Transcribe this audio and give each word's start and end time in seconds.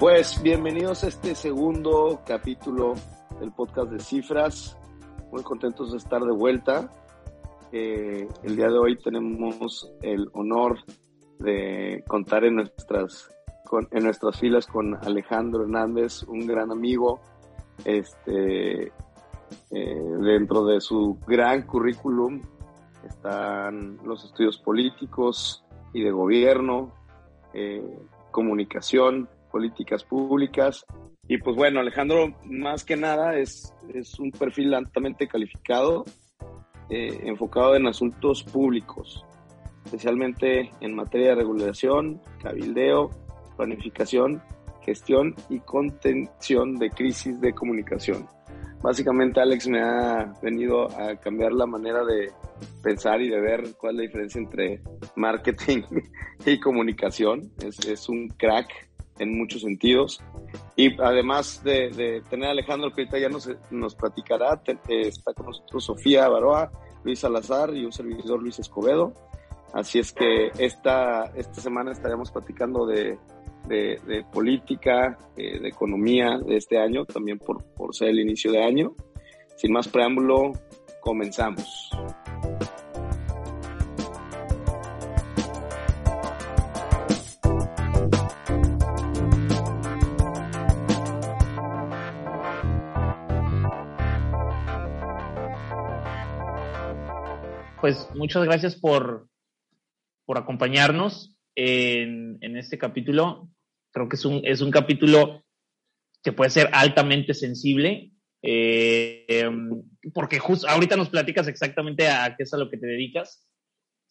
Pues 0.00 0.42
bienvenidos 0.42 1.04
a 1.04 1.08
este 1.08 1.34
segundo 1.34 2.22
capítulo 2.26 2.94
del 3.38 3.52
podcast 3.52 3.92
de 3.92 4.00
cifras. 4.00 4.76
Muy 5.30 5.42
contentos 5.42 5.92
de 5.92 5.98
estar 5.98 6.20
de 6.20 6.32
vuelta. 6.32 6.90
Eh, 7.70 8.26
el 8.42 8.56
día 8.56 8.68
de 8.68 8.78
hoy 8.78 8.98
tenemos 8.98 9.92
el 10.02 10.28
honor 10.32 10.78
de 11.38 12.02
contar 12.08 12.44
en 12.44 12.56
nuestras, 12.56 13.30
en 13.90 14.04
nuestras 14.04 14.38
filas 14.38 14.66
con 14.66 14.96
Alejandro 14.96 15.62
Hernández, 15.62 16.22
un 16.24 16.46
gran 16.46 16.70
amigo, 16.70 17.20
este, 17.84 18.92
eh, 19.70 20.02
dentro 20.20 20.64
de 20.64 20.80
su 20.80 21.18
gran 21.26 21.62
currículum 21.62 22.42
están 23.06 23.98
los 24.04 24.24
estudios 24.24 24.58
políticos 24.58 25.64
y 25.92 26.02
de 26.02 26.10
gobierno, 26.10 26.92
eh, 27.54 27.82
comunicación, 28.30 29.28
políticas 29.50 30.04
públicas. 30.04 30.84
Y 31.26 31.38
pues 31.38 31.56
bueno, 31.56 31.80
Alejandro, 31.80 32.34
más 32.44 32.84
que 32.84 32.96
nada 32.96 33.36
es, 33.36 33.74
es 33.94 34.18
un 34.18 34.30
perfil 34.30 34.74
altamente 34.74 35.26
calificado, 35.26 36.04
eh, 36.88 37.20
enfocado 37.24 37.76
en 37.76 37.86
asuntos 37.86 38.42
públicos, 38.42 39.24
especialmente 39.84 40.70
en 40.80 40.94
materia 40.94 41.30
de 41.30 41.36
regulación, 41.36 42.20
cabildeo, 42.42 43.10
planificación, 43.60 44.42
gestión 44.82 45.34
y 45.50 45.60
contención 45.60 46.76
de 46.76 46.88
crisis 46.88 47.38
de 47.42 47.52
comunicación. 47.52 48.26
Básicamente 48.82 49.38
Alex 49.38 49.68
me 49.68 49.82
ha 49.82 50.32
venido 50.40 50.88
a 50.98 51.14
cambiar 51.16 51.52
la 51.52 51.66
manera 51.66 52.02
de 52.02 52.32
pensar 52.82 53.20
y 53.20 53.28
de 53.28 53.38
ver 53.38 53.74
cuál 53.78 53.92
es 53.92 53.96
la 53.96 54.02
diferencia 54.04 54.40
entre 54.40 54.80
marketing 55.14 55.82
y 56.46 56.58
comunicación. 56.58 57.52
Es, 57.62 57.78
es 57.86 58.08
un 58.08 58.28
crack 58.28 58.70
en 59.18 59.36
muchos 59.36 59.60
sentidos. 59.60 60.22
Y 60.74 60.98
además 61.02 61.62
de, 61.62 62.22
tener 62.30 62.48
a 62.48 62.52
Alejandro, 62.52 62.90
que 62.94 63.02
ahorita 63.02 63.18
ya 63.18 63.28
nos, 63.28 63.50
nos 63.70 63.94
platicará, 63.94 64.62
eh, 64.66 64.78
está 64.88 65.34
con 65.34 65.46
nosotros 65.46 65.84
Sofía 65.84 66.26
Baroa, 66.30 66.72
Luis 67.04 67.18
Salazar 67.18 67.76
y 67.76 67.84
un 67.84 67.92
servidor 67.92 68.40
Luis 68.40 68.58
Escobedo. 68.58 69.12
Así 69.74 69.98
es 69.98 70.12
que 70.12 70.50
esta, 70.58 71.26
esta 71.36 71.60
semana 71.60 71.92
estaremos 71.92 72.32
platicando 72.32 72.86
de, 72.86 73.18
de, 73.66 74.24
política, 74.32 75.18
eh, 75.36 75.60
de 75.60 75.68
economía 75.68 76.38
de 76.38 76.56
este 76.56 76.78
año, 76.78 77.04
también 77.04 77.38
por, 77.38 77.64
por 77.74 77.94
ser 77.94 78.08
el 78.08 78.20
inicio 78.20 78.52
de 78.52 78.62
año. 78.62 78.94
Sin 79.56 79.72
más 79.72 79.88
preámbulo, 79.88 80.52
comenzamos. 81.00 81.90
pues 97.80 98.08
muchas 98.14 98.44
gracias 98.44 98.76
por, 98.76 99.28
por 100.24 100.38
acompañarnos 100.38 101.36
en, 101.54 102.56
este 102.56 102.78
capítulo. 102.78 103.50
Creo 103.92 104.08
que 104.08 104.16
es 104.16 104.24
un, 104.24 104.40
es 104.44 104.60
un 104.60 104.70
capítulo 104.70 105.44
que 106.22 106.32
puede 106.32 106.50
ser 106.50 106.68
altamente 106.72 107.34
sensible, 107.34 108.12
eh, 108.42 109.24
em, 109.28 109.82
porque 110.12 110.38
justo 110.38 110.68
ahorita 110.68 110.96
nos 110.96 111.08
platicas 111.08 111.48
exactamente 111.48 112.08
a 112.08 112.34
qué 112.36 112.44
es 112.44 112.54
a 112.54 112.58
lo 112.58 112.70
que 112.70 112.76
te 112.76 112.86
dedicas, 112.86 113.46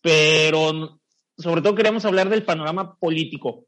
pero 0.01 0.99
sobre 1.37 1.61
todo 1.61 1.75
queremos 1.75 2.05
hablar 2.05 2.29
del 2.29 2.43
panorama 2.43 2.95
político 2.97 3.67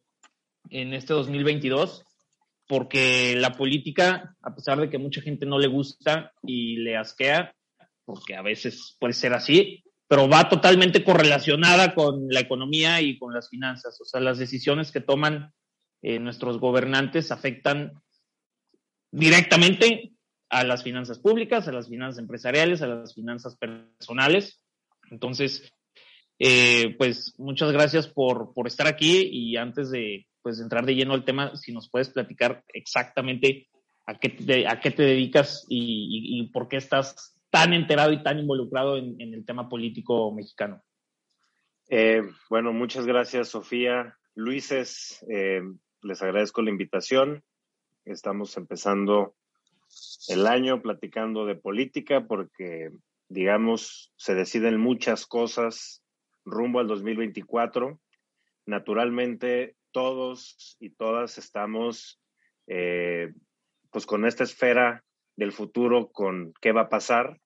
en 0.70 0.94
este 0.94 1.14
2022, 1.14 2.04
porque 2.68 3.36
la 3.36 3.54
política, 3.54 4.36
a 4.42 4.56
pesar 4.56 4.80
de 4.80 4.90
que 4.90 4.98
mucha 4.98 5.22
gente 5.22 5.46
no 5.46 5.60
le 5.60 5.68
gusta 5.68 6.32
y 6.44 6.78
le 6.78 6.98
asquea, 6.98 7.54
porque 8.06 8.36
a 8.36 8.42
veces 8.42 8.96
puede 9.00 9.14
ser 9.14 9.34
así, 9.34 9.84
pero 10.12 10.28
va 10.28 10.50
totalmente 10.50 11.06
correlacionada 11.06 11.96
con 11.96 12.28
la 12.28 12.42
economía 12.42 13.00
y 13.00 13.18
con 13.18 13.34
las 13.34 13.48
finanzas. 13.48 13.98
O 14.02 14.04
sea, 14.04 14.20
las 14.20 14.38
decisiones 14.40 14.92
que 14.92 15.00
toman 15.00 15.54
eh, 16.02 16.20
nuestros 16.20 16.60
gobernantes 16.60 17.32
afectan 17.32 17.94
directamente 19.10 20.12
a 20.50 20.66
las 20.66 20.84
finanzas 20.84 21.18
públicas, 21.18 21.66
a 21.66 21.72
las 21.72 21.88
finanzas 21.88 22.20
empresariales, 22.20 22.82
a 22.82 22.88
las 22.88 23.16
finanzas 23.16 23.56
personales. 23.56 24.62
Entonces, 25.12 25.72
eh, 26.40 26.94
pues 26.98 27.34
muchas 27.38 27.72
gracias 27.72 28.10
por, 28.10 28.54
por, 28.54 28.68
estar 28.68 28.88
aquí 28.88 29.30
y 29.32 29.56
antes 29.56 29.92
de 29.92 30.28
pues, 30.42 30.60
entrar 30.60 30.86
de 30.86 30.96
lleno 30.96 31.14
al 31.14 31.24
tema, 31.24 31.56
si 31.56 31.72
nos 31.72 31.90
puedes 31.90 32.10
platicar 32.10 32.66
exactamente 32.74 33.70
a 34.06 34.20
qué 34.20 34.28
te, 34.28 34.68
a 34.68 34.82
qué 34.82 34.92
te 34.92 35.04
dedicas 35.04 35.66
y, 35.70 36.52
por 36.52 36.68
qué 36.68 36.76
estás 36.76 37.40
tan 37.52 37.74
enterado 37.74 38.14
y 38.14 38.24
tan 38.24 38.40
involucrado 38.40 38.98
en, 38.98 39.20
el 39.20 39.46
tema 39.46 39.70
político 39.70 40.34
mexicano. 40.34 40.82
Eh, 41.90 42.24
bueno, 42.50 42.72
muchas 42.72 43.06
gracias, 43.06 43.50
Sofía. 43.50 44.18
Luises, 44.34 45.24
eh, 45.30 45.62
les 46.02 46.22
agradezco 46.22 46.62
la 46.62 46.72
invitación. 46.72 47.44
Estamos 48.06 48.56
empezando 48.56 49.36
el 50.30 50.48
año 50.48 50.82
platicando 50.82 51.46
de 51.46 51.56
política 51.56 52.26
porque, 52.26 52.92
digamos, 53.28 54.14
se 54.16 54.34
deciden 54.34 54.80
muchas 54.80 55.28
cosas 55.28 56.04
rumbo 56.46 56.80
al 56.80 56.88
2024. 56.88 58.00
Naturalmente, 58.66 59.76
todos 59.92 60.78
y 60.80 60.92
todas 60.92 61.38
estamos 61.38 62.22
eh, 62.68 63.34
pues 63.92 64.06
con 64.06 64.26
esta 64.26 64.46
esfera 64.46 65.04
del 65.36 65.52
futuro 65.52 66.12
con 66.12 66.54
qué 66.62 66.72
va 66.72 66.82
a 66.82 66.90
pasar. 66.90 67.40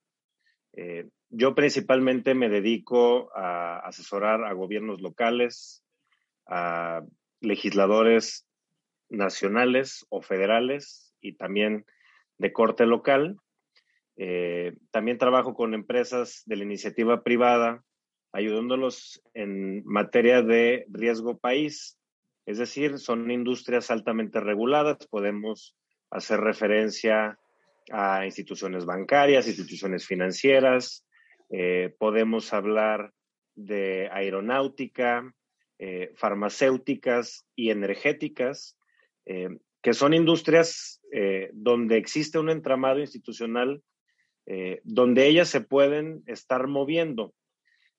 Eh, 0.74 1.08
yo 1.30 1.56
principalmente 1.56 2.34
me 2.34 2.50
dedico 2.50 3.36
a 3.36 3.80
asesorar 3.80 4.44
a 4.46 4.54
gobiernos 4.54 5.02
locales, 5.02 5.84
a 6.48 7.02
legisladores 7.42 8.48
nacionales 9.10 10.06
o 10.10 10.22
federales 10.22 11.14
y 11.22 11.34
también 11.34 11.86
de 12.38 12.54
corte 12.54 12.86
local. 12.86 13.38
Eh, 14.18 14.78
también 14.92 15.18
trabajo 15.18 15.54
con 15.54 15.74
empresas 15.74 16.44
de 16.46 16.56
la 16.56 16.64
iniciativa 16.64 17.24
privada, 17.24 17.84
ayudándolos 18.32 19.22
en 19.34 19.84
materia 19.86 20.42
de 20.42 20.86
riesgo 20.90 21.38
país. 21.38 21.98
Es 22.46 22.58
decir, 22.58 23.00
son 23.00 23.32
industrias 23.32 23.92
altamente 23.92 24.40
reguladas. 24.40 25.08
Podemos 25.08 25.76
hacer 26.12 26.40
referencia 26.40 27.40
a 27.92 28.26
instituciones 28.26 28.86
bancarias, 28.86 29.48
instituciones 29.48 30.06
financieras, 30.06 31.06
eh, 31.50 31.94
podemos 32.00 32.54
hablar 32.54 33.14
de 33.56 34.10
aeronáutica, 34.12 35.34
eh, 35.78 36.12
farmacéuticas 36.16 37.46
y 37.56 37.70
energéticas, 37.70 38.78
eh, 39.26 39.50
que 39.82 39.94
son 39.94 40.14
industrias 40.14 41.02
donde 41.54 41.96
existe 41.96 42.40
un 42.40 42.50
entramado 42.50 43.00
institucional 43.00 43.82
donde 44.84 45.28
ellas 45.28 45.48
se 45.48 45.62
pueden 45.62 46.24
estar 46.26 46.68
moviendo. 46.68 47.34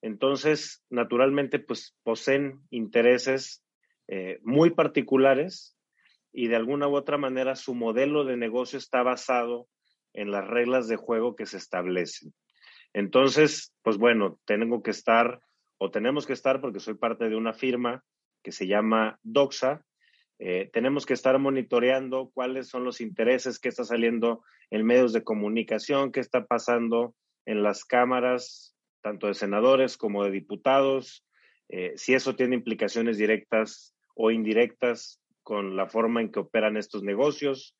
Entonces, 0.02 0.84
naturalmente, 0.90 1.58
pues 1.58 1.96
poseen 2.02 2.60
intereses 2.68 3.64
muy 4.42 4.70
particulares 4.70 5.78
y 6.30 6.48
de 6.48 6.56
alguna 6.56 6.88
u 6.88 6.96
otra 6.96 7.16
manera 7.16 7.56
su 7.56 7.74
modelo 7.74 8.24
de 8.24 8.36
negocio 8.36 8.78
está 8.78 9.02
basado 9.02 9.66
en 10.16 10.30
las 10.32 10.46
reglas 10.46 10.88
de 10.88 10.96
juego 10.96 11.36
que 11.36 11.46
se 11.46 11.56
establecen. 11.56 12.34
Entonces, 12.92 13.72
pues 13.82 13.98
bueno, 13.98 14.40
tengo 14.44 14.82
que 14.82 14.90
estar 14.90 15.40
o 15.78 15.90
tenemos 15.90 16.26
que 16.26 16.32
estar 16.32 16.60
porque 16.60 16.80
soy 16.80 16.94
parte 16.94 17.28
de 17.28 17.36
una 17.36 17.52
firma 17.52 18.02
que 18.42 18.52
se 18.52 18.66
llama 18.66 19.18
Doxa. 19.22 19.84
Eh, 20.38 20.70
tenemos 20.72 21.06
que 21.06 21.14
estar 21.14 21.38
monitoreando 21.38 22.30
cuáles 22.32 22.68
son 22.68 22.84
los 22.84 23.00
intereses 23.00 23.58
que 23.58 23.68
está 23.68 23.84
saliendo 23.84 24.42
en 24.70 24.84
medios 24.84 25.12
de 25.12 25.22
comunicación, 25.22 26.12
qué 26.12 26.20
está 26.20 26.46
pasando 26.46 27.14
en 27.44 27.62
las 27.62 27.84
cámaras, 27.84 28.74
tanto 29.02 29.28
de 29.28 29.34
senadores 29.34 29.96
como 29.96 30.24
de 30.24 30.30
diputados, 30.30 31.24
eh, 31.68 31.92
si 31.96 32.14
eso 32.14 32.34
tiene 32.36 32.56
implicaciones 32.56 33.18
directas 33.18 33.94
o 34.14 34.30
indirectas 34.30 35.20
con 35.42 35.76
la 35.76 35.86
forma 35.86 36.20
en 36.20 36.32
que 36.32 36.40
operan 36.40 36.76
estos 36.76 37.02
negocios. 37.02 37.76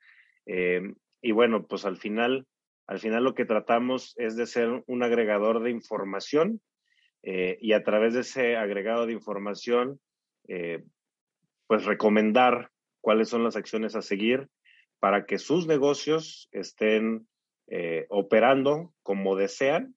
Eh, 0.46 0.82
y 1.20 1.32
bueno, 1.32 1.66
pues 1.66 1.84
al 1.84 1.96
final, 1.96 2.46
al 2.86 2.98
final 2.98 3.24
lo 3.24 3.34
que 3.34 3.44
tratamos 3.44 4.14
es 4.16 4.36
de 4.36 4.46
ser 4.46 4.82
un 4.86 5.02
agregador 5.02 5.62
de 5.62 5.70
información 5.70 6.60
eh, 7.22 7.58
y 7.60 7.72
a 7.72 7.82
través 7.82 8.14
de 8.14 8.20
ese 8.20 8.56
agregado 8.56 9.06
de 9.06 9.12
información, 9.12 10.00
eh, 10.48 10.84
pues 11.66 11.84
recomendar 11.84 12.70
cuáles 13.00 13.28
son 13.28 13.42
las 13.42 13.56
acciones 13.56 13.96
a 13.96 14.02
seguir 14.02 14.48
para 15.00 15.26
que 15.26 15.38
sus 15.38 15.66
negocios 15.66 16.48
estén 16.52 17.26
eh, 17.66 18.06
operando 18.08 18.94
como 19.02 19.36
desean. 19.36 19.94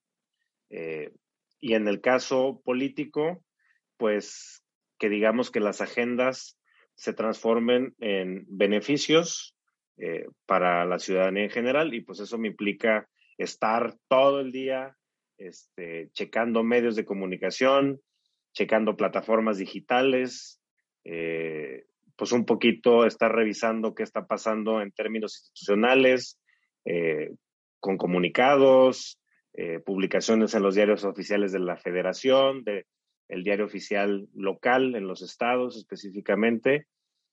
Y 1.62 1.74
en 1.74 1.88
el 1.88 2.00
caso 2.00 2.62
político, 2.64 3.44
pues 3.96 4.64
que 4.98 5.08
digamos 5.08 5.50
que 5.50 5.58
las 5.58 5.80
agendas 5.80 6.56
se 6.94 7.12
transformen 7.12 7.94
en 7.98 8.44
beneficios 8.48 9.56
eh, 10.02 10.26
para 10.46 10.86
la 10.86 10.98
ciudadanía 10.98 11.44
en 11.44 11.50
general 11.50 11.92
y 11.92 12.00
pues 12.00 12.20
eso 12.20 12.38
me 12.38 12.48
implica 12.48 13.06
estar 13.36 13.94
todo 14.08 14.40
el 14.40 14.50
día 14.50 14.96
este, 15.36 16.08
checando 16.12 16.62
medios 16.62 16.96
de 16.96 17.04
comunicación, 17.04 18.00
checando 18.54 18.96
plataformas 18.96 19.58
digitales, 19.58 20.58
eh, 21.04 21.84
pues 22.16 22.32
un 22.32 22.46
poquito 22.46 23.04
estar 23.04 23.30
revisando 23.30 23.94
qué 23.94 24.02
está 24.02 24.26
pasando 24.26 24.80
en 24.80 24.90
términos 24.90 25.36
institucionales, 25.36 26.40
eh, 26.86 27.32
con 27.78 27.98
comunicados, 27.98 29.18
publicaciones 29.84 30.54
en 30.54 30.62
los 30.62 30.76
diarios 30.76 31.04
oficiales 31.04 31.52
de 31.52 31.58
la 31.58 31.76
federación, 31.76 32.64
de 32.64 32.86
el 33.28 33.44
diario 33.44 33.66
oficial 33.66 34.28
local 34.34 34.94
en 34.94 35.06
los 35.06 35.20
estados 35.20 35.76
específicamente. 35.76 36.86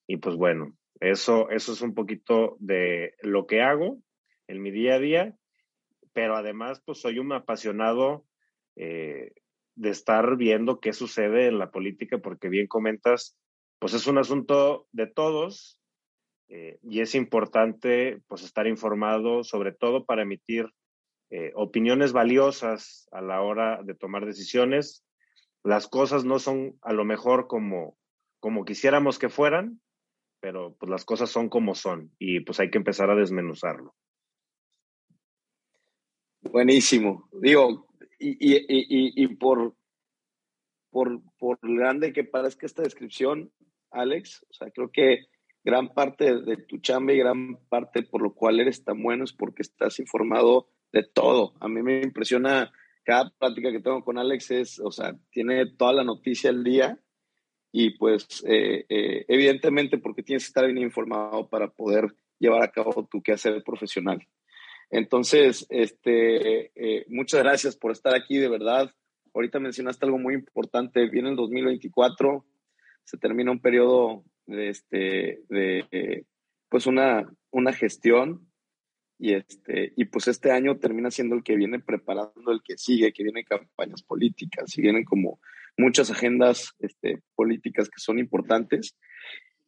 Y 0.08 0.18
pues 0.18 0.36
bueno, 0.36 0.76
eso, 1.00 1.50
eso 1.50 1.74
es 1.74 1.82
un 1.82 1.94
poquito 1.94 2.58
de 2.60 3.16
lo 3.22 3.46
que 3.46 3.62
hago 3.62 4.00
en 4.48 4.62
mi 4.62 4.72
día 4.72 4.96
a 4.96 5.00
día, 5.00 5.38
pero 6.14 6.36
además 6.36 6.82
pues 6.86 7.00
soy 7.00 7.20
un 7.20 7.32
apasionado 7.34 8.26
eh, 8.76 9.34
de 9.76 9.90
estar 9.90 10.38
viendo 10.38 10.80
qué 10.80 10.94
sucede 10.94 11.48
en 11.48 11.60
la 11.60 11.70
política, 11.70 12.18
porque 12.18 12.50
bien 12.50 12.68
comentas, 12.68 13.38
pues 13.80 13.94
es 13.94 14.08
un 14.08 14.18
asunto 14.18 14.88
de 14.92 15.08
todos 15.08 15.80
eh, 16.50 16.80
y 16.82 17.02
es 17.02 17.14
importante 17.14 18.22
pues 18.28 18.44
estar 18.44 18.68
informado, 18.68 19.44
sobre 19.44 19.72
todo 19.72 20.06
para 20.06 20.24
emitir 20.24 20.72
eh, 21.30 21.52
opiniones 21.56 22.14
valiosas 22.14 23.08
a 23.12 23.22
la 23.22 23.42
hora 23.42 23.84
de 23.84 23.94
tomar 23.94 24.26
decisiones. 24.26 25.04
Las 25.64 25.88
cosas 25.88 26.24
no 26.24 26.40
son 26.40 26.78
a 26.82 26.94
lo 26.94 27.04
mejor 27.06 27.48
como, 27.48 27.98
como 28.40 28.66
quisiéramos 28.66 29.20
que 29.20 29.30
fueran, 29.30 29.82
pero 30.40 30.76
pues 30.80 30.90
las 30.90 31.06
cosas 31.06 31.30
son 31.30 31.50
como 31.50 31.76
son 31.76 32.12
y 32.20 32.40
pues 32.42 32.60
hay 32.60 32.70
que 32.70 32.78
empezar 32.78 33.10
a 33.10 33.16
desmenuzarlo. 33.16 33.96
Buenísimo. 36.42 37.28
Digo, 37.42 37.88
y, 38.20 38.32
y, 38.40 38.58
y, 38.68 39.24
y 39.24 39.28
por, 39.36 39.76
por, 40.90 41.22
por 41.38 41.60
grande 41.62 42.14
que 42.14 42.24
parezca 42.24 42.66
esta 42.66 42.84
descripción, 42.84 43.52
Alex, 43.92 44.46
o 44.50 44.54
sea, 44.54 44.72
creo 44.72 44.92
que 44.92 45.26
gran 45.64 45.94
parte 45.94 46.42
de 46.42 46.58
tu 46.58 46.78
chamba 46.78 47.14
y 47.14 47.18
gran 47.18 47.58
parte 47.68 48.04
por 48.04 48.22
lo 48.22 48.34
cual 48.34 48.60
eres 48.60 48.84
tan 48.84 49.02
bueno 49.04 49.24
es 49.24 49.34
porque 49.34 49.64
estás 49.64 50.00
informado 50.00 50.70
de 50.92 51.04
todo. 51.04 51.54
A 51.60 51.68
mí 51.68 51.82
me 51.82 52.02
impresiona 52.02 52.72
cada 53.04 53.30
plática 53.30 53.72
que 53.72 53.82
tengo 53.82 54.04
con 54.04 54.18
Alex 54.18 54.52
es, 54.52 54.80
o 54.80 54.92
sea, 54.92 55.16
tiene 55.32 55.66
toda 55.66 55.94
la 55.94 56.04
noticia 56.04 56.50
al 56.50 56.64
día 56.64 57.00
y 57.80 57.92
pues 57.92 58.44
eh, 58.48 58.86
eh, 58.90 59.26
evidentemente 59.28 60.00
porque 60.00 60.24
tienes 60.24 60.46
que 60.46 60.48
estar 60.48 60.66
bien 60.66 60.80
informado 60.80 61.48
para 61.48 61.68
poder 61.68 62.12
llevar 62.40 62.64
a 62.64 62.72
cabo 62.72 63.08
tu 63.08 63.22
quehacer 63.22 63.64
profesional. 63.64 64.28
Entonces, 64.90 65.68
este, 65.70 66.72
eh, 66.74 67.06
muchas 67.08 67.44
gracias 67.44 67.76
por 67.76 67.92
estar 67.92 68.16
aquí, 68.16 68.40
de 68.40 68.50
verdad. 68.50 68.92
Ahorita 69.32 69.60
mencionaste 69.60 70.08
algo 70.08 70.18
muy 70.18 70.34
importante, 70.34 71.08
viene 71.08 71.30
el 71.30 71.36
2024, 71.36 72.44
se 73.04 73.18
termina 73.20 73.52
un 73.52 73.62
periodo 73.62 74.24
de, 74.48 74.70
este, 74.70 75.44
de 75.48 76.26
pues 76.70 76.88
una, 76.88 77.32
una 77.52 77.74
gestión 77.74 78.50
y, 79.20 79.34
este, 79.34 79.94
y 79.96 80.06
pues 80.06 80.28
este 80.28 80.50
año 80.50 80.80
termina 80.80 81.12
siendo 81.12 81.36
el 81.36 81.44
que 81.44 81.56
viene 81.56 81.80
preparando 81.80 82.52
el 82.52 82.64
que 82.64 82.76
sigue, 82.76 83.14
que 83.14 83.22
vienen 83.22 83.44
campañas 83.44 84.02
políticas 84.02 84.76
y 84.76 84.82
vienen 84.82 85.04
como 85.04 85.40
muchas 85.78 86.12
agendas 86.12 86.72
este, 86.80 87.22
políticas 87.36 87.88
que 87.88 88.00
son 88.00 88.20
importantes. 88.20 88.98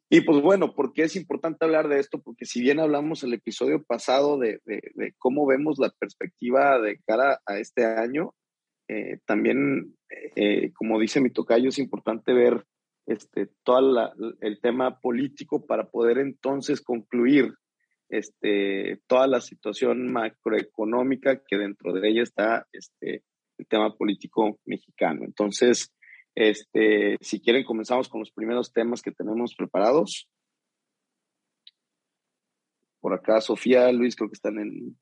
Y 0.10 0.22
pues 0.22 0.42
bueno, 0.42 0.74
¿por 0.74 0.92
qué 0.94 1.04
es 1.04 1.16
importante 1.16 1.64
hablar 1.64 1.88
de 1.88 2.00
esto? 2.00 2.20
Porque 2.20 2.46
si 2.46 2.62
bien 2.62 2.80
hablamos 2.80 3.24
el 3.24 3.34
episodio 3.34 3.84
pasado 3.84 4.40
de, 4.40 4.60
de, 4.66 5.14
cómo 5.20 5.46
vemos 5.46 5.78
la 5.78 5.92
perspectiva 6.00 6.80
de 6.80 7.00
cara 7.06 7.40
a 7.46 7.60
este 7.60 7.86
año, 7.86 8.34
eh, 8.88 9.20
también, 9.26 9.96
eh, 10.36 10.72
como 10.74 11.00
dice 11.00 11.22
mi 11.22 11.30
tocayo, 11.30 11.70
es 11.70 11.78
importante 11.78 12.34
ver 12.34 12.66
este, 13.06 13.50
todo 13.64 14.12
el 14.42 14.60
tema 14.62 15.00
político 15.00 15.68
para 15.68 15.90
poder 15.90 16.18
entonces 16.18 16.82
concluir 16.82 17.54
este, 18.10 19.00
toda 19.06 19.28
la 19.28 19.42
situación 19.42 20.12
macroeconómica 20.12 21.44
que 21.48 21.58
dentro 21.58 21.94
de 21.94 22.10
ella 22.10 22.24
está 22.24 22.66
este, 22.72 23.24
el 23.60 23.68
tema 23.68 23.96
político 23.96 24.60
mexicano. 24.66 25.24
Entonces, 25.24 25.94
este, 26.40 27.18
si 27.22 27.40
quieren, 27.42 27.64
comenzamos 27.64 28.10
con 28.10 28.22
los 28.22 28.32
primeros 28.32 28.72
temas 28.72 29.02
que 29.02 29.12
tenemos 29.12 29.56
preparados. 29.56 30.30
Por 33.00 33.14
acá, 33.14 33.42
Sofía, 33.42 33.92
Luis, 33.92 34.16
creo 34.16 34.30
que 34.30 34.36
están 34.36 34.60
en... 34.60 34.98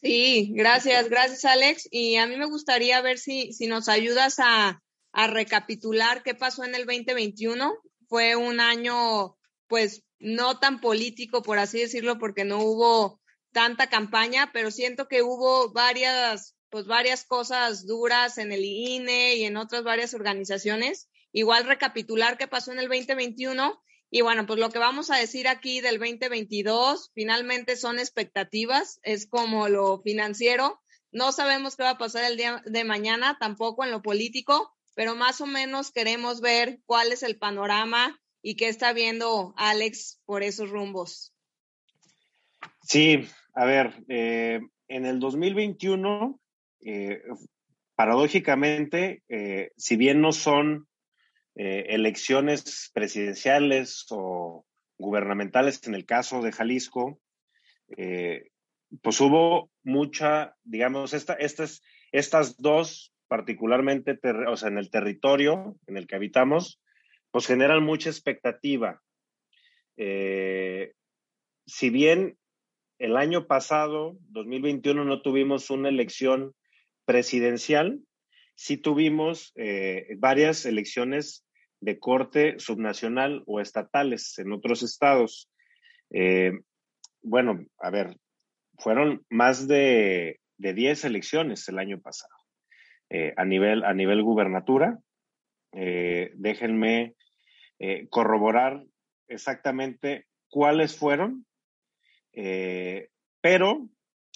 Sí, 0.00 0.52
gracias, 0.54 1.08
gracias 1.08 1.44
Alex. 1.44 1.88
Y 1.90 2.16
a 2.16 2.26
mí 2.26 2.36
me 2.36 2.46
gustaría 2.46 3.00
ver 3.00 3.18
si, 3.18 3.52
si 3.52 3.66
nos 3.66 3.88
ayudas 3.88 4.38
a, 4.38 4.82
a 5.12 5.26
recapitular 5.26 6.22
qué 6.22 6.34
pasó 6.34 6.64
en 6.64 6.74
el 6.74 6.86
2021. 6.86 7.74
Fue 8.08 8.36
un 8.36 8.60
año, 8.60 9.36
pues, 9.66 10.04
no 10.18 10.58
tan 10.58 10.80
político, 10.80 11.42
por 11.42 11.58
así 11.58 11.80
decirlo, 11.80 12.18
porque 12.18 12.44
no 12.44 12.58
hubo 12.60 13.20
tanta 13.52 13.88
campaña, 13.88 14.50
pero 14.52 14.70
siento 14.70 15.08
que 15.08 15.22
hubo 15.22 15.72
varias, 15.72 16.55
pues 16.70 16.86
varias 16.86 17.24
cosas 17.24 17.86
duras 17.86 18.38
en 18.38 18.52
el 18.52 18.64
INE 18.64 19.36
y 19.36 19.44
en 19.44 19.56
otras 19.56 19.84
varias 19.84 20.14
organizaciones. 20.14 21.08
Igual 21.32 21.64
recapitular 21.64 22.38
qué 22.38 22.46
pasó 22.46 22.72
en 22.72 22.78
el 22.78 22.88
2021 22.88 23.82
y 24.10 24.20
bueno, 24.20 24.46
pues 24.46 24.58
lo 24.58 24.70
que 24.70 24.78
vamos 24.78 25.10
a 25.10 25.16
decir 25.16 25.48
aquí 25.48 25.80
del 25.80 25.98
2022 25.98 27.10
finalmente 27.14 27.76
son 27.76 27.98
expectativas, 27.98 29.00
es 29.02 29.26
como 29.26 29.68
lo 29.68 30.00
financiero. 30.00 30.80
No 31.10 31.32
sabemos 31.32 31.76
qué 31.76 31.82
va 31.82 31.90
a 31.90 31.98
pasar 31.98 32.24
el 32.24 32.36
día 32.36 32.62
de 32.66 32.84
mañana, 32.84 33.36
tampoco 33.40 33.84
en 33.84 33.90
lo 33.90 34.02
político, 34.02 34.74
pero 34.94 35.14
más 35.16 35.40
o 35.40 35.46
menos 35.46 35.90
queremos 35.90 36.40
ver 36.40 36.80
cuál 36.86 37.12
es 37.12 37.22
el 37.22 37.36
panorama 37.36 38.20
y 38.42 38.56
qué 38.56 38.68
está 38.68 38.92
viendo 38.92 39.54
Alex 39.56 40.20
por 40.24 40.42
esos 40.42 40.70
rumbos. 40.70 41.34
Sí, 42.82 43.28
a 43.54 43.64
ver, 43.64 44.04
eh, 44.08 44.60
en 44.88 45.06
el 45.06 45.18
2021, 45.18 46.40
eh, 46.80 47.22
paradójicamente, 47.94 49.22
eh, 49.28 49.70
si 49.76 49.96
bien 49.96 50.20
no 50.20 50.32
son 50.32 50.88
elecciones 51.58 52.90
presidenciales 52.92 54.04
o 54.10 54.66
gubernamentales 54.98 55.80
en 55.86 55.94
el 55.94 56.04
caso 56.04 56.42
de 56.42 56.52
Jalisco, 56.52 57.18
pues 57.88 59.20
hubo 59.22 59.70
mucha, 59.82 60.54
digamos, 60.64 61.14
esta, 61.14 61.32
estas, 61.32 61.82
estas 62.12 62.58
dos 62.58 63.14
particularmente, 63.28 64.18
o 64.48 64.56
sea, 64.56 64.68
en 64.68 64.78
el 64.78 64.90
territorio 64.90 65.76
en 65.86 65.96
el 65.96 66.06
que 66.06 66.16
habitamos, 66.16 66.80
pues 67.30 67.46
generan 67.46 67.82
mucha 67.82 68.08
expectativa. 68.08 69.02
Eh, 69.96 70.92
si 71.66 71.90
bien 71.90 72.38
el 72.98 73.16
año 73.16 73.46
pasado, 73.46 74.16
2021, 74.28 75.04
no 75.04 75.22
tuvimos 75.22 75.70
una 75.70 75.88
elección 75.88 76.54
presidencial, 77.06 78.00
sí 78.54 78.76
tuvimos 78.76 79.52
eh, 79.56 80.16
varias 80.18 80.66
elecciones 80.66 81.46
de 81.80 81.98
corte 81.98 82.58
subnacional 82.58 83.42
o 83.46 83.60
estatales 83.60 84.38
en 84.38 84.52
otros 84.52 84.82
estados. 84.82 85.50
Eh, 86.10 86.52
bueno, 87.22 87.64
a 87.78 87.90
ver, 87.90 88.16
fueron 88.78 89.24
más 89.30 89.66
de, 89.66 90.40
de 90.58 90.74
10 90.74 91.06
elecciones 91.06 91.68
el 91.68 91.78
año 91.78 92.00
pasado 92.00 92.34
a, 93.36 93.44
nivel, 93.44 93.84
a 93.84 93.94
nivel 93.94 94.22
gubernatura. 94.22 94.98
déjenme 95.72 97.14
eh, 97.78 98.08
corroborar 98.08 98.82
exactamente 99.28 100.26
cuáles 100.48 100.96
fueron, 100.96 101.44
eh, 102.32 103.08
pero 103.42 103.90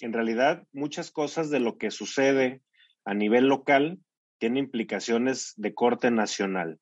en 0.05 0.13
realidad 0.13 0.67
muchas 0.71 1.11
cosas 1.11 1.49
de 1.49 1.59
lo 1.59 1.77
que 1.77 1.91
sucede 1.91 2.61
a 3.05 3.13
nivel 3.13 3.47
local 3.47 3.99
tienen 4.37 4.65
implicaciones 4.65 5.53
de 5.57 5.73
corte 5.73 6.11
nacional. 6.11 6.79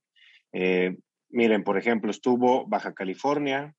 Eh, 0.54 0.98
miren, 1.30 1.64
por 1.64 1.78
ejemplo, 1.78 2.12
estuvo 2.12 2.68
Baja 2.68 2.94
California, 2.94 3.76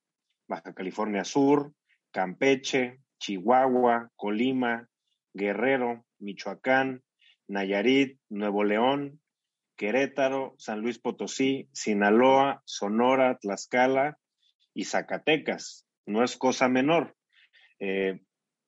Baja 0.48 0.74
California 0.74 1.24
Sur, 1.24 1.72
Campeche, 2.10 3.00
Chihuahua, 3.18 4.10
Colima, 4.16 4.88
Guerrero, 5.32 6.04
Michoacán, 6.18 7.02
Nayarit, 7.48 8.18
Nuevo 8.28 8.64
León, 8.64 9.20
Querétaro, 9.76 10.54
San 10.58 10.80
Luis 10.80 10.98
Potosí, 10.98 11.68
Sinaloa, 11.72 12.62
Sonora, 12.66 13.38
Tlaxcala 13.38 14.18
y 14.74 14.84
Zacatecas. 14.84 15.86
no 16.06 16.24
es 16.24 16.36
cosa 16.36 16.68
menor. 16.68 17.16
Eh, 17.78 18.20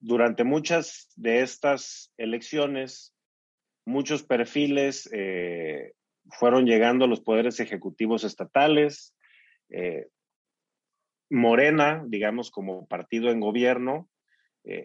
durante 0.03 0.45
muchas 0.45 1.09
de 1.17 1.43
estas 1.43 2.13
elecciones, 2.19 3.15
muchos 3.87 4.25
perfiles 4.25 5.09
eh, 5.13 5.93
fueron 6.31 6.67
llegando 6.67 7.05
a 7.05 7.09
los 7.09 7.21
poderes 7.21 7.61
ejecutivos 7.61 8.25
estatales. 8.25 9.15
Eh, 9.71 10.09
Morena, 11.31 12.05
digamos, 12.07 12.51
como 12.51 12.87
partido 12.87 13.31
en 13.31 13.41
gobierno, 13.41 14.09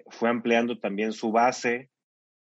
fue 0.09 0.29
ampliando 0.29 0.79
también 0.79 1.11
su 1.11 1.31
base 1.31 1.91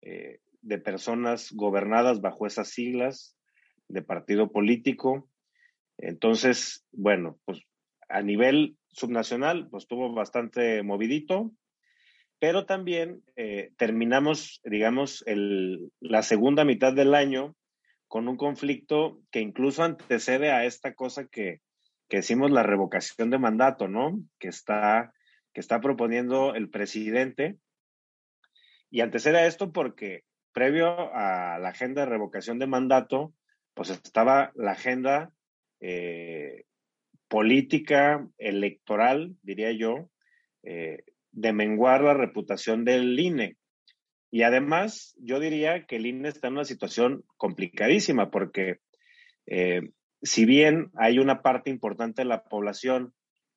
de 0.02 0.78
personas 0.78 1.50
gobernadas 1.52 2.20
bajo 2.20 2.46
esas 2.46 2.68
siglas 2.68 3.36
de 3.88 4.02
partido 4.02 4.50
político. 4.50 5.28
Entonces, 5.98 6.86
bueno, 6.92 7.38
pues 7.44 7.62
a 8.08 8.22
nivel 8.22 8.76
subnacional, 8.88 9.68
pues 9.68 9.84
estuvo 9.84 10.12
bastante 10.12 10.82
movidito, 10.82 11.52
pero 12.44 12.66
también 12.66 13.22
eh, 13.36 13.70
terminamos, 13.78 14.60
digamos, 14.64 15.24
el, 15.26 15.90
la 15.98 16.22
segunda 16.22 16.62
mitad 16.66 16.92
del 16.92 17.14
año 17.14 17.56
con 18.06 18.28
un 18.28 18.36
conflicto 18.36 19.22
que 19.30 19.40
incluso 19.40 19.82
antecede 19.82 20.52
a 20.52 20.66
esta 20.66 20.92
cosa 20.92 21.26
que, 21.26 21.62
que 22.06 22.18
decimos 22.18 22.50
la 22.50 22.62
revocación 22.62 23.30
de 23.30 23.38
mandato, 23.38 23.88
¿no? 23.88 24.20
Que 24.38 24.48
está, 24.48 25.14
que 25.54 25.60
está 25.60 25.80
proponiendo 25.80 26.54
el 26.54 26.68
presidente. 26.68 27.56
Y 28.90 29.00
antecede 29.00 29.38
a 29.38 29.46
esto 29.46 29.72
porque 29.72 30.24
previo 30.52 31.14
a 31.14 31.58
la 31.58 31.70
agenda 31.70 32.02
de 32.02 32.10
revocación 32.10 32.58
de 32.58 32.66
mandato, 32.66 33.32
pues 33.72 33.88
estaba 33.88 34.52
la 34.54 34.72
agenda 34.72 35.32
eh, 35.80 36.66
política 37.26 38.28
electoral, 38.36 39.34
diría 39.40 39.72
yo, 39.72 40.10
eh, 40.62 41.04
de 41.34 41.52
menguar 41.52 42.02
la 42.02 42.14
reputación 42.14 42.84
del 42.84 43.18
INE. 43.18 43.56
Y 44.30 44.42
además, 44.42 45.14
yo 45.18 45.38
diría 45.38 45.86
que 45.86 45.96
el 45.96 46.06
INE 46.06 46.28
está 46.28 46.48
en 46.48 46.54
una 46.54 46.64
situación 46.64 47.24
complicadísima 47.36 48.30
porque 48.30 48.78
eh, 49.46 49.82
si 50.22 50.44
bien 50.44 50.90
hay 50.96 51.18
una 51.18 51.42
parte 51.42 51.70
importante 51.70 52.22
de 52.22 52.28
la 52.28 52.44
población 52.44 53.12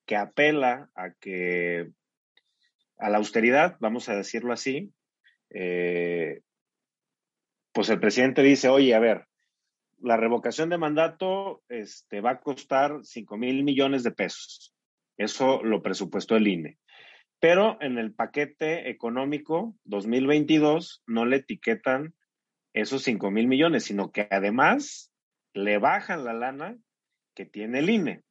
que 0.06 0.16
apela 0.16 0.90
a 0.96 1.12
que 1.20 1.90
a 2.98 3.10
la 3.10 3.18
austeridad, 3.18 3.78
vamos 3.80 4.10
a 4.10 4.16
decirlo 4.16 4.54
así, 4.54 4.92
pues 7.78 7.90
el 7.90 8.00
presidente 8.00 8.42
dice, 8.42 8.70
oye, 8.70 8.96
a 8.96 9.00
ver, 9.00 9.28
la 10.00 10.18
revocación 10.18 10.70
de 10.70 10.78
mandato 10.78 11.64
este, 11.70 12.22
va 12.22 12.32
a 12.32 12.40
costar 12.40 13.00
5 13.04 13.38
mil 13.38 13.64
millones 13.64 14.04
de 14.04 14.12
pesos. 14.12 14.74
Eso 15.18 15.64
lo 15.64 15.82
presupuestó 15.82 16.36
el 16.36 16.48
INE. 16.48 16.78
Pero 17.40 17.78
en 17.82 17.98
el 17.98 18.14
paquete 18.14 18.90
económico 18.90 19.76
2022 19.86 21.04
no 21.06 21.26
le 21.26 21.38
etiquetan 21.38 22.16
esos 22.74 23.04
5 23.04 23.32
mil 23.32 23.48
millones, 23.48 23.84
sino 23.84 24.12
que 24.12 24.28
además 24.30 25.12
le 25.54 25.78
bajan 25.78 26.26
la 26.26 26.34
lana 26.34 26.78
que 27.36 27.46
tiene 27.46 27.80
el 27.80 27.90
INE. 27.90 28.24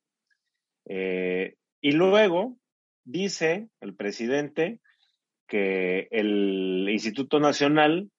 Eh, 0.88 1.56
y 1.80 1.92
luego 1.92 2.56
dice 3.04 3.68
el 3.80 3.94
presidente 3.94 4.80
que 5.46 6.08
el 6.10 6.88
Instituto 6.88 7.40
Nacional 7.40 8.10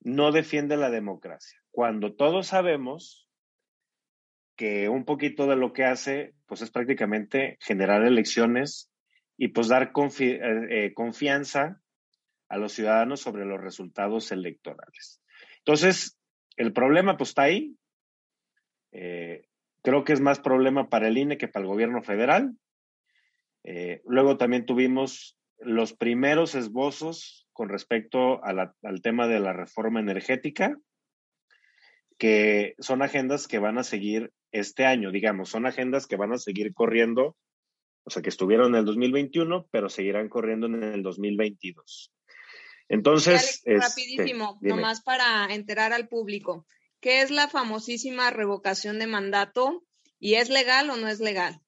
no 0.00 0.32
defiende 0.32 0.76
la 0.76 0.90
democracia 0.90 1.58
cuando 1.76 2.14
todos 2.14 2.46
sabemos 2.46 3.28
que 4.56 4.88
un 4.88 5.04
poquito 5.04 5.46
de 5.46 5.56
lo 5.56 5.74
que 5.74 5.84
hace, 5.84 6.32
pues 6.46 6.62
es 6.62 6.70
prácticamente 6.70 7.58
generar 7.60 8.02
elecciones 8.02 8.90
y 9.36 9.48
pues 9.48 9.68
dar 9.68 9.92
eh, 9.94 10.40
eh, 10.70 10.94
confianza 10.94 11.80
a 12.48 12.58
los 12.58 12.72
ciudadanos 12.72 13.20
sobre 13.20 13.44
los 13.44 13.60
resultados 13.60 14.32
electorales. 14.32 15.20
Entonces, 15.58 16.18
el 16.56 16.72
problema 16.72 17.16
pues 17.16 17.30
está 17.30 17.42
ahí. 17.42 17.76
Eh, 18.92 19.46
creo 19.82 20.04
que 20.04 20.12
es 20.12 20.20
más 20.20 20.40
problema 20.40 20.88
para 20.88 21.08
el 21.08 21.18
INE 21.18 21.38
que 21.38 21.48
para 21.48 21.64
el 21.64 21.68
gobierno 21.68 22.02
federal. 22.02 22.56
luego 24.04 24.36
también 24.36 24.64
tuvimos 24.64 25.36
los 25.58 25.92
primeros 25.92 26.54
esbozos 26.54 27.48
con 27.52 27.68
respecto 27.68 28.40
al 28.44 29.02
tema 29.02 29.26
de 29.26 29.40
la 29.40 29.52
reforma 29.52 29.98
energética 30.00 30.78
que 32.18 32.74
son 32.78 33.02
agendas 33.02 33.48
que 33.48 33.58
van 33.58 33.78
a 33.78 33.82
seguir 33.82 34.32
este 34.52 34.86
año, 34.86 35.10
digamos, 35.10 35.50
son 35.50 35.66
agendas 35.66 36.06
que 36.06 36.16
van 36.16 36.32
a 36.32 36.38
seguir 36.38 36.72
corriendo, 36.72 37.36
o 38.06 38.10
sea, 38.10 38.22
que 38.22 38.28
estuvieron 38.28 38.68
en 38.68 38.76
el 38.76 38.84
2021, 38.84 39.66
pero 39.70 39.88
seguirán 39.88 40.28
corriendo 40.28 40.66
en 40.68 40.82
el 40.82 41.02
2022. 41.02 42.12
Entonces, 42.88 43.62
este, 43.64 43.78
rapidísimo, 43.78 44.58
nomás 44.60 45.02
para 45.02 45.52
enterar 45.52 45.92
al 45.92 46.06
público, 46.06 46.66
¿qué 47.00 47.22
es 47.22 47.32
la 47.32 47.48
famosísima 47.48 48.30
revocación 48.30 49.00
de 49.00 49.08
mandato 49.08 49.84
y 50.20 50.34
es 50.34 50.50
legal 50.50 50.88
o 50.90 50.96
no 50.96 51.08
es 51.08 51.18
legal? 51.18 51.60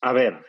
A 0.00 0.12
ver, 0.12 0.44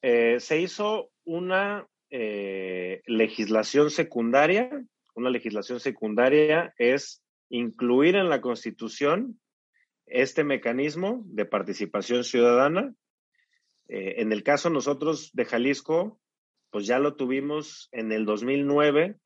eh, 0.00 0.38
se 0.38 0.60
hizo 0.60 1.10
una 1.24 1.88
eh, 2.10 3.02
legislación 3.06 3.90
secundaria, 3.90 4.70
una 5.16 5.30
legislación 5.30 5.80
secundaria 5.80 6.72
es 6.78 7.20
incluir 7.48 8.14
en 8.14 8.28
la 8.28 8.40
Constitución 8.40 9.40
este 10.06 10.44
mecanismo 10.44 11.22
de 11.26 11.46
participación 11.46 12.22
ciudadana. 12.22 12.94
Eh, 13.88 14.14
en 14.18 14.32
el 14.32 14.42
caso 14.42 14.70
nosotros 14.70 15.30
de 15.32 15.44
Jalisco, 15.44 16.20
pues 16.70 16.86
ya 16.86 16.98
lo 16.98 17.16
tuvimos 17.16 17.88
en 17.92 18.12
el 18.12 18.24
2009 18.24 19.16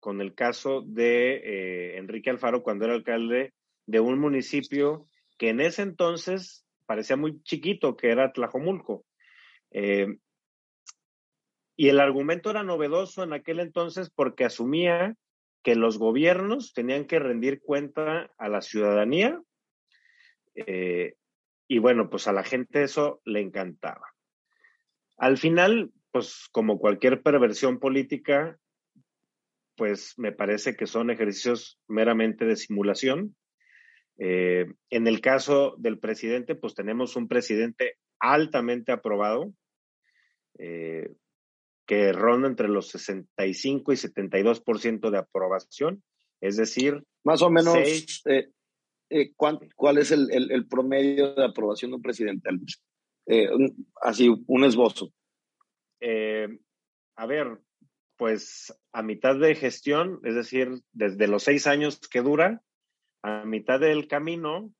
con 0.00 0.20
el 0.20 0.34
caso 0.34 0.82
de 0.86 1.34
eh, 1.36 1.98
Enrique 1.98 2.30
Alfaro 2.30 2.62
cuando 2.62 2.86
era 2.86 2.94
alcalde 2.94 3.52
de 3.86 4.00
un 4.00 4.18
municipio 4.18 5.06
que 5.38 5.50
en 5.50 5.60
ese 5.60 5.82
entonces 5.82 6.64
parecía 6.86 7.16
muy 7.16 7.42
chiquito, 7.42 7.96
que 7.96 8.10
era 8.10 8.32
Tlajomulco. 8.32 9.04
Eh, 9.70 10.18
y 11.76 11.88
el 11.88 12.00
argumento 12.00 12.50
era 12.50 12.62
novedoso 12.62 13.22
en 13.22 13.32
aquel 13.32 13.60
entonces 13.60 14.10
porque 14.10 14.44
asumía 14.44 15.16
que 15.62 15.76
los 15.76 15.98
gobiernos 15.98 16.72
tenían 16.72 17.06
que 17.06 17.18
rendir 17.18 17.60
cuenta 17.60 18.30
a 18.38 18.48
la 18.48 18.62
ciudadanía 18.62 19.40
y 21.70 21.78
bueno, 21.78 22.10
pues 22.10 22.26
a 22.26 22.32
la 22.32 22.42
gente 22.42 22.82
eso 22.82 23.22
le 23.24 23.40
encantaba. 23.40 24.12
Al 25.16 25.38
final, 25.38 25.92
pues 26.10 26.48
como 26.50 26.80
cualquier 26.80 27.22
perversión 27.22 27.78
política, 27.78 28.58
pues 29.76 30.14
me 30.18 30.32
parece 30.32 30.74
que 30.74 30.88
son 30.88 31.10
ejercicios 31.10 31.78
meramente 31.86 32.44
de 32.44 32.56
simulación. 32.56 33.36
Eh, 34.18 34.66
en 34.90 35.06
el 35.06 35.20
caso 35.20 35.76
del 35.78 36.00
presidente, 36.00 36.56
pues 36.56 36.74
tenemos 36.74 37.14
un 37.14 37.28
presidente 37.28 37.98
altamente 38.18 38.90
aprobado. 38.90 39.54
Eh, 40.58 41.08
que 41.86 42.12
ronda 42.12 42.48
entre 42.48 42.66
los 42.66 42.88
65 42.88 43.92
y 43.92 43.96
72% 43.96 45.10
de 45.10 45.18
aprobación, 45.18 46.02
es 46.40 46.56
decir... 46.56 47.02
Más 47.24 47.42
o 47.42 47.50
menos, 47.50 47.76
eh, 47.76 48.50
eh, 49.10 49.32
¿cuál, 49.34 49.98
es 49.98 50.10
el, 50.12 50.66
promedio 50.68 51.34
de 51.34 51.44
aprobación 51.44 51.90
de 51.90 51.96
un 51.96 52.02
presidente? 52.02 52.48
Eh, 53.26 53.48
así, 54.02 54.28
un 54.46 54.64
esbozo. 54.64 55.12
a 56.00 57.26
ver, 57.26 57.58
pues 58.16 58.74
a 58.92 59.02
mitad 59.02 59.36
de 59.36 59.54
gestión, 59.54 60.20
es 60.24 60.34
decir, 60.34 60.70
desde 60.92 61.26
los 61.26 61.42
seis 61.42 61.66
años 61.66 62.00
que 62.00 62.22
dura, 62.22 62.62
a 63.22 63.44
mitad 63.44 63.80
del 63.80 64.08
camino, 64.08 64.72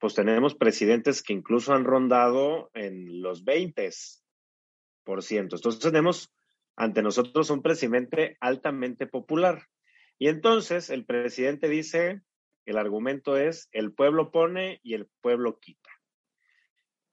pues 0.00 0.14
tenemos 0.14 0.54
presidentes 0.54 1.22
que 1.22 1.32
incluso 1.32 1.72
han 1.72 1.84
rondado 1.84 2.70
en 2.74 3.22
los 3.22 3.44
20, 3.44 3.90
entonces 5.30 5.80
tenemos 5.80 6.30
ante 6.76 7.02
nosotros 7.02 7.50
un 7.50 7.62
presidente 7.62 8.36
altamente 8.40 9.06
popular. 9.06 9.66
Y 10.18 10.28
entonces 10.28 10.90
el 10.90 11.06
presidente 11.06 11.68
dice, 11.68 12.20
el 12.68 12.76
argumento 12.76 13.38
es, 13.38 13.70
el 13.72 13.94
pueblo 13.94 14.30
pone 14.30 14.78
y 14.82 14.92
el 14.92 15.08
pueblo 15.22 15.58
quita. 15.58 15.90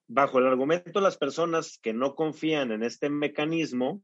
Bajo 0.08 0.40
el 0.40 0.48
argumento, 0.48 1.00
las 1.00 1.18
personas 1.18 1.80
que 1.82 1.94
no 1.94 2.14
confían 2.14 2.72
en 2.72 2.84
este 2.84 3.10
mecanismo 3.10 4.02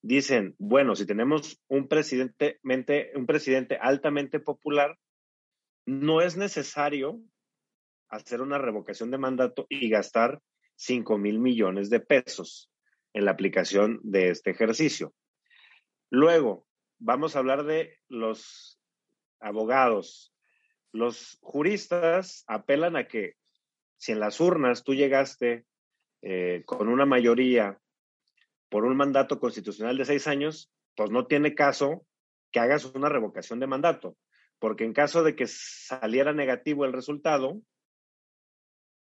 dicen, 0.00 0.54
bueno, 0.58 0.96
si 0.96 1.04
tenemos 1.04 1.62
un 1.68 1.88
presidente, 1.88 2.58
un 3.14 3.26
presidente 3.26 3.76
altamente 3.78 4.40
popular, 4.40 4.98
no 5.84 6.22
es 6.22 6.38
necesario 6.38 7.20
hacer 8.08 8.40
una 8.40 8.56
revocación 8.56 9.10
de 9.10 9.18
mandato 9.18 9.66
y 9.68 9.90
gastar 9.90 10.40
5 10.76 11.18
mil 11.18 11.38
millones 11.38 11.90
de 11.90 12.00
pesos 12.00 12.70
en 13.12 13.26
la 13.26 13.32
aplicación 13.32 14.00
de 14.02 14.30
este 14.30 14.52
ejercicio. 14.52 15.12
Luego, 16.10 16.66
vamos 16.98 17.36
a 17.36 17.40
hablar 17.40 17.64
de 17.64 17.98
los 18.08 18.80
abogados. 19.38 20.32
Los 20.92 21.38
juristas 21.42 22.44
apelan 22.46 22.96
a 22.96 23.06
que 23.06 23.34
si 23.96 24.12
en 24.12 24.20
las 24.20 24.40
urnas 24.40 24.84
tú 24.84 24.94
llegaste 24.94 25.64
eh, 26.22 26.62
con 26.66 26.88
una 26.88 27.06
mayoría 27.06 27.78
por 28.68 28.84
un 28.84 28.96
mandato 28.96 29.38
constitucional 29.38 29.96
de 29.96 30.04
seis 30.04 30.26
años, 30.26 30.70
pues 30.94 31.10
no 31.10 31.26
tiene 31.26 31.54
caso 31.54 32.06
que 32.50 32.60
hagas 32.60 32.84
una 32.84 33.08
revocación 33.08 33.60
de 33.60 33.66
mandato, 33.66 34.16
porque 34.58 34.84
en 34.84 34.92
caso 34.92 35.22
de 35.22 35.36
que 35.36 35.46
saliera 35.46 36.32
negativo 36.32 36.84
el 36.84 36.92
resultado, 36.92 37.60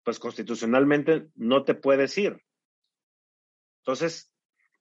pues 0.03 0.19
constitucionalmente 0.19 1.29
no 1.35 1.65
te 1.65 1.75
puedes 1.75 2.17
ir. 2.19 2.43
Entonces, 3.83 4.33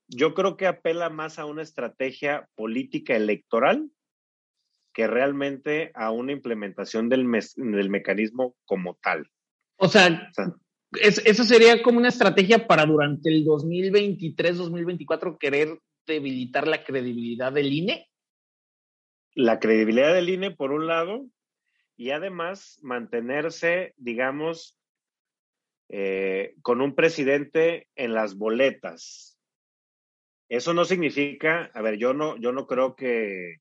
yo 0.08 0.34
creo 0.34 0.56
que 0.56 0.66
apela 0.66 1.08
más 1.10 1.38
a 1.38 1.46
una 1.46 1.62
estrategia 1.62 2.48
política 2.54 3.16
electoral 3.16 3.90
que 4.94 5.06
realmente 5.08 5.90
a 5.94 6.10
una 6.12 6.32
implementación 6.32 7.10
del, 7.10 7.28
del 7.56 7.90
mecanismo 7.90 8.56
como 8.64 8.94
tal. 8.94 9.28
O 9.76 9.88
sea, 9.88 10.30
eso 11.02 11.44
sería 11.44 11.82
como 11.82 11.98
una 11.98 12.08
estrategia 12.08 12.66
para 12.66 12.86
durante 12.86 13.28
el 13.28 13.44
2023-2024 13.44 15.36
querer 15.38 15.80
debilitar 16.06 16.68
la 16.68 16.84
credibilidad 16.84 17.52
del 17.52 17.72
INE. 17.72 18.08
La 19.34 19.58
credibilidad 19.58 20.14
del 20.14 20.28
INE, 20.28 20.52
por 20.52 20.70
un 20.70 20.86
lado, 20.86 21.26
y 21.96 22.10
además 22.10 22.78
mantenerse, 22.82 23.94
digamos, 23.96 24.78
eh, 25.88 26.54
con 26.62 26.80
un 26.80 26.94
presidente 26.94 27.88
en 27.96 28.14
las 28.14 28.36
boletas. 28.36 29.38
Eso 30.48 30.72
no 30.72 30.84
significa, 30.84 31.70
a 31.74 31.82
ver, 31.82 31.96
yo 31.96 32.14
no, 32.14 32.36
yo 32.36 32.52
no 32.52 32.68
creo 32.68 32.94
que 32.94 33.56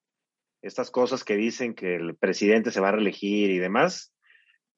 estas 0.64 0.90
cosas 0.90 1.24
que 1.24 1.36
dicen 1.36 1.76
que 1.76 1.96
el 1.96 2.16
presidente 2.16 2.72
se 2.72 2.80
va 2.80 2.90
a 2.90 2.94
reelegir 2.94 3.52
y 3.52 3.60
demás, 3.60 4.14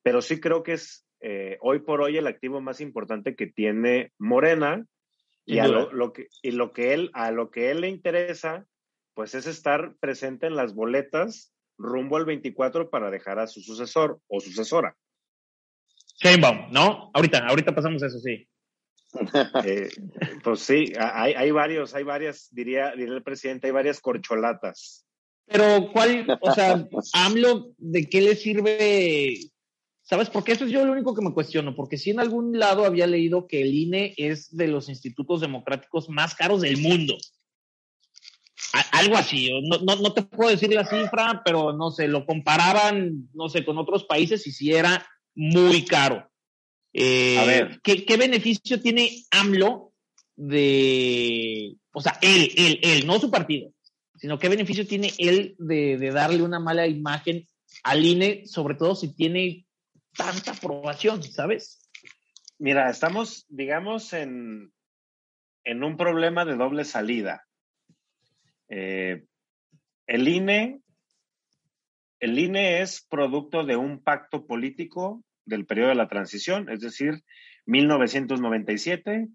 pero 0.03 0.21
sí 0.21 0.39
creo 0.39 0.63
que 0.63 0.73
es 0.73 1.05
eh, 1.21 1.57
hoy 1.61 1.79
por 1.79 2.01
hoy 2.01 2.17
el 2.17 2.27
activo 2.27 2.59
más 2.59 2.81
importante 2.81 3.35
que 3.35 3.47
tiene 3.47 4.11
Morena 4.17 4.85
y, 5.45 5.59
a 5.59 5.67
lo, 5.67 6.11
que, 6.11 6.27
y 6.41 6.51
lo 6.51 6.73
que 6.73 6.93
él, 6.93 7.11
a 7.13 7.31
lo 7.31 7.51
que 7.51 7.69
él 7.69 7.81
le 7.81 7.89
interesa, 7.89 8.65
pues 9.13 9.35
es 9.35 9.45
estar 9.45 9.95
presente 9.99 10.47
en 10.47 10.55
las 10.55 10.73
boletas 10.73 11.53
rumbo 11.77 12.17
al 12.17 12.25
24 12.25 12.89
para 12.89 13.11
dejar 13.11 13.39
a 13.39 13.47
su 13.47 13.61
sucesor 13.61 14.19
o 14.27 14.39
sucesora. 14.39 14.95
Sheinbaum, 16.19 16.71
¿no? 16.71 17.11
Ahorita, 17.13 17.45
ahorita 17.47 17.75
pasamos 17.75 18.01
eso, 18.01 18.19
sí. 18.19 18.47
Eh, 19.65 19.89
pues 20.43 20.59
sí, 20.59 20.91
hay, 20.99 21.33
hay, 21.33 21.51
varios, 21.51 21.95
hay 21.95 22.03
varias, 22.03 22.49
diría, 22.51 22.91
diría 22.95 23.15
el 23.15 23.23
presidente, 23.23 23.67
hay 23.67 23.73
varias 23.73 24.01
corcholatas. 24.01 25.04
Pero, 25.47 25.91
¿cuál, 25.91 26.25
o 26.41 26.51
sea, 26.53 26.87
AMLO, 27.13 27.73
de 27.77 28.09
qué 28.09 28.21
le 28.21 28.35
sirve? 28.35 29.39
¿Sabes? 30.01 30.29
Porque 30.29 30.51
eso 30.51 30.65
es 30.65 30.71
yo 30.71 30.85
lo 30.85 30.91
único 30.91 31.15
que 31.15 31.23
me 31.23 31.33
cuestiono, 31.33 31.75
porque 31.75 31.97
si 31.97 32.11
en 32.11 32.19
algún 32.19 32.59
lado 32.59 32.85
había 32.85 33.07
leído 33.07 33.47
que 33.47 33.61
el 33.61 33.73
INE 33.73 34.13
es 34.17 34.55
de 34.55 34.67
los 34.67 34.87
institutos 34.87 35.41
democráticos 35.41 36.09
más 36.09 36.35
caros 36.35 36.61
del 36.61 36.77
mundo. 36.77 37.17
algo 38.91 39.17
así, 39.17 39.49
no, 39.63 39.79
no, 39.79 39.95
no, 39.95 40.13
te 40.13 40.21
puedo 40.21 40.51
decir 40.51 40.71
la 40.73 40.85
cifra, 40.85 41.41
pero 41.43 41.73
no 41.73 41.89
sé, 41.89 42.07
lo 42.07 42.25
comparaban, 42.25 43.29
no 43.33 43.49
sé, 43.49 43.65
con 43.65 43.77
otros 43.79 44.03
países 44.03 44.45
y 44.45 44.51
si 44.51 44.71
era 44.71 45.07
muy 45.33 45.85
caro. 45.85 46.29
Eh, 46.93 47.37
a 47.37 47.45
ver. 47.45 47.81
¿qué, 47.81 48.17
beneficio 48.17 48.79
tiene 48.81 49.23
AMLO 49.31 49.91
de, 50.35 51.75
o 51.93 52.01
sea, 52.01 52.17
él, 52.21 52.51
él, 52.55 52.79
él, 52.83 53.07
no 53.07 53.19
su 53.19 53.31
partido, 53.31 53.71
sino 54.25 54.39
qué 54.39 54.49
beneficio 54.49 54.87
tiene 54.87 55.11
él 55.19 55.55
de, 55.59 55.99
darle 56.11 56.41
una 56.41 56.59
mala 56.59 56.87
imagen 56.87 57.47
al 57.83 58.03
INE, 58.03 58.47
sobre 58.47 58.73
todo 58.73 58.95
si 58.95 59.15
tiene 59.15 59.67
tanta 60.17 60.53
aprobación, 60.53 61.21
¿sabes? 61.21 61.87
Mira, 62.57 62.89
estamos, 62.89 63.45
digamos, 63.49 64.13
en, 64.13 64.73
en 65.63 65.83
un 65.83 65.95
problema 65.95 66.43
de 66.43 66.55
doble 66.55 66.85
salida. 66.85 67.45
Eh, 68.67 69.25
el 70.07 70.27
INE 70.27 70.81
el 72.19 72.39
INE 72.39 72.81
es 72.81 73.05
producto 73.07 73.63
de 73.63 73.75
un 73.75 74.01
pacto 74.01 74.47
político 74.47 75.23
del 75.45 75.67
periodo 75.67 75.89
de 75.89 75.95
la 75.95 76.07
transición, 76.07 76.67
es 76.71 76.79
decir, 76.79 77.21
1997, 77.67 79.27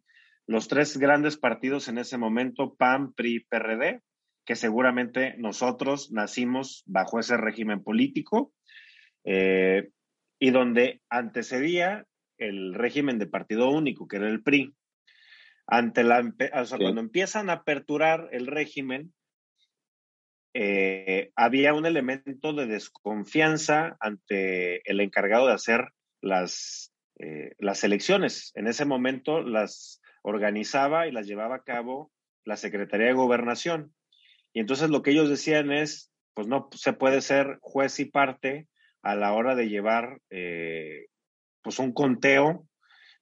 los 0.49 0.67
tres 0.67 0.97
grandes 0.97 1.37
partidos 1.37 1.87
en 1.87 1.99
ese 1.99 2.19
momento, 2.19 2.75
PAN, 2.75 3.13
PRI, 3.13 3.47
PRD, 3.49 4.03
que 4.51 4.57
seguramente 4.57 5.37
nosotros 5.39 6.11
nacimos 6.11 6.83
bajo 6.85 7.21
ese 7.21 7.37
régimen 7.37 7.85
político, 7.85 8.53
eh, 9.23 9.91
y 10.41 10.51
donde 10.51 11.03
antecedía 11.09 12.05
el 12.37 12.75
régimen 12.75 13.21
de 13.21 13.29
partido 13.29 13.71
único, 13.71 14.09
que 14.09 14.17
era 14.17 14.29
el 14.29 14.43
PRI. 14.43 14.75
Ante 15.69 16.03
la, 16.03 16.29
cuando 16.77 17.01
empiezan 17.01 17.49
a 17.49 17.53
aperturar 17.63 18.29
el 18.33 18.49
régimen, 18.49 19.15
eh, 20.53 21.31
había 21.37 21.73
un 21.73 21.87
elemento 21.87 22.53
de 22.53 22.67
desconfianza 22.67 23.97
ante 24.01 24.83
el 24.91 24.99
encargado 24.99 25.47
de 25.47 25.53
hacer 25.53 25.93
las, 26.21 26.93
eh, 27.21 27.55
las 27.61 27.85
elecciones. 27.85 28.51
En 28.57 28.67
ese 28.67 28.85
momento 28.85 29.43
las 29.43 30.03
organizaba 30.23 31.07
y 31.07 31.13
las 31.13 31.29
llevaba 31.29 31.55
a 31.55 31.63
cabo 31.63 32.11
la 32.45 32.57
Secretaría 32.57 33.07
de 33.07 33.13
Gobernación. 33.13 33.95
Y 34.53 34.61
entonces 34.61 34.91
lo 34.91 35.03
que 35.03 35.13
ellos 35.13 35.29
decían 35.29 35.73
es, 35.73 36.13
pues 36.35 36.49
no 36.49 36.69
se 36.73 36.93
puede 36.93 37.21
ser 37.21 37.59
juez 37.61 37.99
y 38.01 38.05
parte 38.07 38.67
a 39.03 39.15
la 39.15 39.33
hora 39.33 39.55
de 39.55 39.69
llevar 39.69 40.21
eh, 40.31 41.07
pues 41.63 41.79
un 41.79 41.93
conteo 41.93 42.67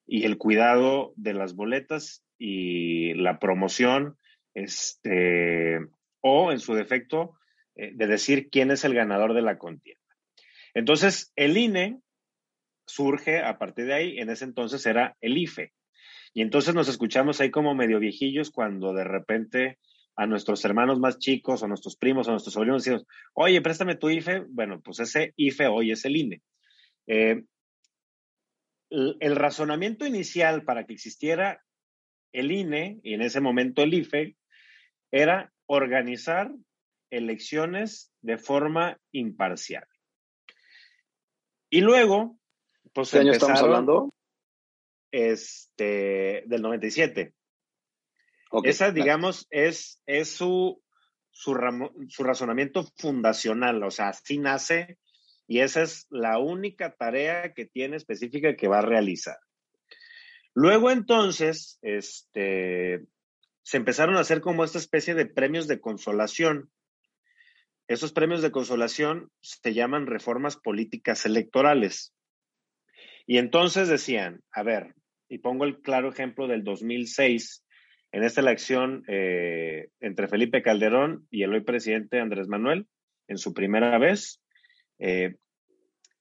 y 0.07 0.25
el 0.25 0.39
cuidado 0.39 1.13
de 1.17 1.35
las 1.35 1.55
boletas 1.55 2.25
y 2.39 3.15
la 3.15 3.39
promoción 3.39 4.17
este, 4.55 5.79
o 6.21 6.51
en 6.53 6.61
su 6.61 6.75
defecto 6.75 7.39
eh, 7.77 7.93
de 7.95 8.07
decir 8.07 8.49
quién 8.51 8.71
es 8.71 8.85
el 8.85 8.95
ganador 8.95 9.35
de 9.35 9.43
la 9.43 9.59
contienda. 9.59 10.01
Entonces, 10.75 11.33
el 11.37 11.57
INE 11.57 12.01
surge 12.87 13.41
a 13.41 13.59
partir 13.59 13.87
de 13.87 13.95
ahí, 13.95 14.19
en 14.19 14.31
ese 14.31 14.45
entonces 14.45 14.85
era 14.87 15.17
el 15.21 15.37
IFE. 15.37 15.73
Y 16.33 16.43
entonces 16.43 16.75
nos 16.75 16.89
escuchamos 16.89 17.41
ahí 17.41 17.51
como 17.51 17.75
medio 17.75 17.99
viejillos 17.99 18.51
cuando 18.51 18.93
de 18.93 19.05
repente 19.05 19.79
a 20.19 20.27
nuestros 20.27 20.65
hermanos 20.65 20.99
más 20.99 21.19
chicos, 21.21 21.63
o 21.63 21.69
nuestros 21.69 21.97
primos, 21.97 22.27
o 22.27 22.33
nuestros 22.33 22.53
sobrinos 22.53 22.83
decimos, 22.83 23.07
oye, 23.35 23.63
préstame 23.63 23.95
tu 23.95 24.11
IFE. 24.11 24.47
Bueno, 24.49 24.81
pues 24.81 24.99
ese 24.99 25.33
IFE 25.37 25.69
hoy 25.69 25.93
es 25.93 26.05
el 26.05 26.17
INE. 26.17 26.43
Eh, 27.07 27.45
el 28.91 29.37
razonamiento 29.37 30.07
inicial 30.07 30.65
para 30.65 30.87
que 30.87 30.95
existiera 30.95 31.63
el 32.33 32.51
INE 32.51 32.99
y 33.05 33.15
en 33.15 33.23
ese 33.23 33.41
momento 33.41 33.85
el 33.85 33.95
IFE 33.95 34.37
era 35.13 35.53
organizar 35.67 36.51
elecciones 37.11 38.13
de 38.21 38.39
forma 38.39 38.99
imparcial. 39.13 39.87
Y 41.71 41.81
luego, 41.81 42.41
pues 42.93 43.13
¿Qué 43.13 43.19
año 43.21 43.31
estamos 43.31 43.63
hablando? 43.63 44.13
Este, 45.13 46.43
del 46.47 46.61
97. 46.61 47.35
Esa, 48.65 48.93
digamos, 48.93 49.47
es, 49.51 50.03
es 50.07 50.31
su, 50.31 50.83
su, 51.31 51.55
su 52.09 52.25
razonamiento 52.25 52.85
fundacional, 52.97 53.83
o 53.83 53.91
sea, 53.91 54.09
así 54.09 54.39
nace 54.39 54.99
y 55.49 55.61
esa 55.61 55.83
es 55.83 56.07
la 56.11 56.39
única 56.39 56.95
tarea 56.95 57.55
que 57.55 57.65
tiene 57.65 57.97
específica 57.97 58.55
que 58.55 58.69
va 58.69 58.81
a 58.81 58.83
realizar. 58.83 59.39
Luego 60.55 60.91
entonces, 60.91 61.79
este, 61.81 63.07
se 63.63 63.77
empezaron 63.79 64.17
a 64.17 64.21
hacer 64.21 64.43
como 64.43 64.63
esta 64.63 64.79
especie 64.79 65.15
de 65.15 65.25
premios 65.25 65.67
de 65.67 65.81
consolación. 65.81 66.71
Esos 67.87 68.13
premios 68.13 68.43
de 68.43 68.51
consolación 68.51 69.31
se 69.41 69.73
llaman 69.73 70.07
reformas 70.07 70.59
políticas 70.59 71.25
electorales. 71.25 72.13
Y 73.27 73.39
entonces 73.39 73.89
decían, 73.89 74.43
a 74.53 74.63
ver, 74.63 74.95
y 75.31 75.39
pongo 75.39 75.65
el 75.65 75.81
claro 75.81 76.11
ejemplo 76.11 76.47
del 76.47 76.63
2006, 76.63 77.65
en 78.13 78.25
esta 78.25 78.41
elección 78.41 79.05
eh, 79.09 79.89
entre 80.01 80.29
Felipe 80.29 80.63
Calderón 80.63 81.27
y 81.31 81.43
el 81.43 81.53
hoy 81.53 81.61
presidente 81.61 82.21
Andrés 82.21 82.49
Manuel, 82.49 82.87
en 83.27 83.39
su 83.39 83.53
primera 83.53 83.99
vez. 83.99 84.41
Eh, 84.99 85.37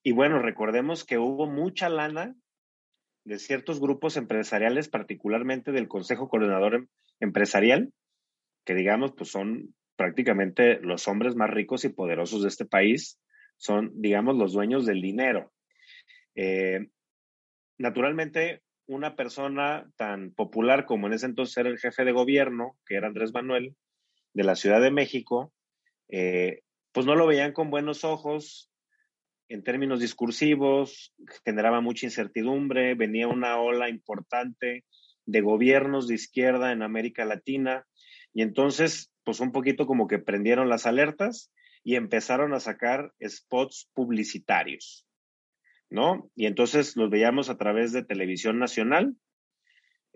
y 0.04 0.12
bueno, 0.12 0.40
recordemos 0.40 1.06
que 1.06 1.18
hubo 1.18 1.48
mucha 1.48 1.90
lana 1.90 2.36
de 3.24 3.40
ciertos 3.40 3.80
grupos 3.80 4.16
empresariales, 4.16 4.88
particularmente 4.90 5.72
del 5.72 5.88
Consejo 5.88 6.30
Coordinador 6.30 6.88
empresarial, 7.20 7.92
que 8.66 8.74
digamos, 8.74 9.14
pues 9.14 9.30
son 9.30 9.74
prácticamente 9.96 10.80
los 10.80 11.08
hombres 11.08 11.36
más 11.36 11.50
ricos 11.50 11.84
y 11.84 11.90
poderosos 11.90 12.44
de 12.44 12.50
este 12.50 12.66
país, 12.66 13.20
son, 13.58 13.92
digamos, 13.96 14.38
los 14.38 14.54
dueños 14.54 14.86
del 14.86 15.02
dinero. 15.02 15.52
Eh, 16.36 16.88
naturalmente, 17.78 18.62
una 18.88 19.16
persona 19.16 19.90
tan 19.98 20.32
popular 20.32 20.86
como 20.86 21.08
en 21.08 21.14
ese 21.14 21.26
entonces 21.26 21.58
era 21.58 21.70
el 21.70 21.80
jefe 21.80 22.06
de 22.06 22.12
gobierno, 22.12 22.78
que 22.86 22.96
era 22.96 23.08
Andrés 23.08 23.34
Manuel, 23.34 23.76
de 24.34 24.44
la 24.44 24.56
Ciudad 24.56 24.82
de 24.82 24.92
México, 24.92 25.54
eh, 26.10 26.62
pues 26.92 27.06
no 27.06 27.16
lo 27.16 27.28
veían 27.28 27.54
con 27.54 27.70
buenos 27.70 28.04
ojos 28.04 28.72
en 29.50 29.64
términos 29.64 30.00
discursivos, 30.00 31.14
generaba 31.46 31.82
mucha 31.82 32.06
incertidumbre, 32.06 32.96
venía 32.96 33.28
una 33.28 33.60
ola 33.60 33.90
importante 33.90 34.84
de 35.26 35.42
gobiernos 35.42 36.08
de 36.08 36.16
izquierda 36.16 36.72
en 36.72 36.82
América 36.82 37.24
Latina. 37.26 37.86
Y 38.34 38.42
entonces, 38.42 39.12
pues 39.24 39.40
un 39.40 39.52
poquito 39.52 39.88
como 39.88 40.08
que 40.08 40.20
prendieron 40.20 40.70
las 40.70 40.86
alertas 40.86 41.52
y 41.84 41.96
empezaron 41.96 42.54
a 42.54 42.60
sacar 42.60 43.14
spots 43.26 43.90
publicitarios, 43.94 45.07
¿no? 45.90 46.30
Y 46.36 46.46
entonces 46.46 46.96
los 46.96 47.10
veíamos 47.10 47.50
a 47.50 47.58
través 47.58 47.92
de 47.92 48.04
televisión 48.04 48.60
nacional 48.60 49.16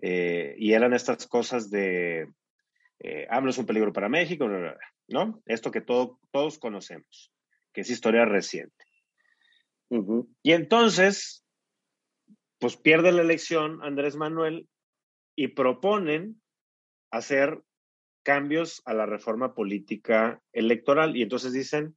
eh, 0.00 0.54
y 0.58 0.72
eran 0.72 0.92
estas 0.92 1.26
cosas 1.26 1.70
de, 1.70 2.28
eh, 3.00 3.26
es 3.48 3.58
un 3.58 3.66
peligro 3.66 3.92
para 3.92 4.08
México, 4.08 4.48
¿no? 5.08 5.42
Esto 5.46 5.70
que 5.70 5.80
todos 5.80 6.58
conocemos, 6.58 7.32
que 7.72 7.82
es 7.82 7.90
historia 7.90 8.24
reciente. 8.24 8.84
Y 10.42 10.52
entonces, 10.52 11.44
pues 12.58 12.76
pierde 12.76 13.12
la 13.12 13.22
elección 13.22 13.82
Andrés 13.82 14.16
Manuel 14.16 14.68
y 15.36 15.48
proponen 15.48 16.40
hacer 17.10 17.62
cambios 18.22 18.80
a 18.86 18.94
la 18.94 19.04
reforma 19.04 19.54
política 19.54 20.40
electoral. 20.52 21.16
Y 21.16 21.22
entonces 21.22 21.52
dicen, 21.52 21.96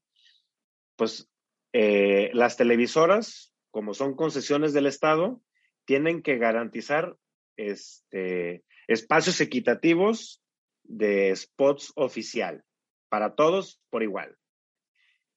pues 0.97 1.29
eh, 1.71 2.31
las 2.33 2.57
televisoras, 2.57 3.54
como 3.75 3.93
son 3.93 4.15
concesiones 4.15 4.71
del 4.71 4.85
Estado, 4.85 5.41
tienen 5.83 6.21
que 6.21 6.37
garantizar 6.37 7.17
este, 7.57 8.63
espacios 8.87 9.41
equitativos 9.41 10.41
de 10.83 11.35
spots 11.35 11.91
oficial 11.97 12.63
para 13.09 13.35
todos 13.35 13.81
por 13.89 14.01
igual. 14.01 14.37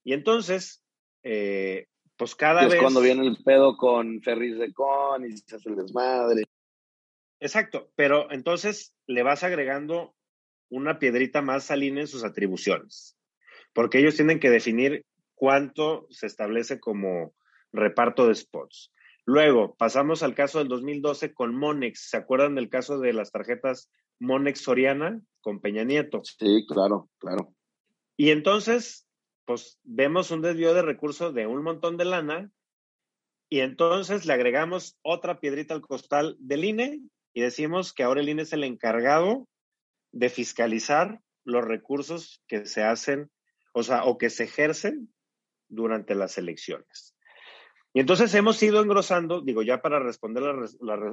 Y 0.05 0.13
entonces, 0.13 0.85
eh, 1.25 1.89
pues 2.17 2.37
cada 2.37 2.63
es 2.63 2.75
vez... 2.75 2.81
cuando 2.81 3.01
viene 3.01 3.27
el 3.27 3.43
pedo 3.43 3.77
con 3.77 4.23
Ferris 4.23 4.57
de 4.57 4.73
Con 4.73 5.27
y 5.27 5.37
se 5.37 5.57
hace 5.57 5.71
el 5.71 5.75
desmadre. 5.75 6.45
Exacto, 7.41 7.91
pero 7.97 8.31
entonces 8.31 8.95
le 9.09 9.25
vas 9.25 9.43
agregando 9.43 10.15
una 10.71 11.01
piedrita 11.01 11.43
más 11.43 11.65
salina 11.65 12.03
en 12.03 12.07
sus 12.07 12.23
atribuciones, 12.23 13.19
porque 13.73 13.99
ellos 13.99 14.15
tienen 14.15 14.39
que 14.39 14.51
definir 14.51 15.05
cuánto 15.35 16.07
se 16.11 16.29
establece 16.29 16.79
como 16.79 17.35
reparto 17.73 18.27
de 18.27 18.35
spots. 18.35 18.93
Luego, 19.25 19.77
pasamos 19.77 20.23
al 20.23 20.35
caso 20.35 20.59
del 20.59 20.69
2012 20.69 21.35
con 21.35 21.55
Monex. 21.55 22.09
¿Se 22.09 22.17
acuerdan 22.17 22.55
del 22.55 22.71
caso 22.71 22.99
de 22.99 23.13
las 23.13 23.31
tarjetas 23.31 23.91
Monex 24.19 24.63
Soriana 24.63 25.21
con 25.41 25.61
Peña 25.61 25.85
Nieto? 25.85 26.23
Sí, 26.25 26.65
claro, 26.67 27.11
claro. 27.19 27.55
Y 28.17 28.31
entonces, 28.31 29.07
pues 29.45 29.79
vemos 29.85 30.31
un 30.31 30.43
desvío 30.43 30.75
de 30.75 30.83
recursos 30.83 31.35
de 31.35 31.47
un 31.47 31.63
montón 31.63 31.97
de 31.97 32.07
lana 32.07 32.51
y 33.51 33.61
entonces 33.61 34.27
le 34.27 34.33
agregamos 34.33 34.99
otra 35.03 35.41
piedrita 35.41 35.75
al 35.75 35.83
costal 35.83 36.37
del 36.39 36.65
INE 36.65 37.01
y 37.33 37.41
decimos 37.41 37.93
que 37.93 38.03
ahora 38.03 38.21
el 38.21 38.29
INE 38.29 38.43
es 38.43 38.53
el 38.53 38.65
encargado 38.65 39.49
de 40.13 40.29
fiscalizar 40.29 41.21
los 41.45 41.65
recursos 41.65 42.43
que 42.47 42.67
se 42.67 42.83
hacen, 42.83 43.31
o 43.73 43.83
sea, 43.83 44.05
o 44.05 44.19
que 44.19 44.31
se 44.31 44.45
ejercen 44.45 45.13
durante 45.69 46.15
las 46.15 46.39
elecciones. 46.39 47.15
Y 47.93 48.01
entonces 48.01 48.35
hemos 48.35 48.63
ido 48.63 48.83
engrosando, 48.83 49.41
digo 49.41 49.63
ya 49.63 49.81
para 49.81 49.99
responder 49.99 50.43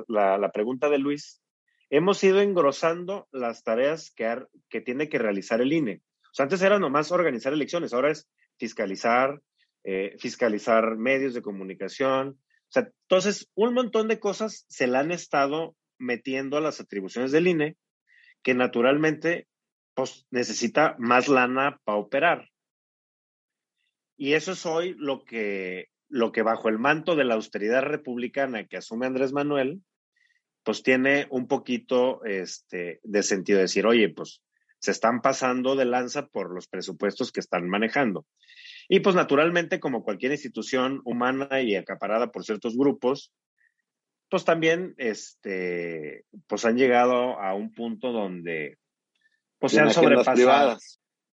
la, 0.08 0.52
pregunta 0.52 0.90
de 0.90 0.98
Luis, 0.98 1.42
hemos 1.90 2.24
ido 2.24 2.42
engrosando 2.42 3.28
las 3.32 3.64
tareas 3.64 4.12
que, 4.12 4.46
que 4.70 4.82
tiene 4.82 5.10
que 5.10 5.20
realizar 5.20 5.62
el 5.62 5.74
INE. 5.74 6.02
O 6.24 6.34
sea, 6.34 6.44
antes 6.44 6.62
era 6.62 6.80
nomás 6.80 7.12
organizar 7.12 7.54
elecciones, 7.54 7.94
ahora 7.94 8.12
es 8.12 8.30
fiscalizar, 8.58 9.42
eh, 9.84 10.16
fiscalizar 10.20 10.98
medios 10.98 11.34
de 11.34 11.42
comunicación. 11.42 12.30
O 12.30 12.72
sea, 12.72 12.90
entonces 13.04 13.50
un 13.56 13.74
montón 13.74 14.08
de 14.08 14.20
cosas 14.20 14.66
se 14.68 14.88
le 14.88 14.98
han 14.98 15.12
estado 15.12 15.76
metiendo 15.98 16.58
a 16.58 16.62
las 16.62 16.82
atribuciones 16.82 17.32
del 17.32 17.48
INE, 17.48 17.78
que 18.44 18.54
naturalmente 18.54 19.48
pues, 19.94 20.28
necesita 20.30 20.96
más 21.00 21.28
lana 21.28 21.80
para 21.84 21.98
operar. 21.98 22.50
Y 24.18 24.34
eso 24.34 24.54
es 24.54 24.66
hoy 24.66 24.96
lo 24.98 25.24
que, 25.24 25.90
lo 26.16 26.32
que 26.32 26.44
bajo 26.44 26.70
el 26.70 26.80
manto 26.80 27.18
de 27.18 27.26
la 27.26 27.34
austeridad 27.34 27.82
republicana 27.82 28.66
que 28.68 28.78
asume 28.78 29.06
Andrés 29.06 29.34
Manuel, 29.34 29.82
pues 30.64 30.82
tiene 30.82 31.28
un 31.30 31.46
poquito 31.50 32.24
este, 32.24 33.02
de 33.04 33.22
sentido 33.22 33.60
decir, 33.60 33.86
oye, 33.86 34.08
pues 34.08 34.42
se 34.80 34.92
están 34.92 35.22
pasando 35.22 35.76
de 35.76 35.84
lanza 35.84 36.28
por 36.28 36.56
los 36.56 36.70
presupuestos 36.70 37.34
que 37.34 37.42
están 37.42 37.68
manejando. 37.68 38.26
Y 38.88 39.02
pues 39.02 39.14
naturalmente, 39.14 39.82
como 39.82 40.06
cualquier 40.06 40.32
institución 40.32 41.02
humana 41.04 41.60
y 41.60 41.76
acaparada 41.76 42.32
por 42.32 42.46
ciertos 42.46 42.78
grupos, 42.78 43.34
pues 44.30 44.46
también 44.46 44.96
este, 44.98 46.24
pues 46.48 46.64
han 46.64 46.78
llegado 46.78 47.42
a 47.42 47.54
un 47.56 47.74
punto 47.74 48.14
donde 48.14 48.78
pues 49.60 49.74
se 49.74 49.82
han 49.82 49.92
sobrepasado. 49.92 50.78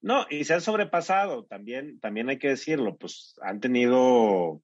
No, 0.01 0.25
y 0.31 0.45
se 0.45 0.55
han 0.55 0.63
sobrepasado, 0.63 1.45
también, 1.45 2.01
también 2.01 2.31
hay 2.31 2.39
que 2.39 2.49
decirlo, 2.49 2.97
pues 2.97 3.35
han 3.43 3.61
tenido 3.61 4.63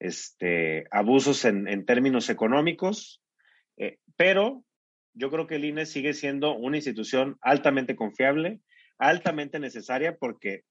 este, 0.00 0.86
abusos 0.90 1.44
en, 1.44 1.84
términos 1.84 2.30
económicos, 2.30 3.22
eh, 3.76 3.98
pero 4.16 4.64
yo 5.12 5.30
creo 5.30 5.46
que 5.46 5.56
el 5.56 5.64
INE 5.66 5.86
sigue 5.86 6.14
siendo 6.14 6.56
una 6.56 6.78
institución 6.78 7.36
altamente 7.42 7.94
confiable, 7.94 8.60
altamente 8.98 9.60
necesaria, 9.60 10.16
porque 10.16 10.62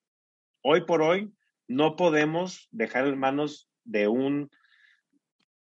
hoy 0.64 0.86
por 0.86 1.02
hoy 1.02 1.32
no 1.68 1.96
podemos 1.96 2.68
dejar 2.72 3.08
en 3.08 3.20
manos 3.20 3.70
de 3.84 4.08
un 4.08 4.50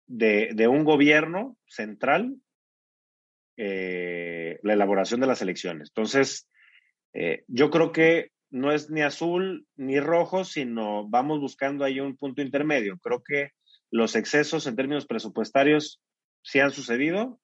de, 0.06 0.68
un 0.68 0.84
gobierno 0.84 1.56
central 1.66 2.36
eh, 3.56 4.58
la 4.62 4.74
elaboración 4.74 5.20
de 5.20 5.26
las 5.26 5.40
elecciones. 5.40 5.88
Entonces, 5.90 6.50
eh, 7.14 7.44
yo 7.48 7.70
creo 7.70 7.92
que 7.92 8.30
no 8.50 8.72
es 8.72 8.90
ni 8.90 9.02
azul 9.02 9.66
ni 9.76 9.98
rojo, 10.00 10.44
sino 10.44 11.08
vamos 11.08 11.40
buscando 11.40 11.84
ahí 11.84 12.00
un 12.00 12.16
punto 12.16 12.42
intermedio. 12.42 12.98
Creo 12.98 13.22
que 13.22 13.50
los 13.90 14.16
excesos 14.16 14.66
en 14.66 14.76
términos 14.76 15.06
presupuestarios 15.06 16.00
sí 16.42 16.60
han 16.60 16.70
sucedido, 16.70 17.40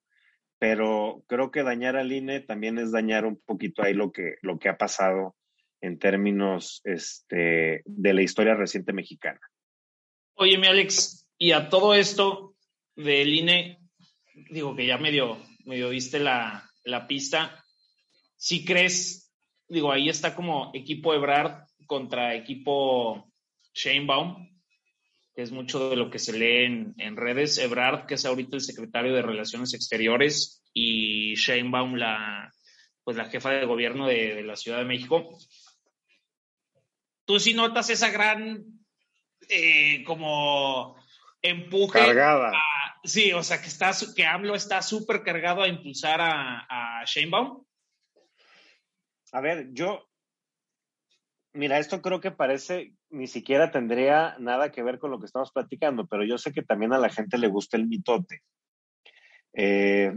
pero 0.58 1.24
creo 1.26 1.50
que 1.50 1.62
dañar 1.62 1.96
al 1.96 2.12
INE 2.12 2.40
también 2.40 2.78
es 2.78 2.92
dañar 2.92 3.24
un 3.24 3.40
poquito 3.40 3.82
ahí 3.82 3.94
lo 3.94 4.12
que, 4.12 4.34
lo 4.42 4.58
que 4.58 4.68
ha 4.68 4.76
pasado 4.76 5.36
en 5.80 5.98
términos 5.98 6.82
este, 6.84 7.82
de 7.84 8.14
la 8.14 8.22
historia 8.22 8.54
reciente 8.54 8.92
mexicana. 8.92 9.40
Oye, 10.34 10.58
mi 10.58 10.66
Alex, 10.66 11.26
y 11.38 11.52
a 11.52 11.68
todo 11.68 11.94
esto 11.94 12.54
del 12.94 13.32
INE, 13.32 13.78
digo 14.50 14.76
que 14.76 14.86
ya 14.86 14.98
medio, 14.98 15.38
medio 15.64 15.90
diste 15.90 16.18
la, 16.18 16.68
la 16.84 17.06
pista, 17.06 17.64
si 18.36 18.64
crees, 18.64 19.29
digo, 19.70 19.92
ahí 19.92 20.08
está 20.08 20.34
como 20.34 20.70
equipo 20.74 21.14
Ebrard 21.14 21.64
contra 21.86 22.34
equipo 22.34 23.32
Sheinbaum, 23.72 24.48
que 25.34 25.42
es 25.42 25.52
mucho 25.52 25.90
de 25.90 25.96
lo 25.96 26.10
que 26.10 26.18
se 26.18 26.36
lee 26.36 26.64
en, 26.64 26.94
en, 26.98 27.16
redes. 27.16 27.56
Ebrard, 27.58 28.06
que 28.06 28.14
es 28.14 28.26
ahorita 28.26 28.56
el 28.56 28.62
secretario 28.62 29.14
de 29.14 29.22
Relaciones 29.22 29.72
Exteriores, 29.72 30.62
y 30.74 31.34
Sheinbaum, 31.34 31.94
la, 31.94 32.52
pues 33.04 33.16
la 33.16 33.26
jefa 33.26 33.50
de 33.50 33.64
gobierno 33.64 34.06
de, 34.06 34.34
de 34.34 34.42
la 34.42 34.56
Ciudad 34.56 34.78
de 34.78 34.84
México. 34.84 35.38
Tú 37.24 37.38
sí 37.38 37.54
notas 37.54 37.90
esa 37.90 38.10
gran 38.10 38.64
eh, 39.48 40.02
como 40.04 40.96
empuje. 41.42 41.98
Cargada. 41.98 42.52
sí, 43.04 43.32
o 43.32 43.42
sea, 43.42 43.60
que, 43.60 43.68
está, 43.68 43.92
que 44.14 44.26
AMLO 44.26 44.54
está 44.54 44.82
súper 44.82 45.22
cargado 45.22 45.62
a 45.62 45.68
impulsar 45.68 46.20
a, 46.20 46.66
a 46.68 47.04
Sheinbaum. 47.04 47.64
A 49.32 49.40
ver, 49.40 49.68
yo, 49.72 50.08
mira, 51.52 51.78
esto 51.78 52.02
creo 52.02 52.20
que 52.20 52.30
parece, 52.30 52.94
ni 53.10 53.26
siquiera 53.26 53.70
tendría 53.70 54.36
nada 54.38 54.70
que 54.70 54.82
ver 54.82 54.98
con 54.98 55.10
lo 55.10 55.18
que 55.18 55.26
estamos 55.26 55.52
platicando, 55.52 56.06
pero 56.06 56.24
yo 56.24 56.38
sé 56.38 56.52
que 56.52 56.62
también 56.62 56.92
a 56.92 56.98
la 56.98 57.10
gente 57.10 57.38
le 57.38 57.48
gusta 57.48 57.76
el 57.76 57.86
mitote. 57.86 58.42
Eh, 59.52 60.12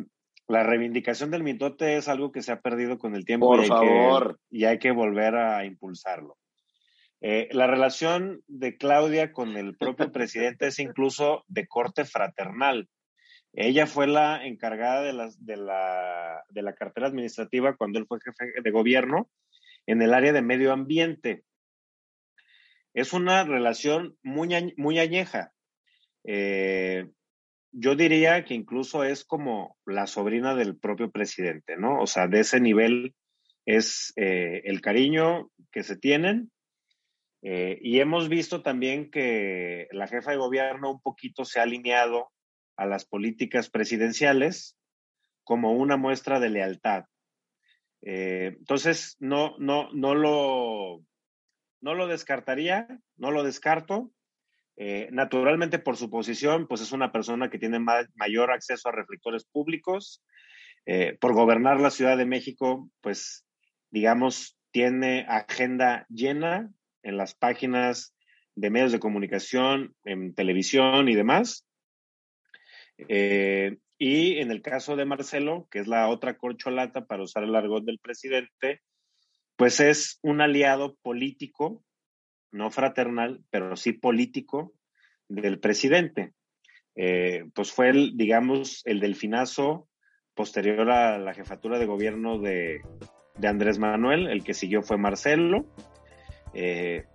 la 0.48 0.64
reivindicación 0.64 1.32
del 1.32 1.44
mitote 1.44 1.98
es 1.98 2.08
algo 2.08 2.32
que 2.32 2.42
se 2.42 2.52
ha 2.52 2.62
perdido 2.62 2.98
con 2.98 3.16
el 3.16 3.26
tiempo 3.26 3.48
Por 3.48 3.66
favor. 3.66 4.40
y 4.50 4.66
hay 4.66 4.78
que 4.78 4.92
volver 4.92 5.36
a 5.36 5.66
impulsarlo. 5.66 6.38
Eh, 7.22 7.48
la 7.52 7.68
relación 7.68 8.44
de 8.48 8.78
Claudia 8.78 9.32
con 9.32 9.56
el 9.56 9.78
propio 9.78 10.12
presidente 10.12 10.68
es 10.68 10.80
incluso 10.80 11.46
de 11.48 11.66
corte 11.68 12.04
fraternal. 12.04 12.90
Ella 13.54 13.86
fue 13.86 14.08
la 14.08 14.46
encargada 14.46 15.02
de 15.04 15.14
la, 15.14 15.30
de, 15.38 15.58
la, 15.58 16.44
de 16.50 16.62
la 16.64 16.74
cartera 16.74 17.08
administrativa 17.08 17.78
cuando 17.78 18.00
él 18.00 18.08
fue 18.08 18.20
jefe 18.20 18.62
de 18.62 18.72
gobierno 18.72 19.30
en 19.86 20.02
el 20.02 20.14
área 20.14 20.34
de 20.34 20.42
medio 20.42 20.74
ambiente. 20.74 21.44
Es 22.96 23.14
una 23.14 23.44
relación 23.44 24.18
muy, 24.24 24.74
muy 24.78 25.00
añeja. 25.00 25.52
Eh, 26.24 27.10
yo 27.72 27.96
diría 27.96 28.44
que 28.46 28.54
incluso 28.54 29.04
es 29.04 29.24
como 29.24 29.78
la 29.86 30.08
sobrina 30.08 30.56
del 30.56 30.78
propio 30.78 31.12
presidente, 31.12 31.76
¿no? 31.78 32.00
O 32.02 32.08
sea, 32.08 32.28
de 32.28 32.40
ese 32.40 32.60
nivel 32.60 33.16
es 33.66 34.14
eh, 34.16 34.62
el 34.66 34.82
cariño 34.82 35.50
que 35.72 35.84
se 35.84 35.98
tienen 35.98 36.52
eh, 37.42 37.78
y 37.82 38.00
hemos 38.00 38.30
visto 38.30 38.62
también 38.62 39.12
que 39.12 39.88
la 39.92 40.08
jefa 40.08 40.32
de 40.32 40.38
gobierno 40.38 40.92
un 40.92 41.02
poquito 41.02 41.46
se 41.46 41.60
ha 41.60 41.64
alineado 41.64 42.32
a 42.76 42.86
las 42.86 43.06
políticas 43.06 43.70
presidenciales, 43.70 44.78
como 45.44 45.74
una 45.74 45.98
muestra 45.98 46.40
de 46.40 46.50
lealtad. 46.50 47.06
Eh, 48.02 48.56
entonces, 48.60 49.16
no, 49.20 49.56
no, 49.60 49.90
no, 49.94 50.16
lo, 50.16 51.04
no 51.82 51.94
lo 51.94 52.08
descartaría, 52.08 52.88
no 53.18 53.32
lo 53.32 53.44
descarto. 53.44 54.12
Eh, 54.76 55.10
naturalmente, 55.12 55.80
por 55.80 55.98
su 55.98 56.10
posición, 56.10 56.68
pues 56.68 56.82
es 56.82 56.92
una 56.92 57.12
persona 57.12 57.50
que 57.50 57.60
tiene 57.60 57.80
mayor 57.80 58.52
acceso 58.52 58.90
a 58.90 58.94
reflectores 58.94 59.46
públicos. 59.46 60.24
Eh, 60.86 61.18
por 61.20 61.34
gobernar 61.34 61.80
la 61.80 61.92
Ciudad 61.92 62.18
de 62.18 62.26
México, 62.26 62.90
pues, 63.02 63.46
digamos, 63.90 64.58
tiene 64.72 65.26
agenda 65.30 66.06
llena 66.10 66.74
en 67.04 67.18
las 67.18 67.36
páginas 67.36 68.14
de 68.56 68.70
medios 68.70 68.92
de 68.92 69.00
comunicación, 69.00 69.96
en 70.04 70.34
televisión 70.34 71.08
y 71.08 71.16
demás. 71.16 71.66
Eh, 72.98 73.78
y 73.98 74.40
en 74.40 74.52
el 74.52 74.62
caso 74.62 74.96
de 74.96 75.06
Marcelo, 75.06 75.68
que 75.72 75.80
es 75.80 75.88
la 75.88 76.08
otra 76.10 76.38
corcholata 76.38 77.06
para 77.06 77.24
usar 77.24 77.44
el 77.44 77.56
argot 77.56 77.84
del 77.86 78.00
presidente, 78.00 78.82
pues 79.56 79.80
es 79.80 80.20
un 80.22 80.42
aliado 80.42 80.98
político, 81.02 81.84
no 82.52 82.70
fraternal, 82.72 83.44
pero 83.50 83.76
sí 83.76 83.94
político 83.94 84.74
del 85.28 85.60
presidente. 85.60 86.34
Eh, 86.96 87.46
pues 87.56 87.72
fue 87.72 87.90
el, 87.90 88.18
digamos, 88.18 88.82
el 88.86 89.00
delfinazo 89.00 89.88
posterior 90.34 90.90
a 90.92 91.18
la 91.18 91.34
jefatura 91.34 91.80
de 91.80 91.86
gobierno 91.86 92.40
de, 92.40 92.82
Andrés 93.42 93.80
Manuel, 93.80 94.28
el 94.28 94.44
que 94.44 94.54
siguió 94.54 94.82
fue 94.82 94.98
Marcelo. 94.98 95.66
Eh, 96.54 97.06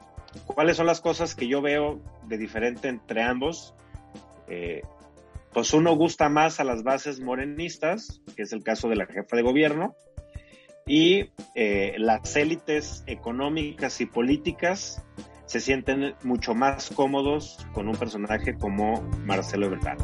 ¿Cuáles 0.47 0.77
son 0.77 0.87
las 0.87 1.01
cosas 1.01 1.35
que 1.35 1.49
yo 1.49 1.61
veo 1.61 2.03
de 2.27 2.39
diferente 2.39 2.89
entre 2.89 3.23
ambos? 3.23 3.75
Pues 5.59 5.75
uno 5.75 5.97
gusta 5.97 6.29
más 6.29 6.61
a 6.61 6.65
las 6.65 6.85
bases 6.85 7.19
morenistas, 7.19 8.23
que 8.37 8.43
es 8.43 8.53
el 8.53 8.63
caso 8.63 8.89
de 8.89 8.95
la 8.95 9.07
jefa 9.07 9.35
de 9.35 9.43
gobierno, 9.43 9.97
y 10.87 11.31
eh, 11.57 11.97
las 11.99 12.37
élites 12.37 13.03
económicas 13.09 14.01
y 14.01 14.07
políticas 14.07 15.05
se 15.47 15.59
sienten 15.59 16.15
mucho 16.23 16.55
más 16.55 16.91
cómodos 16.91 17.59
con 17.73 17.89
un 17.89 17.97
personaje 17.97 18.57
como 18.57 19.03
Marcelo 19.25 19.67
Ebrard. 19.67 19.99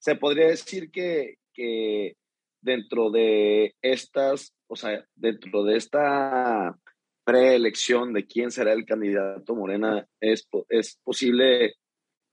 Se 0.00 0.16
podría 0.16 0.48
decir 0.48 0.90
que, 0.90 1.36
que 1.54 2.16
dentro 2.60 3.10
de 3.10 3.74
estas, 3.80 4.52
o 4.66 4.76
sea, 4.76 5.02
dentro 5.14 5.64
de 5.64 5.78
esta 5.78 6.76
preelección 7.26 8.12
de 8.12 8.24
quién 8.24 8.52
será 8.52 8.72
el 8.72 8.86
candidato 8.86 9.56
Morena, 9.56 10.06
es, 10.20 10.48
es 10.68 11.00
posible 11.02 11.74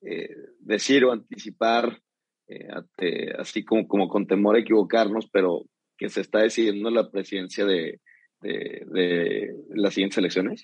eh, 0.02 0.36
decir 0.60 1.04
o 1.04 1.12
anticipar, 1.12 2.00
eh, 2.48 3.34
así 3.40 3.66
como, 3.66 4.08
con 4.08 4.28
temor 4.28 4.56
a 4.56 4.60
equivocarnos, 4.60 5.28
pero 5.32 5.64
que 5.98 6.10
se 6.10 6.22
está 6.22 6.40
decidiendo 6.42 6.92
la 6.92 7.10
presidencia 7.10 7.66
de, 7.66 8.02
de, 8.42 8.86
de 8.86 9.56
las 9.70 9.96
siguientes 9.96 10.20
elecciones? 10.20 10.64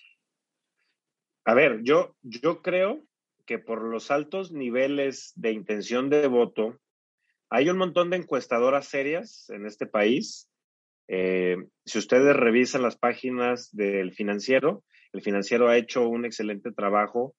A 1.46 1.56
ver, 1.56 1.80
yo, 1.82 2.16
yo 2.22 2.62
creo 2.62 3.04
que 3.48 3.58
por 3.58 3.82
los 3.82 4.12
altos 4.12 4.52
niveles 4.52 5.34
de 5.36 5.54
intención 5.54 6.12
de 6.12 6.28
voto 6.28 6.80
hay 7.50 7.70
un 7.70 7.80
montón 7.80 8.12
de 8.12 8.18
encuestadoras 8.18 8.88
serias 8.88 9.50
en 9.50 9.66
este 9.66 9.88
país. 9.88 10.49
Eh, 11.10 11.58
si 11.86 11.98
ustedes 11.98 12.36
revisan 12.36 12.84
las 12.84 12.98
páginas 12.98 13.70
del 13.72 14.14
financiero, 14.14 14.84
el 15.12 15.22
financiero 15.22 15.68
ha 15.68 15.78
hecho 15.78 16.08
un 16.08 16.24
excelente 16.24 16.72
trabajo. 16.72 17.36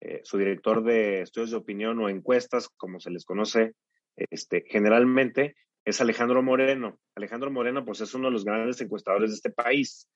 Eh, 0.00 0.20
su 0.22 0.38
director 0.38 0.82
de 0.82 1.20
estudios 1.20 1.50
de 1.50 1.56
opinión 1.58 1.98
o 1.98 2.08
encuestas, 2.08 2.68
como 2.68 3.00
se 3.00 3.10
les 3.10 3.24
conoce 3.24 3.74
este, 4.16 4.64
generalmente, 4.66 5.56
es 5.84 6.00
Alejandro 6.00 6.42
Moreno. 6.42 6.98
Alejandro 7.14 7.50
Moreno, 7.50 7.84
pues 7.84 8.00
es 8.00 8.14
uno 8.14 8.28
de 8.28 8.32
los 8.32 8.44
grandes 8.44 8.80
encuestadores 8.80 9.30
de 9.30 9.36
este 9.36 9.50
país. 9.50 10.08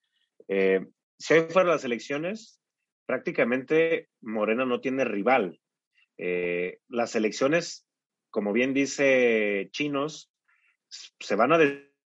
Eh, 0.49 0.87
si 1.19 1.35
hoy 1.35 1.47
fueran 1.51 1.73
las 1.73 1.85
elecciones, 1.85 2.61
prácticamente 3.07 4.09
Morena 4.23 4.65
no 4.65 4.81
tiene 4.81 5.05
rival. 5.05 5.61
las 6.89 7.17
elecciones 7.17 7.85
como 8.35 8.53
bien 8.53 8.75
dice 8.75 9.69
Chinos, 9.71 10.29
se 10.89 11.37
van 11.37 11.53
a 11.53 11.59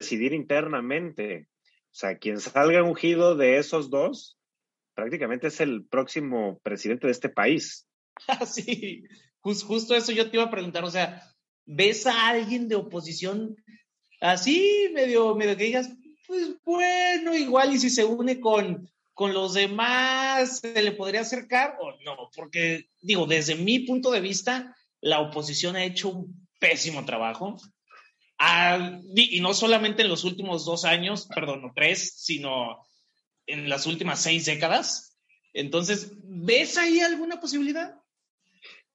decidir 0.02 0.32
internamente. 0.32 1.48
O 1.92 1.94
sea, 1.94 2.18
quien 2.18 2.40
salga 2.40 2.82
ungido 2.82 3.36
de 3.36 3.58
esos 3.58 3.88
dos, 3.88 4.36
prácticamente 4.94 5.46
es 5.46 5.60
el 5.60 5.86
próximo 5.86 6.58
presidente 6.62 7.06
de 7.06 7.12
este 7.12 7.28
país. 7.28 7.86
sí, 8.46 9.04
justo 9.40 9.94
eso 9.94 10.12
yo 10.12 10.28
te 10.28 10.36
iba 10.36 10.44
a 10.44 10.50
preguntar. 10.50 10.84
O 10.84 10.90
sea, 10.90 11.22
¿ves 11.64 12.06
a 12.06 12.28
alguien 12.28 12.68
de 12.68 12.74
oposición 12.74 13.56
así, 14.20 14.90
medio, 14.92 15.34
medio 15.34 15.56
que 15.56 15.64
digas, 15.64 15.90
pues 16.26 16.56
bueno, 16.64 17.34
igual 17.34 17.72
y 17.72 17.78
si 17.78 17.88
se 17.88 18.04
une 18.04 18.40
con, 18.40 18.90
con 19.14 19.32
los 19.32 19.54
demás, 19.54 20.58
se 20.58 20.82
le 20.82 20.92
podría 20.92 21.20
acercar 21.20 21.76
o 21.80 21.92
no? 22.04 22.28
Porque, 22.34 22.88
digo, 23.00 23.26
desde 23.26 23.54
mi 23.54 23.80
punto 23.80 24.10
de 24.10 24.20
vista, 24.20 24.74
la 25.00 25.20
oposición 25.20 25.76
ha 25.76 25.84
hecho 25.84 26.10
un 26.10 26.48
pésimo 26.58 27.04
trabajo. 27.04 27.56
Ah, 28.44 28.98
y 29.14 29.40
no 29.40 29.54
solamente 29.54 30.02
en 30.02 30.08
los 30.08 30.24
últimos 30.24 30.64
dos 30.64 30.84
años, 30.84 31.28
perdón, 31.32 31.62
no 31.62 31.72
tres, 31.72 32.14
sino 32.16 32.84
en 33.46 33.68
las 33.68 33.86
últimas 33.86 34.20
seis 34.20 34.46
décadas. 34.46 35.16
Entonces, 35.52 36.12
¿ves 36.24 36.76
ahí 36.76 36.98
alguna 36.98 37.38
posibilidad? 37.38 38.02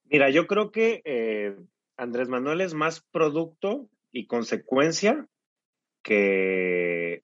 Mira, 0.04 0.28
yo 0.28 0.46
creo 0.46 0.70
que 0.70 1.00
eh, 1.06 1.56
Andrés 1.96 2.28
Manuel 2.28 2.60
es 2.60 2.74
más 2.74 3.00
producto 3.10 3.88
y 4.12 4.26
consecuencia 4.26 5.26
que, 6.02 7.22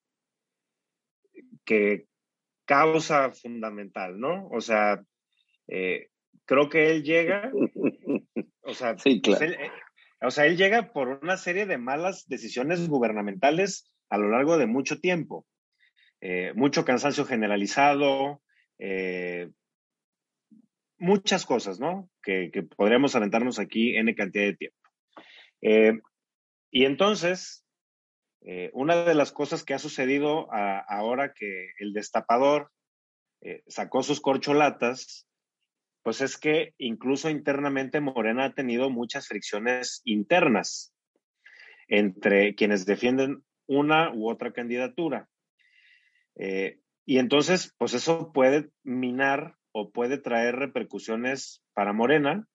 que 1.66 2.06
causa 2.64 3.32
fundamental, 3.32 4.18
¿no? 4.18 4.48
O 4.48 4.62
sea, 4.62 5.04
eh, 5.68 6.08
creo 6.46 6.70
que 6.70 6.90
él 6.90 7.02
llega 7.02 7.52
O 8.62 8.72
sea, 8.72 8.96
sí, 8.96 9.20
pues, 9.22 9.38
claro. 9.38 9.52
él, 9.52 9.60
eh, 9.60 9.70
o 10.24 10.30
sea, 10.30 10.46
él 10.46 10.56
llega 10.56 10.92
por 10.92 11.08
una 11.08 11.36
serie 11.36 11.66
de 11.66 11.78
malas 11.78 12.26
decisiones 12.28 12.88
gubernamentales 12.88 13.92
a 14.08 14.18
lo 14.18 14.28
largo 14.30 14.58
de 14.58 14.66
mucho 14.66 15.00
tiempo. 15.00 15.46
Eh, 16.20 16.52
mucho 16.54 16.84
cansancio 16.84 17.24
generalizado, 17.24 18.42
eh, 18.78 19.50
muchas 20.98 21.44
cosas, 21.44 21.80
¿no? 21.80 22.08
Que, 22.22 22.50
podríamos 22.76 23.14
aventarnos 23.14 23.58
aquí 23.58 23.96
en 23.96 24.12
cantidad 24.14 24.44
de 24.44 24.56
tiempo. 24.56 24.78
y 26.70 26.84
entonces, 26.84 27.64
una 28.72 29.04
de 29.04 29.14
las 29.14 29.32
cosas 29.32 29.64
que 29.64 29.74
ha 29.74 29.78
sucedido 29.78 30.48
ahora 30.52 31.32
que 31.32 31.70
el 31.78 31.92
destapador 31.92 32.70
sacó 33.66 34.02
sus 34.02 34.20
corcholatas 34.20 35.26
pues 36.04 36.20
es 36.20 36.36
que 36.36 36.74
incluso 36.76 37.30
internamente 37.30 37.98
Morena 38.00 38.44
ha 38.44 38.54
tenido 38.54 38.90
muchas 38.90 39.26
fricciones 39.26 40.02
internas 40.04 40.94
entre 41.88 42.54
quienes 42.54 42.84
defienden 42.84 43.42
una 43.66 44.14
u 44.14 44.28
otra 44.28 44.52
candidatura. 44.52 45.28
Eh, 46.36 46.78
y 47.06 47.18
entonces, 47.18 47.74
pues 47.78 47.94
eso 47.94 48.32
puede 48.32 48.70
minar 48.82 49.56
o 49.72 49.92
puede 49.92 50.18
traer 50.18 50.56
repercusiones 50.56 51.64
para 51.72 51.94
Morena, 51.94 52.46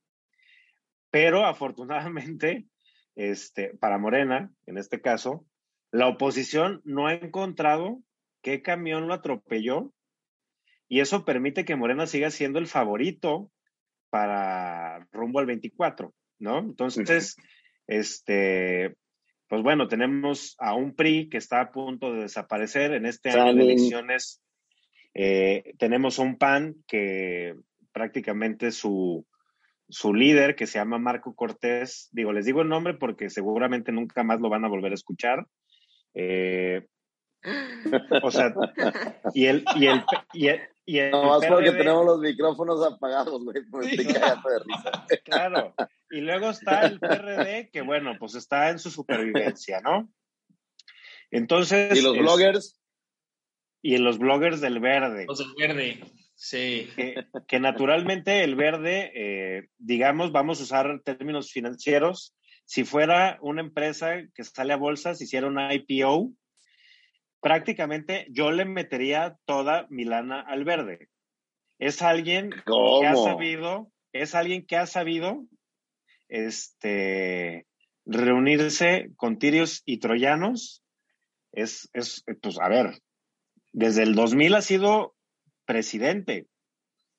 pero 1.09 1.47
afortunadamente, 1.47 2.67
este, 3.15 3.75
para 3.79 3.97
Morena, 3.97 4.51
en 4.67 4.77
este 4.77 5.01
caso, 5.01 5.47
la 5.91 6.07
oposición 6.07 6.81
no 6.83 7.07
ha 7.07 7.15
encontrado 7.15 8.03
qué 8.43 8.61
camión 8.61 9.07
lo 9.07 9.15
atropelló 9.15 9.91
y 10.89 10.99
eso 10.99 11.23
permite 11.23 11.63
que 11.63 11.75
Morena 11.75 12.07
siga 12.07 12.31
siendo 12.31 12.57
el 12.59 12.67
favorito 12.67 13.51
para 14.09 15.07
rumbo 15.11 15.39
al 15.39 15.45
24, 15.45 16.13
¿no? 16.39 16.59
Entonces, 16.59 17.35
este, 17.85 18.95
pues 19.47 19.61
bueno, 19.61 19.87
tenemos 19.87 20.55
a 20.57 20.73
un 20.73 20.95
PRI 20.95 21.29
que 21.29 21.37
está 21.37 21.61
a 21.61 21.71
punto 21.71 22.11
de 22.11 22.23
desaparecer 22.23 22.93
en 22.93 23.05
este 23.05 23.29
año 23.29 23.53
de 23.53 23.61
elecciones. 23.61 24.41
Eh, 25.13 25.75
tenemos 25.77 26.17
un 26.17 26.37
PAN 26.37 26.75
que 26.87 27.53
prácticamente 27.91 28.71
su, 28.71 29.27
su 29.89 30.13
líder, 30.15 30.55
que 30.55 30.65
se 30.65 30.79
llama 30.79 30.97
Marco 30.97 31.35
Cortés, 31.35 32.09
digo, 32.11 32.33
les 32.33 32.45
digo 32.45 32.61
el 32.61 32.69
nombre 32.69 32.95
porque 32.95 33.29
seguramente 33.29 33.91
nunca 33.91 34.23
más 34.23 34.39
lo 34.39 34.49
van 34.49 34.65
a 34.65 34.69
volver 34.69 34.91
a 34.91 34.95
escuchar. 34.95 35.45
Eh, 36.15 36.87
o 38.23 38.31
sea, 38.31 38.53
y 39.33 39.45
el, 39.45 39.63
y 39.75 39.87
el, 39.87 40.03
y 40.85 40.97
el, 40.97 41.11
no, 41.11 41.25
más 41.25 41.45
porque 41.45 41.71
tenemos 41.71 42.05
los 42.05 42.19
micrófonos 42.19 42.85
apagados, 42.85 43.43
güey, 43.43 43.63
pues 43.69 43.95
de 43.95 44.03
risa. 44.03 45.05
Claro. 45.23 45.73
Y 46.09 46.21
luego 46.21 46.49
está 46.49 46.85
el 46.85 46.99
PRD, 46.99 47.69
que 47.71 47.81
bueno, 47.81 48.15
pues 48.19 48.35
está 48.35 48.69
en 48.69 48.79
su 48.79 48.89
supervivencia, 48.89 49.81
¿no? 49.81 50.11
Entonces. 51.31 51.97
¿Y 51.97 52.01
los 52.01 52.17
bloggers? 52.17 52.79
Y 53.81 53.97
los 53.97 54.17
bloggers 54.17 54.59
del 54.61 54.79
verde. 54.79 55.25
Los 55.27 55.39
del 55.39 55.53
verde. 55.57 56.03
Sí. 56.35 56.89
Que, 57.47 57.59
naturalmente 57.59 58.43
el 58.43 58.55
verde, 58.55 59.11
eh, 59.13 59.67
digamos, 59.77 60.31
vamos 60.31 60.59
a 60.59 60.63
usar 60.63 61.01
términos 61.03 61.51
financieros, 61.51 62.35
si 62.65 62.83
fuera 62.83 63.37
una 63.41 63.61
empresa 63.61 64.21
que 64.33 64.43
sale 64.43 64.73
a 64.73 64.77
bolsas, 64.77 65.21
hiciera 65.21 65.47
una 65.47 65.73
IPO, 65.73 66.31
prácticamente 67.41 68.27
yo 68.29 68.51
le 68.51 68.65
metería 68.65 69.37
toda 69.45 69.87
mi 69.89 70.05
lana 70.05 70.41
al 70.41 70.63
verde. 70.63 71.09
Es 71.79 72.01
alguien 72.01 72.51
que 72.51 73.07
ha 73.07 73.15
sabido, 73.15 73.91
es 74.11 74.35
alguien 74.35 74.65
que 74.65 74.75
ha 74.75 74.85
sabido 74.85 75.45
este, 76.27 77.65
reunirse 78.05 79.11
con 79.15 79.39
tirios 79.39 79.81
y 79.85 79.99
troyanos. 79.99 80.83
Es, 81.51 81.89
es, 81.93 82.23
pues, 82.41 82.59
a 82.59 82.67
ver, 82.67 82.99
desde 83.71 84.03
el 84.03 84.15
2000 84.15 84.55
ha 84.55 84.61
sido 84.61 85.15
presidente 85.65 86.47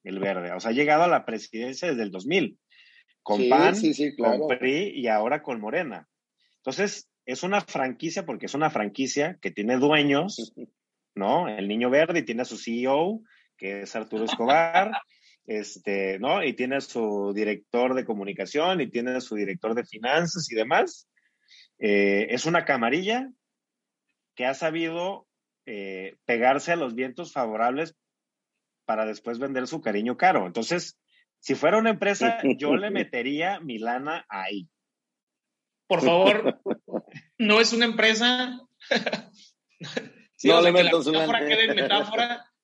el 0.03 0.19
verde, 0.19 0.53
o 0.53 0.61
sea, 0.61 0.71
ha 0.71 0.75
llegado 0.75 1.03
a 1.03 1.09
la 1.09 1.25
presidencia 1.27 1.89
desde 1.89 2.03
el 2.03 2.11
2000, 2.11 2.59
con 3.23 3.49
PAN, 3.49 3.75
con 4.17 4.49
PRI 4.49 4.93
y 4.95 5.09
ahora 5.09 5.43
con 5.43 5.61
Morena. 5.61 6.09
Entonces, 6.57 7.10
es 7.31 7.43
una 7.43 7.61
franquicia 7.61 8.25
porque 8.27 8.47
es 8.47 8.55
una 8.55 8.71
franquicia 8.71 9.39
que 9.41 9.51
tiene 9.51 9.77
dueños, 9.77 10.53
¿no? 11.15 11.49
El 11.49 11.69
Niño 11.69 11.91
Verde 11.91 12.21
y 12.21 12.25
tiene 12.25 12.43
a 12.43 12.47
su 12.47 12.57
CEO, 12.57 13.21
que 13.57 13.83
es 13.83 13.97
Arturo 13.97 14.25
Escobar, 14.25 14.93
este, 15.47 16.19
¿no? 16.19 16.43
Y 16.43 16.55
tiene 16.55 16.77
a 16.77 16.81
su 16.81 17.33
director 17.35 17.95
de 17.95 18.05
comunicación 18.05 18.81
y 18.81 18.91
tiene 18.91 19.13
a 19.13 19.21
su 19.21 19.37
director 19.37 19.75
de 19.75 19.85
finanzas 19.85 20.51
y 20.51 20.55
demás. 20.55 21.09
Eh, 21.79 22.27
es 22.31 22.47
una 22.47 22.65
camarilla 22.65 23.31
que 24.35 24.47
ha 24.47 24.55
sabido 24.55 25.27
eh, 25.67 26.17
pegarse 26.25 26.73
a 26.73 26.77
los 26.77 26.95
vientos 26.95 27.33
favorables 27.33 27.97
para 28.85 29.07
después 29.07 29.39
vender 29.39 29.67
su 29.67 29.81
cariño 29.81 30.17
caro. 30.17 30.47
Entonces, 30.47 30.99
si 31.39 31.55
fuera 31.55 31.79
una 31.79 31.91
empresa, 31.91 32.39
yo 32.59 32.77
le 32.77 32.91
metería 32.91 33.61
mi 33.61 33.79
lana 33.79 34.27
ahí. 34.29 34.69
Por 35.87 36.03
favor, 36.03 36.61
no 37.41 37.59
es 37.59 37.73
una 37.73 37.87
empresa. 37.87 38.61
no 40.45 40.61
le 40.61 40.73
meto 40.73 41.03
su 41.03 41.11
metáfora 41.11 41.47
quede 41.47 41.75
metáfora. 41.75 42.47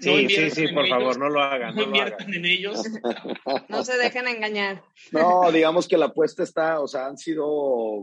Sí, 0.00 0.26
sí, 0.30 0.50
sí, 0.50 0.68
por 0.68 0.88
favor, 0.88 1.18
no 1.18 1.28
lo 1.28 1.38
hagan. 1.38 1.74
No, 1.74 1.82
inviertan 1.82 2.32
en 2.32 2.46
ellos. 2.46 2.82
No 3.68 3.84
se 3.84 3.98
dejen 3.98 4.26
engañar. 4.26 4.82
No, 5.12 5.52
digamos 5.52 5.86
que 5.86 5.98
la 5.98 6.06
apuesta 6.06 6.42
está, 6.42 6.80
o 6.80 6.88
sea, 6.88 7.06
han 7.06 7.18
sido, 7.18 7.44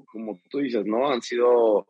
como 0.05 0.39
tú 0.51 0.59
dices, 0.59 0.85
¿no? 0.85 1.11
Han 1.11 1.23
sido 1.23 1.87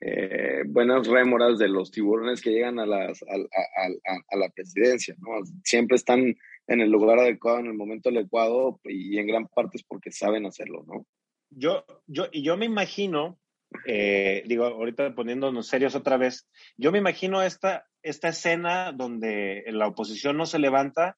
eh, 0.00 0.62
buenas 0.66 1.08
rémoras 1.08 1.58
de 1.58 1.66
los 1.66 1.90
tiburones 1.90 2.40
que 2.40 2.50
llegan 2.50 2.78
a, 2.78 2.86
las, 2.86 3.24
a, 3.24 4.36
la 4.36 4.48
presidencia, 4.50 5.16
¿no? 5.18 5.44
Siempre 5.64 5.96
están 5.96 6.36
en 6.68 6.80
el 6.80 6.88
lugar 6.88 7.18
adecuado, 7.18 7.58
en 7.58 7.66
el 7.66 7.74
momento 7.74 8.10
adecuado, 8.10 8.80
y 8.84 9.18
en 9.18 9.26
gran 9.26 9.48
parte 9.48 9.78
es 9.78 9.82
porque 9.82 10.12
saben 10.12 10.46
hacerlo, 10.46 10.84
¿no? 10.86 11.04
Yo, 11.50 11.84
yo, 12.06 12.28
y 12.30 12.44
yo 12.44 12.56
me 12.56 12.66
imagino, 12.66 13.40
eh, 13.86 14.42
digo, 14.46 14.64
ahorita 14.66 15.14
poniéndonos 15.14 15.66
serios 15.66 15.94
otra 15.94 16.16
vez, 16.16 16.48
yo 16.76 16.92
me 16.92 16.98
imagino 16.98 17.42
esta, 17.42 17.86
esta 18.02 18.28
escena 18.28 18.92
donde 18.92 19.64
la 19.68 19.88
oposición 19.88 20.36
no 20.36 20.46
se 20.46 20.58
levanta, 20.58 21.16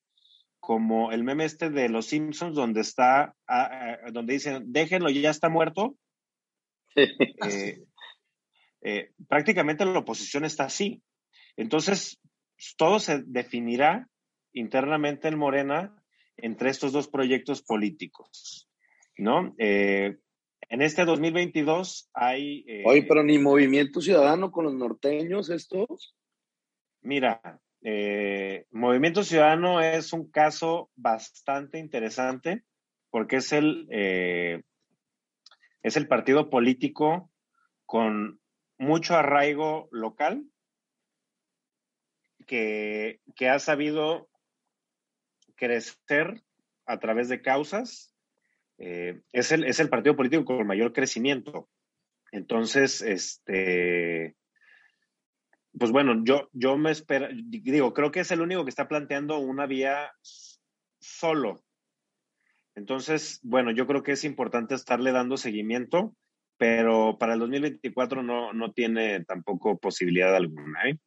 como 0.60 1.12
el 1.12 1.22
meme 1.22 1.44
este 1.44 1.70
de 1.70 1.88
los 1.88 2.06
Simpsons, 2.06 2.56
donde 2.56 2.80
está, 2.80 3.36
ah, 3.46 3.70
ah, 3.70 3.98
donde 4.12 4.34
dicen, 4.34 4.72
déjenlo, 4.72 5.10
ya 5.10 5.30
está 5.30 5.48
muerto. 5.48 5.96
Eh, 6.96 7.84
eh, 8.82 9.10
prácticamente 9.28 9.84
la 9.84 9.98
oposición 9.98 10.44
está 10.44 10.64
así. 10.64 11.02
Entonces, 11.56 12.18
todo 12.76 12.98
se 12.98 13.22
definirá 13.26 14.08
internamente 14.52 15.28
en 15.28 15.38
Morena 15.38 15.94
entre 16.36 16.70
estos 16.70 16.92
dos 16.92 17.08
proyectos 17.08 17.62
políticos, 17.62 18.68
¿no? 19.16 19.54
Eh, 19.58 20.16
en 20.68 20.82
este 20.82 21.04
2022 21.04 22.10
hay... 22.14 22.64
Eh, 22.66 22.82
Oye, 22.86 23.04
pero 23.04 23.22
ni 23.22 23.38
Movimiento 23.38 24.00
Ciudadano 24.00 24.50
con 24.50 24.64
los 24.64 24.74
norteños 24.74 25.50
estos. 25.50 26.16
Mira, 27.02 27.60
Movimiento 28.72 29.22
Ciudadano 29.22 29.80
es 29.80 30.12
un 30.12 30.28
caso 30.30 30.90
bastante 30.96 31.78
interesante 31.78 32.64
porque 33.10 33.36
es 33.36 33.52
el, 33.52 33.86
es 33.90 35.96
el 35.96 36.08
partido 36.08 36.50
político 36.50 37.30
con 37.84 38.40
mucho 38.78 39.14
arraigo 39.14 39.88
local 39.92 40.44
que, 42.46 43.20
ha 43.48 43.58
sabido 43.58 44.28
crecer 45.56 46.42
a 46.86 46.98
través 46.98 47.28
de 47.28 47.42
causas. 47.42 48.14
Eh, 48.78 49.20
es, 49.32 49.52
el, 49.52 49.64
es 49.64 49.80
el 49.80 49.88
partido 49.88 50.16
político 50.16 50.44
con 50.44 50.66
mayor 50.66 50.92
crecimiento. 50.92 51.68
Entonces, 52.32 53.02
este, 53.02 54.36
pues 55.78 55.92
bueno, 55.92 56.22
yo, 56.24 56.48
yo 56.52 56.76
me 56.76 56.90
espero, 56.90 57.28
digo, 57.32 57.94
creo 57.94 58.10
que 58.10 58.20
es 58.20 58.30
el 58.30 58.40
único 58.40 58.64
que 58.64 58.70
está 58.70 58.88
planteando 58.88 59.38
una 59.38 59.66
vía 59.66 60.12
solo. 61.00 61.62
Entonces, 62.74 63.40
bueno, 63.42 63.70
yo 63.70 63.86
creo 63.86 64.02
que 64.02 64.12
es 64.12 64.24
importante 64.24 64.74
estarle 64.74 65.12
dando 65.12 65.36
seguimiento 65.36 66.14
pero 66.58 67.16
para 67.18 67.34
el 67.34 67.40
2024 67.40 68.22
no, 68.22 68.52
no 68.52 68.72
tiene 68.72 69.24
tampoco 69.24 69.78
posibilidad 69.78 70.34
alguna. 70.34 70.88
¿eh? 70.88 70.98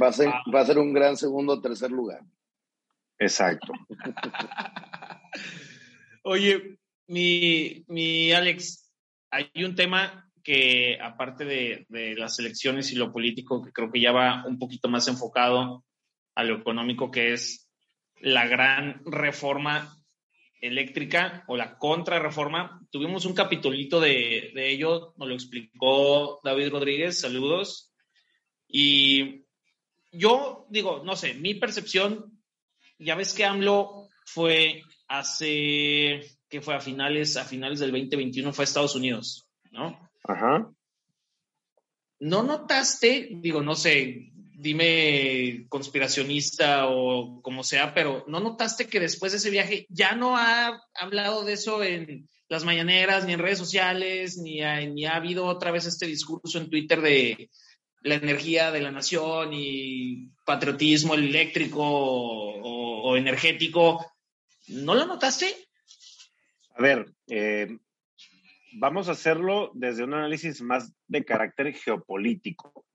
Va, 0.00 0.08
a 0.08 0.12
ser, 0.12 0.28
ah. 0.28 0.42
va 0.54 0.60
a 0.60 0.66
ser 0.66 0.78
un 0.78 0.92
gran 0.92 1.16
segundo 1.16 1.54
o 1.54 1.60
tercer 1.60 1.90
lugar. 1.90 2.22
Exacto. 3.18 3.72
Oye, 6.24 6.78
mi, 7.10 7.84
mi 7.88 8.32
Alex, 8.32 8.92
hay 9.30 9.50
un 9.64 9.74
tema 9.74 10.30
que 10.42 10.98
aparte 11.00 11.44
de, 11.44 11.86
de, 11.88 12.14
las 12.14 12.38
elecciones 12.38 12.90
y 12.92 12.96
lo 12.96 13.12
político, 13.12 13.62
que 13.62 13.72
creo 13.72 13.90
que 13.90 14.00
ya 14.00 14.12
va 14.12 14.44
un 14.46 14.58
poquito 14.58 14.88
más 14.88 15.06
enfocado 15.08 15.84
a 16.34 16.44
lo 16.44 16.56
económico, 16.56 17.10
que 17.10 17.32
es 17.32 17.68
la 18.20 18.46
gran 18.46 19.02
reforma 19.04 19.94
eléctrica 20.60 21.44
o 21.48 21.56
la 21.56 21.78
contrarreforma. 21.78 22.80
Tuvimos 22.90 23.24
un 23.24 23.34
capitulito 23.34 24.00
de, 24.00 24.52
de 24.54 24.70
ello, 24.70 25.14
nos 25.16 25.28
lo 25.28 25.34
explicó 25.34 26.40
David 26.44 26.70
Rodríguez, 26.70 27.20
saludos. 27.20 27.92
Y 28.68 29.44
yo 30.12 30.66
digo, 30.70 31.02
no 31.04 31.16
sé, 31.16 31.34
mi 31.34 31.54
percepción, 31.54 32.40
ya 32.98 33.14
ves 33.14 33.34
que 33.34 33.44
AMLO 33.44 34.08
fue 34.24 34.82
hace, 35.08 36.20
que 36.50 36.60
fue 36.60 36.74
a 36.74 36.80
finales, 36.80 37.36
a 37.36 37.44
finales 37.44 37.78
del 37.78 37.92
2021, 37.92 38.52
fue 38.52 38.64
a 38.64 38.66
Estados 38.66 38.96
Unidos, 38.96 39.48
¿no? 39.70 40.10
Ajá. 40.24 40.70
¿No 42.18 42.42
notaste, 42.42 43.30
digo, 43.40 43.62
no 43.62 43.74
sé, 43.74 44.30
dime 44.60 45.66
conspiracionista 45.68 46.86
o 46.88 47.40
como 47.40 47.64
sea, 47.64 47.94
pero 47.94 48.24
¿no 48.28 48.40
notaste 48.40 48.88
que 48.88 49.00
después 49.00 49.32
de 49.32 49.38
ese 49.38 49.50
viaje 49.50 49.86
ya 49.88 50.14
no 50.14 50.36
ha 50.36 50.82
hablado 50.94 51.44
de 51.44 51.54
eso 51.54 51.82
en 51.82 52.28
las 52.48 52.64
mañaneras, 52.64 53.24
ni 53.24 53.32
en 53.32 53.38
redes 53.38 53.58
sociales, 53.58 54.36
ni 54.36 54.60
ha, 54.60 54.80
ni 54.80 55.06
ha 55.06 55.16
habido 55.16 55.46
otra 55.46 55.70
vez 55.70 55.86
este 55.86 56.06
discurso 56.06 56.58
en 56.58 56.68
Twitter 56.68 57.00
de 57.00 57.48
la 58.02 58.16
energía 58.16 58.70
de 58.70 58.80
la 58.80 58.90
nación 58.90 59.50
y 59.52 60.30
patriotismo 60.44 61.14
eléctrico 61.14 61.80
o, 61.82 63.16
energético? 63.16 64.04
¿No 64.68 64.94
lo 64.94 65.06
notaste? 65.06 65.69
A 66.74 66.82
ver, 66.82 67.12
eh, 67.26 67.78
vamos 68.74 69.08
a 69.08 69.12
hacerlo 69.12 69.72
desde 69.74 70.04
un 70.04 70.14
análisis 70.14 70.62
más 70.62 70.92
de 71.08 71.24
carácter 71.24 71.74
geopolítico. 71.74 72.86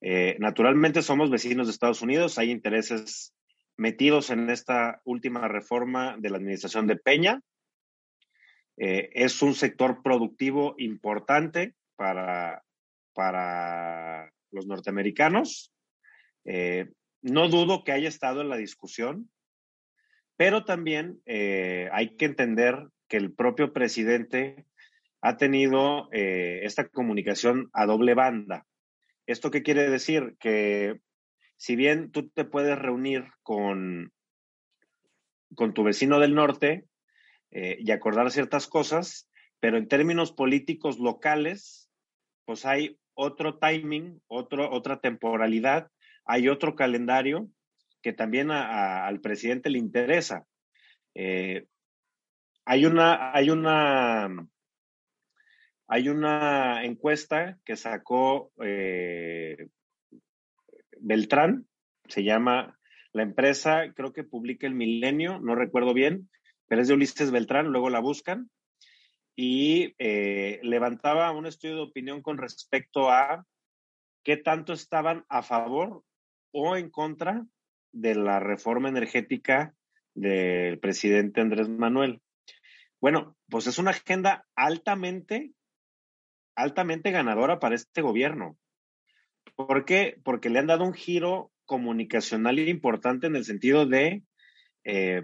Eh, 0.00 0.36
naturalmente 0.40 1.02
somos 1.02 1.30
vecinos 1.30 1.66
de 1.66 1.72
Estados 1.72 2.02
Unidos, 2.02 2.38
hay 2.38 2.50
intereses 2.50 3.34
metidos 3.76 4.30
en 4.30 4.48
esta 4.50 5.00
última 5.04 5.46
reforma 5.46 6.16
de 6.18 6.30
la 6.30 6.38
administración 6.38 6.86
de 6.86 6.96
Peña. 6.96 7.40
Eh, 8.78 9.10
es 9.12 9.42
un 9.42 9.54
sector 9.54 10.02
productivo 10.02 10.74
importante 10.78 11.74
para, 11.96 12.64
para 13.12 14.32
los 14.50 14.66
norteamericanos. 14.66 15.72
No 16.44 17.48
dudo 17.48 17.84
que 17.84 17.92
haya 17.92 18.08
estado 18.08 18.40
en 18.40 18.48
la 18.48 18.56
discusión, 18.56 19.30
pero 20.36 20.64
también 20.64 21.22
hay 21.24 22.16
que 22.16 22.24
entender 22.24 22.88
que 23.12 23.18
el 23.18 23.34
propio 23.34 23.74
presidente 23.74 24.64
ha 25.20 25.36
tenido 25.36 26.08
esta 26.12 26.88
comunicación 26.88 27.68
a 27.74 27.84
doble 27.84 28.14
banda. 28.14 28.64
¿Esto 29.26 29.50
qué 29.50 29.62
quiere 29.62 29.90
decir? 29.90 30.34
Que 30.40 30.98
si 31.58 31.76
bien 31.76 32.10
tú 32.10 32.30
te 32.30 32.46
puedes 32.46 32.78
reunir 32.78 33.26
con, 33.42 34.14
con 35.54 35.74
tu 35.74 35.82
vecino 35.82 36.20
del 36.20 36.34
norte 36.34 36.86
eh, 37.50 37.76
y 37.80 37.90
acordar 37.90 38.30
ciertas 38.30 38.66
cosas, 38.66 39.28
pero 39.60 39.76
en 39.76 39.88
términos 39.88 40.32
políticos 40.32 40.98
locales, 40.98 41.90
pues 42.46 42.64
hay 42.64 42.98
otro 43.12 43.58
timing, 43.58 44.22
otro, 44.26 44.72
otra 44.72 45.00
temporalidad, 45.00 45.90
hay 46.24 46.48
otro 46.48 46.76
calendario 46.76 47.50
que 48.00 48.14
también 48.14 48.50
al 48.50 49.20
presidente 49.20 49.68
le 49.68 49.78
interesa. 49.78 50.46
Eh, 51.14 51.66
hay 52.64 52.86
una, 52.86 53.34
hay 53.34 53.50
una, 53.50 54.46
hay 55.88 56.08
una 56.08 56.84
encuesta 56.84 57.58
que 57.64 57.76
sacó 57.76 58.52
eh, 58.62 59.68
Beltrán, 61.00 61.66
se 62.08 62.24
llama 62.24 62.78
la 63.12 63.22
empresa, 63.22 63.92
creo 63.94 64.12
que 64.12 64.24
publica 64.24 64.66
el 64.66 64.74
Milenio, 64.74 65.38
no 65.40 65.54
recuerdo 65.54 65.92
bien, 65.92 66.30
pero 66.66 66.82
es 66.82 66.88
de 66.88 66.94
Ulises 66.94 67.30
Beltrán, 67.30 67.66
luego 67.66 67.90
la 67.90 68.00
buscan, 68.00 68.50
y 69.36 69.94
eh, 69.98 70.60
levantaba 70.62 71.30
un 71.32 71.46
estudio 71.46 71.76
de 71.76 71.82
opinión 71.82 72.22
con 72.22 72.38
respecto 72.38 73.10
a 73.10 73.44
qué 74.22 74.36
tanto 74.36 74.72
estaban 74.72 75.24
a 75.28 75.42
favor 75.42 76.04
o 76.52 76.76
en 76.76 76.90
contra 76.90 77.44
de 77.92 78.14
la 78.14 78.40
reforma 78.40 78.88
energética 78.88 79.74
del 80.14 80.78
presidente 80.78 81.40
Andrés 81.40 81.68
Manuel. 81.68 82.20
Bueno, 83.02 83.36
pues 83.50 83.66
es 83.66 83.78
una 83.78 83.90
agenda 83.90 84.46
altamente, 84.54 85.50
altamente 86.54 87.10
ganadora 87.10 87.58
para 87.58 87.74
este 87.74 88.00
gobierno. 88.00 88.56
¿Por 89.56 89.84
qué? 89.84 90.20
Porque 90.22 90.50
le 90.50 90.60
han 90.60 90.68
dado 90.68 90.84
un 90.84 90.94
giro 90.94 91.50
comunicacional 91.64 92.60
importante 92.60 93.26
en 93.26 93.34
el 93.34 93.44
sentido 93.44 93.86
de, 93.86 94.22
eh, 94.84 95.22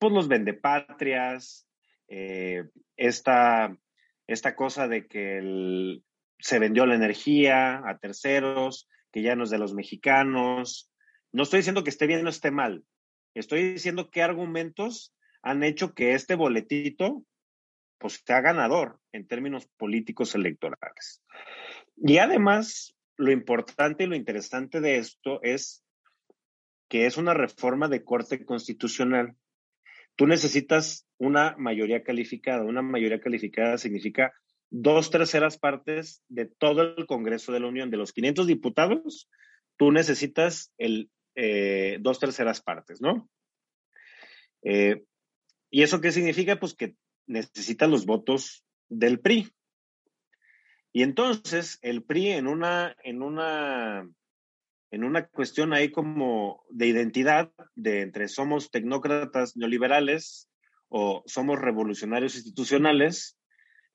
pues 0.00 0.12
los 0.12 0.26
vendepatrias, 0.26 1.68
eh, 2.08 2.64
esta, 2.96 3.78
esta 4.26 4.56
cosa 4.56 4.88
de 4.88 5.06
que 5.06 6.02
se 6.40 6.58
vendió 6.58 6.86
la 6.86 6.96
energía 6.96 7.88
a 7.88 7.98
terceros, 7.98 8.88
que 9.12 9.22
ya 9.22 9.36
no 9.36 9.44
es 9.44 9.50
de 9.50 9.58
los 9.58 9.74
mexicanos. 9.74 10.90
No 11.30 11.44
estoy 11.44 11.58
diciendo 11.58 11.84
que 11.84 11.90
esté 11.90 12.08
bien 12.08 12.26
o 12.26 12.30
esté 12.30 12.50
mal. 12.50 12.82
Estoy 13.32 13.74
diciendo 13.74 14.10
qué 14.10 14.22
argumentos 14.22 15.14
han 15.42 15.62
hecho 15.62 15.94
que 15.94 16.14
este 16.14 16.34
boletito 16.34 17.24
pues 17.98 18.22
sea 18.26 18.40
ganador 18.40 18.98
en 19.12 19.28
términos 19.28 19.68
políticos 19.76 20.34
electorales. 20.34 21.22
Y 21.96 22.18
además, 22.18 22.96
lo 23.16 23.30
importante 23.30 24.04
y 24.04 24.06
lo 24.08 24.16
interesante 24.16 24.80
de 24.80 24.96
esto 24.96 25.40
es 25.42 25.84
que 26.88 27.06
es 27.06 27.16
una 27.16 27.32
reforma 27.32 27.88
de 27.88 28.04
corte 28.04 28.44
constitucional. 28.44 29.36
Tú 30.16 30.26
necesitas 30.26 31.06
una 31.18 31.54
mayoría 31.56 32.02
calificada. 32.02 32.64
Una 32.64 32.82
mayoría 32.82 33.20
calificada 33.20 33.78
significa 33.78 34.32
dos 34.68 35.10
terceras 35.10 35.58
partes 35.58 36.24
de 36.28 36.46
todo 36.46 36.82
el 36.82 37.06
Congreso 37.06 37.52
de 37.52 37.60
la 37.60 37.68
Unión. 37.68 37.90
De 37.90 37.96
los 37.96 38.12
500 38.12 38.46
diputados, 38.46 39.30
tú 39.78 39.92
necesitas 39.92 40.72
el, 40.76 41.10
eh, 41.34 41.98
dos 42.00 42.18
terceras 42.18 42.60
partes, 42.60 43.00
¿no? 43.00 43.30
Eh, 44.64 45.04
¿Y 45.74 45.82
eso 45.82 46.02
qué 46.02 46.12
significa? 46.12 46.60
Pues 46.60 46.74
que 46.74 46.96
necesita 47.26 47.86
los 47.86 48.04
votos 48.04 48.62
del 48.90 49.20
PRI. 49.20 49.50
Y 50.92 51.02
entonces 51.02 51.78
el 51.80 52.04
PRI 52.04 52.32
en 52.32 52.46
una, 52.46 52.94
en 53.02 53.22
una, 53.22 54.06
en 54.90 55.04
una 55.04 55.26
cuestión 55.28 55.72
ahí 55.72 55.90
como 55.90 56.62
de 56.68 56.88
identidad, 56.88 57.50
de 57.74 58.02
entre 58.02 58.28
somos 58.28 58.70
tecnócratas 58.70 59.56
neoliberales 59.56 60.50
o 60.88 61.24
somos 61.24 61.58
revolucionarios 61.58 62.34
institucionales, 62.34 63.38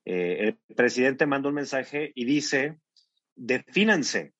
eh, 0.04 0.56
el 0.68 0.76
presidente 0.76 1.28
manda 1.28 1.50
un 1.50 1.56
mensaje 1.56 2.12
y 2.16 2.26
dice, 2.26 2.80
defínanse. 3.36 4.34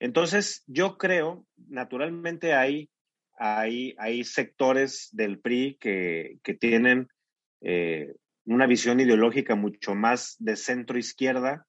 Entonces, 0.00 0.64
yo 0.66 0.98
creo, 0.98 1.46
naturalmente 1.68 2.54
hay, 2.54 2.90
hay, 3.36 3.94
hay 3.98 4.24
sectores 4.24 5.08
del 5.12 5.38
PRI 5.40 5.76
que, 5.80 6.38
que 6.42 6.54
tienen 6.54 7.08
eh, 7.60 8.14
una 8.44 8.66
visión 8.66 9.00
ideológica 9.00 9.54
mucho 9.54 9.94
más 9.94 10.36
de 10.38 10.56
centro 10.56 10.98
izquierda 10.98 11.66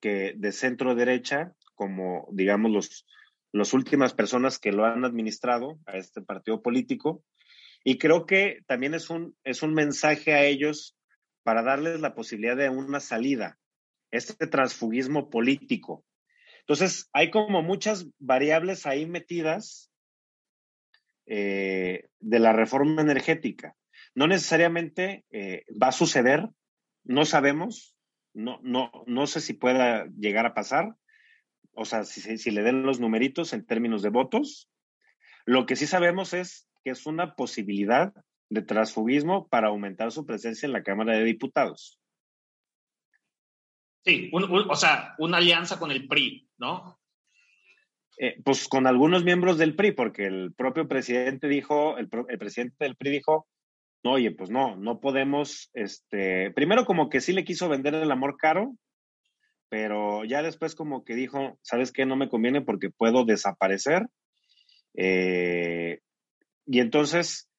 que 0.00 0.34
de 0.36 0.52
centro 0.52 0.94
derecha, 0.94 1.54
como 1.74 2.28
digamos 2.32 2.70
los, 2.70 3.06
las 3.52 3.72
últimas 3.72 4.14
personas 4.14 4.58
que 4.58 4.72
lo 4.72 4.84
han 4.84 5.04
administrado 5.04 5.78
a 5.86 5.96
este 5.96 6.22
partido 6.22 6.62
político. 6.62 7.24
Y 7.84 7.98
creo 7.98 8.26
que 8.26 8.60
también 8.66 8.94
es 8.94 9.10
un, 9.10 9.36
es 9.44 9.62
un 9.62 9.74
mensaje 9.74 10.32
a 10.34 10.44
ellos 10.44 10.96
para 11.42 11.62
darles 11.62 12.00
la 12.00 12.14
posibilidad 12.14 12.56
de 12.56 12.70
una 12.70 13.00
salida, 13.00 13.58
este 14.10 14.46
transfugismo 14.46 15.30
político. 15.30 16.04
Entonces, 16.60 17.08
hay 17.12 17.30
como 17.30 17.62
muchas 17.62 18.06
variables 18.18 18.86
ahí 18.86 19.04
metidas 19.04 19.90
eh, 21.26 22.08
de 22.20 22.38
la 22.38 22.52
reforma 22.52 23.02
energética. 23.02 23.76
No 24.14 24.26
necesariamente 24.26 25.24
eh, 25.30 25.64
va 25.80 25.88
a 25.88 25.92
suceder, 25.92 26.48
no 27.04 27.24
sabemos, 27.24 27.96
no, 28.32 28.60
no, 28.62 28.90
no 29.06 29.26
sé 29.26 29.40
si 29.40 29.52
pueda 29.52 30.06
llegar 30.18 30.46
a 30.46 30.54
pasar, 30.54 30.94
o 31.72 31.84
sea, 31.84 32.04
si, 32.04 32.38
si 32.38 32.50
le 32.50 32.62
den 32.62 32.82
los 32.82 33.00
numeritos 33.00 33.52
en 33.52 33.66
términos 33.66 34.02
de 34.02 34.10
votos. 34.10 34.70
Lo 35.44 35.66
que 35.66 35.76
sí 35.76 35.86
sabemos 35.86 36.32
es 36.32 36.68
que 36.82 36.90
es 36.90 37.06
una 37.06 37.34
posibilidad 37.34 38.12
de 38.50 38.62
transfugismo 38.62 39.48
para 39.48 39.68
aumentar 39.68 40.12
su 40.12 40.24
presencia 40.26 40.66
en 40.66 40.72
la 40.72 40.82
Cámara 40.82 41.14
de 41.14 41.24
Diputados. 41.24 41.98
Sí, 44.04 44.30
o 44.32 44.76
sea, 44.76 45.14
una 45.18 45.38
alianza 45.38 45.78
con 45.78 45.90
el 45.90 46.06
PRI, 46.06 46.46
¿no? 46.58 47.00
Eh, 48.18 48.40
pues 48.44 48.68
con 48.68 48.86
algunos 48.86 49.24
miembros 49.24 49.58
del 49.58 49.74
PRI, 49.74 49.92
porque 49.92 50.26
el 50.26 50.52
propio 50.54 50.86
presidente 50.86 51.48
dijo, 51.48 51.98
el, 51.98 52.08
presidente 52.08 52.76
del 52.84 52.96
PRI 52.96 53.10
dijo, 53.10 53.46
no, 54.04 54.12
oye, 54.12 54.30
pues 54.30 54.50
no, 54.50 54.76
no 54.76 55.00
podemos, 55.00 55.70
este, 55.74 56.50
primero 56.52 56.84
como 56.84 57.08
que 57.08 57.20
sí 57.20 57.32
le 57.32 57.44
quiso 57.44 57.68
vender 57.68 57.94
el 57.94 58.10
amor 58.10 58.36
caro, 58.36 58.76
pero 59.68 60.24
ya 60.24 60.42
después 60.42 60.74
como 60.74 61.04
que 61.04 61.14
dijo, 61.14 61.58
¿sabes 61.62 61.90
qué? 61.90 62.06
No 62.06 62.14
me 62.14 62.28
conviene 62.28 62.60
porque 62.60 62.90
puedo 62.90 63.24
desaparecer. 63.24 64.06
Eh, 64.96 65.98
y 66.66 66.78
entonces, 66.78 67.50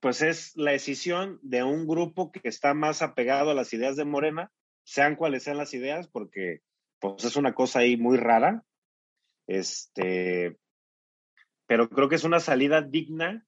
pues 0.00 0.20
es 0.20 0.54
la 0.56 0.72
decisión 0.72 1.38
de 1.42 1.62
un 1.62 1.86
grupo 1.86 2.30
que 2.30 2.40
está 2.44 2.74
más 2.74 3.00
apegado 3.00 3.50
a 3.50 3.54
las 3.54 3.72
ideas 3.72 3.96
de 3.96 4.04
Morena, 4.04 4.50
sean 4.84 5.16
cuales 5.16 5.44
sean 5.44 5.56
las 5.56 5.72
ideas, 5.72 6.08
porque 6.08 6.60
pues 7.00 7.24
es 7.24 7.36
una 7.36 7.54
cosa 7.54 7.80
ahí 7.80 7.96
muy 7.96 8.18
rara. 8.18 8.62
Este, 9.48 10.58
pero 11.66 11.88
creo 11.88 12.08
que 12.08 12.14
es 12.16 12.24
una 12.24 12.38
salida 12.38 12.82
digna, 12.82 13.46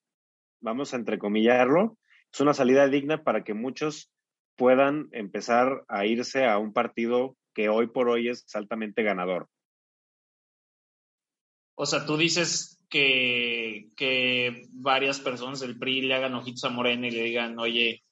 vamos 0.61 0.93
a 0.93 0.97
entrecomillarlo, 0.97 1.99
es 2.33 2.41
una 2.41 2.55
salida 2.55 2.89
digna 2.89 3.23
para 3.23 3.45
que 3.45 3.55
muchos 3.55 4.11
puedan 4.57 5.09
empezar 5.13 5.85
a 5.89 6.07
irse 6.07 6.47
a 6.47 6.59
un 6.59 6.73
partido 6.73 7.37
que 7.55 7.69
hoy 7.69 7.87
por 7.87 8.09
hoy 8.09 8.29
es 8.29 8.47
altamente 8.55 9.03
ganador. 9.03 9.49
O 11.75 11.87
sea, 11.87 12.07
tú 12.07 12.17
dices 12.17 12.83
que, 12.89 13.91
que 13.97 14.69
varias 14.71 15.21
personas 15.21 15.61
del 15.61 15.79
PRI 15.79 16.03
le 16.03 16.15
hagan 16.15 16.35
ojitos 16.35 16.65
a 16.65 16.71
Morena 16.71 17.09
y 17.09 17.11
le 17.11 17.23
digan, 17.23 17.59
oye, 17.59 18.03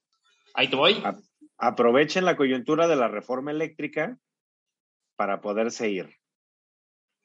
ahí 0.54 0.68
te 0.68 0.76
voy. 0.76 1.02
aprovechen 1.56 2.24
la 2.24 2.36
coyuntura 2.36 2.86
de 2.86 2.96
la 2.96 3.08
reforma 3.08 3.50
eléctrica 3.50 4.18
para 5.16 5.40
poderse 5.40 5.90
ir. 5.90 6.17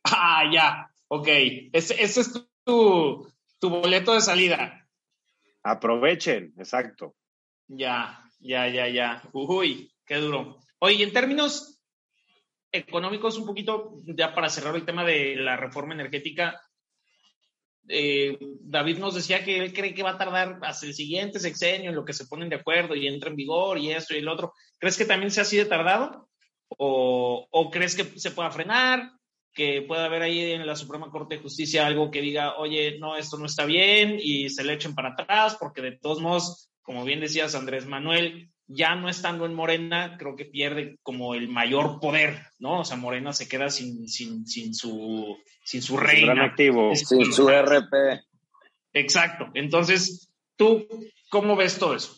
Ah, 0.04 0.44
ya, 0.52 0.90
ok. 1.08 1.28
Ese, 1.72 2.02
ese 2.02 2.22
es 2.22 2.34
tu, 2.64 3.28
tu 3.60 3.70
boleto 3.70 4.14
de 4.14 4.22
salida. 4.22 4.88
Aprovechen, 5.64 6.54
exacto. 6.58 7.16
Ya, 7.68 8.22
ya, 8.40 8.68
ya, 8.68 8.88
ya. 8.90 9.24
Uy, 9.32 9.92
qué 10.06 10.18
duro. 10.18 10.60
Oye, 10.80 11.04
en 11.04 11.14
términos 11.14 11.82
económicos, 12.72 13.38
un 13.38 13.46
poquito, 13.46 14.02
ya 14.04 14.34
para 14.34 14.50
cerrar 14.50 14.76
el 14.76 14.86
tema 14.86 15.06
de 15.06 15.36
la 15.38 15.56
reforma 15.56 15.94
energética, 15.94 16.60
eh, 17.88 18.38
David 18.62 18.98
nos 18.98 19.16
decía 19.16 19.44
que 19.44 19.58
él 19.58 19.74
cree 19.74 19.94
que 19.94 20.04
va 20.04 20.12
a 20.12 20.18
tardar 20.18 20.60
hasta 20.64 20.86
el 20.86 20.94
siguiente 20.94 21.40
sexenio 21.40 21.90
en 21.90 21.96
lo 21.96 22.06
que 22.06 22.14
se 22.14 22.28
ponen 22.28 22.50
de 22.50 22.56
acuerdo 22.56 22.96
y 22.96 23.08
entra 23.08 23.30
en 23.30 23.36
vigor 23.36 23.78
y 23.78 23.92
esto 23.92 24.14
y 24.14 24.20
el 24.20 24.28
otro. 24.28 24.54
¿Crees 24.78 24.98
que 24.98 25.06
también 25.06 25.32
sea 25.32 25.44
así 25.44 25.58
de 25.58 25.66
tardado? 25.66 26.30
¿O, 26.70 27.48
o 27.50 27.72
crees 27.72 27.96
que 27.96 28.20
se 28.20 28.32
pueda 28.32 28.52
frenar? 28.52 29.12
¿Que 29.54 29.84
pueda 29.84 30.06
haber 30.06 30.24
ahí 30.24 30.52
en 30.52 30.66
la 30.66 30.76
Suprema 30.76 31.12
Corte 31.12 31.36
de 31.36 31.42
Justicia 31.42 31.86
algo 31.86 32.10
que 32.10 32.22
diga, 32.22 32.56
oye, 32.58 32.98
no, 33.00 33.16
esto 33.16 33.38
no 33.38 33.46
está 33.46 33.66
bien 33.66 34.18
y 34.20 34.50
se 34.50 34.64
le 34.64 34.74
echen 34.74 34.96
para 34.96 35.10
atrás? 35.10 35.58
Porque 35.60 35.82
de 35.82 35.92
todos 35.92 36.22
modos, 36.22 36.72
como 36.82 37.06
bien 37.06 37.20
decías, 37.20 37.54
Andrés 37.54 37.86
Manuel, 37.86 38.50
ya 38.68 38.96
no 38.96 39.10
estando 39.10 39.46
en 39.46 39.54
Morena, 39.54 40.16
creo 40.18 40.36
que 40.36 40.46
pierde 40.46 40.98
como 41.04 41.36
el 41.36 41.48
mayor 41.50 42.00
poder, 42.00 42.40
¿no? 42.60 42.80
O 42.80 42.86
sea, 42.86 42.98
Morena 42.98 43.34
se 43.34 43.48
queda 43.48 43.70
sin, 43.70 44.08
sin, 44.08 44.48
sin 44.48 44.74
su, 44.74 45.38
sin 45.64 45.82
su 45.82 45.98
reina. 45.98 46.46
activo. 46.46 46.96
Sin 46.96 47.32
su 47.32 47.50
RP. 47.50 48.22
Exacto. 48.94 49.50
Entonces, 49.54 50.32
¿tú 50.56 50.88
cómo 51.30 51.56
ves 51.56 51.78
todo 51.78 51.96
eso? 51.96 52.16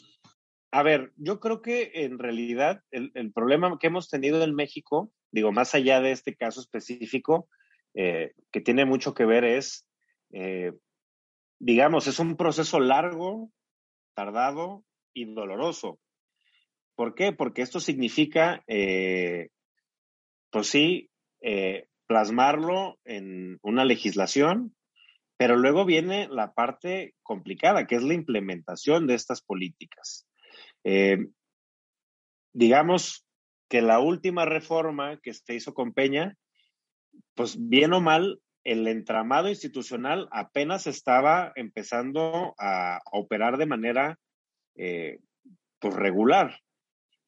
A 0.71 0.83
ver, 0.83 1.11
yo 1.15 1.39
creo 1.39 1.61
que 1.61 1.91
en 1.93 2.19
realidad 2.19 2.81
el, 2.91 3.11
el 3.15 3.31
problema 3.31 3.77
que 3.79 3.87
hemos 3.87 4.09
tenido 4.09 4.43
en 4.43 4.55
México, 4.55 5.11
digo, 5.31 5.51
más 5.51 5.75
allá 5.75 6.01
de 6.01 6.11
este 6.11 6.35
caso 6.35 6.61
específico, 6.61 7.49
eh, 7.93 8.33
que 8.51 8.61
tiene 8.61 8.85
mucho 8.85 9.13
que 9.13 9.25
ver 9.25 9.45
es 9.45 9.87
eh, 10.31 10.73
digamos, 11.59 12.07
es 12.07 12.19
un 12.19 12.35
proceso 12.35 12.79
largo, 12.79 13.51
tardado 14.13 14.83
y 15.13 15.25
doloroso. 15.33 15.99
¿Por 16.95 17.15
qué? 17.15 17.31
Porque 17.31 17.61
esto 17.61 17.79
significa, 17.79 18.63
eh, 18.67 19.49
pues 20.51 20.67
sí, 20.67 21.09
plasmarlo 22.07 22.97
en 23.05 23.59
una 23.61 23.85
legislación, 23.85 24.75
pero 25.37 25.55
luego 25.55 25.85
viene 25.85 26.27
la 26.29 26.53
parte 26.53 27.13
complicada, 27.21 27.87
que 27.87 27.95
es 27.95 28.03
la 28.03 28.13
implementación 28.13 29.05
de 29.05 29.13
estas 29.13 29.41
políticas. 29.41 30.27
digamos 32.53 33.24
que 33.67 33.81
la 33.81 33.99
última 33.99 34.45
reforma 34.45 35.19
que 35.21 35.33
se 35.33 35.55
hizo 35.55 35.73
con 35.73 35.93
Peña, 35.93 36.37
pues 37.33 37.57
bien 37.59 37.93
o 37.93 38.01
mal, 38.01 38.39
el 38.63 38.87
entramado 38.87 39.47
institucional 39.47 40.27
apenas 40.31 40.87
estaba 40.87 41.51
empezando 41.55 42.55
a, 42.57 42.99
operar 43.11 43.57
de 43.57 43.65
manera 43.65 44.19
eh, 44.75 45.19
pues 45.79 45.93
regular. 45.93 46.59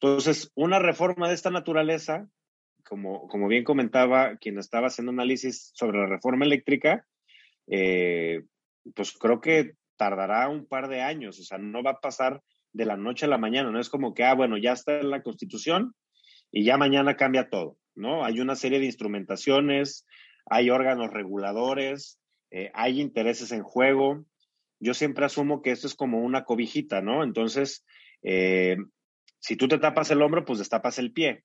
Entonces, 0.00 0.50
una 0.54 0.78
reforma 0.78 1.28
de 1.28 1.34
esta 1.34 1.50
naturaleza, 1.50 2.28
como, 2.84 3.28
como 3.28 3.48
bien 3.48 3.64
comentaba 3.64 4.36
quien 4.36 4.58
estaba 4.58 4.88
haciendo 4.88 5.12
análisis 5.12 5.70
sobre 5.74 5.98
la 5.98 6.06
reforma 6.06 6.44
eléctrica, 6.44 7.04
eh, 7.68 8.42
pues 8.94 9.12
creo 9.12 9.40
que 9.40 9.74
tardará 9.96 10.48
un 10.48 10.66
par 10.66 10.88
de 10.88 11.02
años, 11.02 11.38
o 11.38 11.42
sea, 11.42 11.58
no 11.58 11.82
va 11.82 11.92
a 11.92 12.00
pasar 12.00 12.42
de 12.72 12.84
la 12.84 12.96
noche 12.96 13.26
a 13.26 13.28
la 13.28 13.38
mañana, 13.38 13.70
no 13.70 13.80
es 13.80 13.88
como 13.88 14.14
que, 14.14 14.24
ah, 14.24 14.34
bueno, 14.34 14.56
ya 14.56 14.72
está 14.72 15.00
en 15.00 15.10
la 15.10 15.22
constitución 15.22 15.94
y 16.50 16.64
ya 16.64 16.76
mañana 16.76 17.16
cambia 17.16 17.48
todo, 17.48 17.76
¿no? 17.94 18.24
Hay 18.24 18.40
una 18.40 18.56
serie 18.56 18.78
de 18.78 18.86
instrumentaciones, 18.86 20.06
hay 20.46 20.70
órganos 20.70 21.10
reguladores, 21.10 22.18
eh, 22.50 22.70
hay 22.74 23.00
intereses 23.00 23.52
en 23.52 23.62
juego. 23.62 24.24
Yo 24.80 24.94
siempre 24.94 25.26
asumo 25.26 25.62
que 25.62 25.70
esto 25.70 25.86
es 25.86 25.94
como 25.94 26.20
una 26.20 26.44
cobijita, 26.44 27.00
¿no? 27.00 27.22
Entonces, 27.22 27.84
eh, 28.22 28.76
si 29.38 29.56
tú 29.56 29.68
te 29.68 29.78
tapas 29.78 30.10
el 30.10 30.22
hombro, 30.22 30.44
pues 30.44 30.58
destapas 30.58 30.98
el 30.98 31.12
pie. 31.12 31.44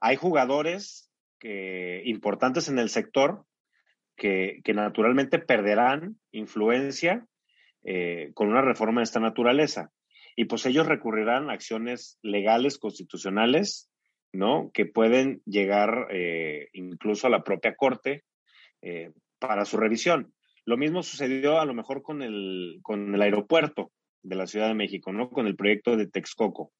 Hay 0.00 0.16
jugadores 0.16 1.04
importantes 1.40 2.68
en 2.68 2.80
el 2.80 2.88
sector 2.88 3.44
que, 4.18 4.60
naturalmente 4.74 5.38
perderán 5.38 6.18
influencia 6.32 7.26
eh, 7.84 8.32
con 8.34 8.48
una 8.48 8.60
reforma 8.60 9.00
de 9.00 9.04
esta 9.04 9.20
naturaleza. 9.20 9.90
Y 10.36 10.44
pues 10.44 10.66
ellos 10.66 10.86
recurrirán 10.86 11.48
a 11.48 11.54
acciones 11.54 12.18
legales, 12.22 12.78
constitucionales, 12.78 13.87
¿no? 14.32 14.70
Que 14.72 14.86
pueden 14.86 15.42
llegar 15.44 16.08
incluso 16.72 17.26
a 17.26 17.30
la 17.30 17.42
propia 17.42 17.74
Corte 17.74 18.24
eh, 18.82 19.12
para 19.38 19.64
su 19.64 19.76
revisión. 19.76 20.34
Lo 20.64 20.76
mismo 20.76 21.02
sucedió 21.02 21.60
a 21.60 21.64
lo 21.64 21.74
mejor 21.74 22.02
con 22.02 22.22
el, 22.22 22.80
con 22.82 23.14
el 23.14 23.22
aeropuerto 23.22 23.92
de 24.22 24.36
la 24.36 24.46
Ciudad 24.46 24.68
de 24.68 24.74
México, 24.74 25.12
¿no? 25.12 25.30
Con 25.30 25.46
el 25.46 25.56
proyecto 25.56 25.96
de 25.96 26.08
Texcoco. 26.08 26.72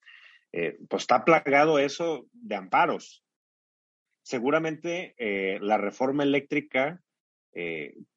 Eh, 0.52 0.76
pues 0.88 1.04
está 1.04 1.24
plagado 1.24 1.78
eso 1.78 2.26
de 2.32 2.56
amparos. 2.56 3.24
Seguramente 4.22 5.14
eh, 5.18 5.58
la 5.60 5.78
reforma 5.78 6.22
eléctrica, 6.22 7.00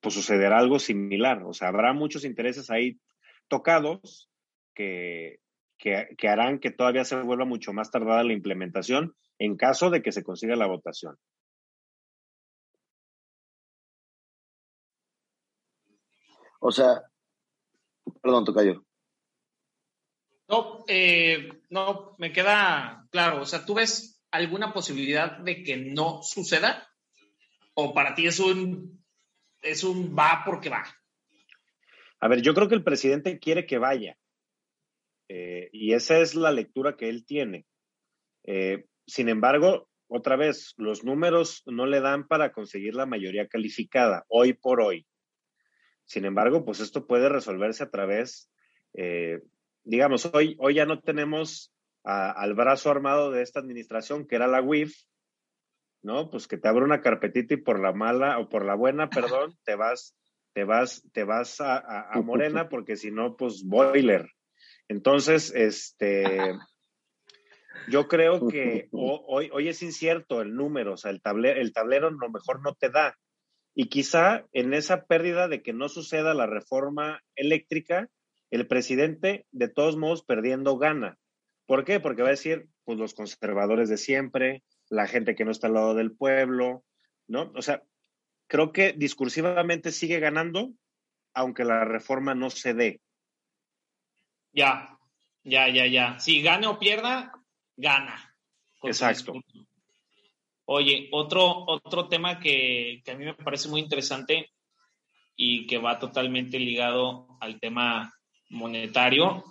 pues 0.01 0.13
sucederá 0.13 0.59
algo 0.59 0.77
similar. 0.77 1.41
O 1.43 1.53
sea, 1.53 1.69
habrá 1.69 1.93
muchos 1.93 2.25
intereses 2.25 2.69
ahí 2.69 2.99
tocados 3.47 4.29
que, 4.75 5.39
que 5.81 6.27
harán 6.29 6.59
que 6.59 6.71
todavía 6.71 7.03
se 7.03 7.19
vuelva 7.21 7.45
mucho 7.45 7.73
más 7.73 7.91
tardada 7.91 8.23
la 8.23 8.33
implementación 8.33 9.15
en 9.39 9.57
caso 9.57 9.89
de 9.89 10.01
que 10.01 10.11
se 10.11 10.23
consiga 10.23 10.55
la 10.55 10.67
votación. 10.67 11.17
O 16.59 16.71
sea, 16.71 17.01
perdón, 18.21 18.45
Tocayo. 18.45 18.85
No, 20.47 20.85
eh, 20.87 21.49
no, 21.69 22.15
me 22.19 22.31
queda 22.31 23.07
claro. 23.09 23.41
O 23.41 23.45
sea, 23.45 23.65
¿tú 23.65 23.73
ves 23.73 24.23
alguna 24.29 24.73
posibilidad 24.73 25.39
de 25.39 25.63
que 25.63 25.77
no 25.77 26.21
suceda? 26.21 26.87
¿O 27.73 27.95
para 27.95 28.13
ti 28.13 28.27
es 28.27 28.39
un, 28.39 29.03
es 29.61 29.83
un 29.83 30.15
va 30.15 30.43
porque 30.45 30.69
va? 30.69 30.85
A 32.19 32.27
ver, 32.27 32.43
yo 32.43 32.53
creo 32.53 32.67
que 32.67 32.75
el 32.75 32.83
presidente 32.83 33.39
quiere 33.39 33.65
que 33.65 33.79
vaya. 33.79 34.19
Eh, 35.33 35.69
y 35.71 35.93
esa 35.93 36.19
es 36.19 36.35
la 36.35 36.51
lectura 36.51 36.97
que 36.97 37.07
él 37.07 37.25
tiene. 37.25 37.65
Eh, 38.43 38.83
sin 39.07 39.29
embargo, 39.29 39.87
otra 40.09 40.35
vez, 40.35 40.73
los 40.75 41.05
números 41.05 41.63
no 41.67 41.85
le 41.85 42.01
dan 42.01 42.27
para 42.27 42.51
conseguir 42.51 42.95
la 42.95 43.05
mayoría 43.05 43.47
calificada 43.47 44.25
hoy 44.27 44.51
por 44.51 44.81
hoy. 44.81 45.07
Sin 46.03 46.25
embargo, 46.25 46.65
pues 46.65 46.81
esto 46.81 47.07
puede 47.07 47.29
resolverse 47.29 47.81
a 47.81 47.89
través, 47.89 48.51
eh, 48.93 49.39
digamos, 49.85 50.25
hoy, 50.33 50.57
hoy 50.59 50.73
ya 50.73 50.85
no 50.85 50.99
tenemos 50.99 51.73
al 52.03 52.53
brazo 52.53 52.91
armado 52.91 53.31
de 53.31 53.41
esta 53.41 53.61
administración, 53.61 54.27
que 54.27 54.35
era 54.35 54.47
la 54.47 54.61
WIF, 54.61 54.93
¿no? 56.01 56.29
Pues 56.29 56.45
que 56.45 56.57
te 56.57 56.67
abre 56.67 56.83
una 56.83 56.99
carpetita 56.99 57.53
y 57.53 57.57
por 57.57 57.79
la 57.79 57.93
mala 57.93 58.37
o 58.39 58.49
por 58.49 58.65
la 58.65 58.75
buena, 58.75 59.09
perdón, 59.09 59.57
te 59.63 59.75
vas, 59.75 60.13
te 60.51 60.65
vas, 60.65 61.07
te 61.13 61.23
vas 61.23 61.61
a, 61.61 62.09
Morena, 62.25 62.67
porque 62.67 62.97
si 62.97 63.11
no, 63.11 63.37
pues 63.37 63.63
boiler. 63.63 64.27
Entonces, 64.91 65.53
este, 65.55 66.37
yo 67.87 68.09
creo 68.09 68.47
que 68.49 68.89
hoy, 68.91 69.49
hoy 69.53 69.69
es 69.69 69.81
incierto 69.81 70.41
el 70.41 70.53
número, 70.53 70.93
o 70.93 70.97
sea, 70.97 71.11
el 71.11 71.21
tablero, 71.21 71.61
el 71.61 71.71
tablero 71.71 72.09
a 72.09 72.11
lo 72.11 72.29
mejor 72.29 72.61
no 72.61 72.75
te 72.75 72.89
da. 72.89 73.17
Y 73.73 73.87
quizá 73.87 74.45
en 74.51 74.73
esa 74.73 75.05
pérdida 75.05 75.47
de 75.47 75.61
que 75.63 75.71
no 75.71 75.87
suceda 75.87 76.33
la 76.33 76.45
reforma 76.45 77.21
eléctrica, 77.37 78.09
el 78.49 78.67
presidente 78.67 79.45
de 79.51 79.69
todos 79.69 79.95
modos 79.95 80.25
perdiendo 80.25 80.77
gana. 80.77 81.17
¿Por 81.65 81.85
qué? 81.85 82.01
Porque 82.01 82.23
va 82.23 82.27
a 82.27 82.31
decir, 82.31 82.67
pues 82.83 82.97
los 82.99 83.13
conservadores 83.13 83.87
de 83.87 83.95
siempre, 83.95 84.61
la 84.89 85.07
gente 85.07 85.35
que 85.35 85.45
no 85.45 85.51
está 85.51 85.67
al 85.67 85.75
lado 85.75 85.95
del 85.95 86.11
pueblo, 86.11 86.83
¿no? 87.29 87.53
O 87.55 87.61
sea, 87.61 87.81
creo 88.47 88.73
que 88.73 88.91
discursivamente 88.91 89.93
sigue 89.93 90.19
ganando, 90.19 90.73
aunque 91.33 91.63
la 91.63 91.85
reforma 91.85 92.35
no 92.35 92.49
se 92.49 92.73
dé. 92.73 92.99
Ya, 94.53 94.97
ya, 95.43 95.67
ya, 95.69 95.87
ya. 95.87 96.19
Si 96.19 96.41
gane 96.41 96.67
o 96.67 96.77
pierda, 96.77 97.31
gana. 97.77 98.35
Exacto. 98.83 99.33
Oye, 100.65 101.09
otro, 101.11 101.65
otro 101.67 102.07
tema 102.07 102.39
que, 102.39 103.03
a 103.07 103.13
mí 103.15 103.25
me 103.25 103.33
parece 103.33 103.67
muy 103.69 103.81
interesante 103.81 104.51
y 105.35 105.67
que 105.67 105.77
va 105.77 105.99
totalmente 105.99 106.59
ligado 106.59 107.27
al 107.39 107.59
tema 107.59 108.13
monetario 108.49 109.43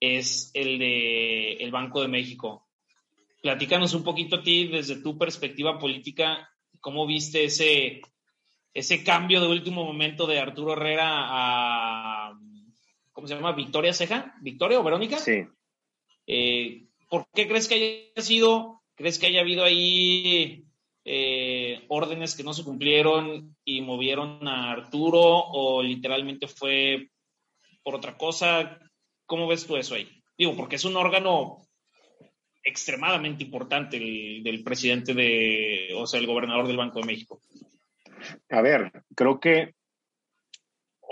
es 0.00 0.50
el 0.54 0.78
de 0.78 1.52
el 1.54 1.70
Banco 1.70 2.00
de 2.00 2.08
México. 2.08 2.66
Platícanos 3.42 3.94
un 3.94 4.02
poquito 4.02 4.36
a 4.36 4.42
ti 4.42 4.68
desde 4.68 5.02
tu 5.02 5.16
perspectiva 5.16 5.78
política, 5.78 6.50
cómo 6.80 7.06
viste 7.06 7.44
ese, 7.44 8.00
ese 8.72 9.04
cambio 9.04 9.40
de 9.40 9.48
último 9.48 9.84
momento 9.84 10.26
de 10.26 10.40
Arturo 10.40 10.72
Herrera 10.72 11.08
a, 11.08 12.19
¿cómo 13.12 13.26
se 13.26 13.34
llama? 13.34 13.52
Victoria 13.52 13.92
Ceja, 13.92 14.34
¿Victoria 14.40 14.80
o 14.80 14.84
Verónica? 14.84 15.18
Sí. 15.18 15.44
Eh, 16.26 16.86
¿Por 17.08 17.26
qué 17.34 17.48
crees 17.48 17.68
que 17.68 18.12
haya 18.16 18.22
sido 18.22 18.80
¿Crees 19.00 19.18
que 19.18 19.28
haya 19.28 19.40
habido 19.40 19.64
ahí 19.64 20.66
eh, 21.06 21.86
órdenes 21.88 22.36
que 22.36 22.42
no 22.42 22.52
se 22.52 22.64
cumplieron 22.64 23.56
y 23.64 23.80
movieron 23.80 24.46
a 24.46 24.72
Arturo 24.72 25.22
o 25.22 25.82
literalmente 25.82 26.46
fue 26.46 27.08
por 27.82 27.94
otra 27.94 28.18
cosa? 28.18 28.78
¿Cómo 29.24 29.48
ves 29.48 29.66
tú 29.66 29.78
eso 29.78 29.94
ahí? 29.94 30.06
Digo, 30.36 30.54
porque 30.54 30.76
es 30.76 30.84
un 30.84 30.98
órgano 30.98 31.66
extremadamente 32.62 33.42
importante 33.42 33.96
el, 33.96 34.42
del 34.42 34.62
presidente 34.62 35.14
de, 35.14 35.94
o 35.96 36.06
sea, 36.06 36.20
el 36.20 36.26
gobernador 36.26 36.66
del 36.66 36.76
Banco 36.76 37.00
de 37.00 37.06
México. 37.06 37.40
A 38.50 38.60
ver, 38.60 38.92
creo 39.16 39.40
que 39.40 39.72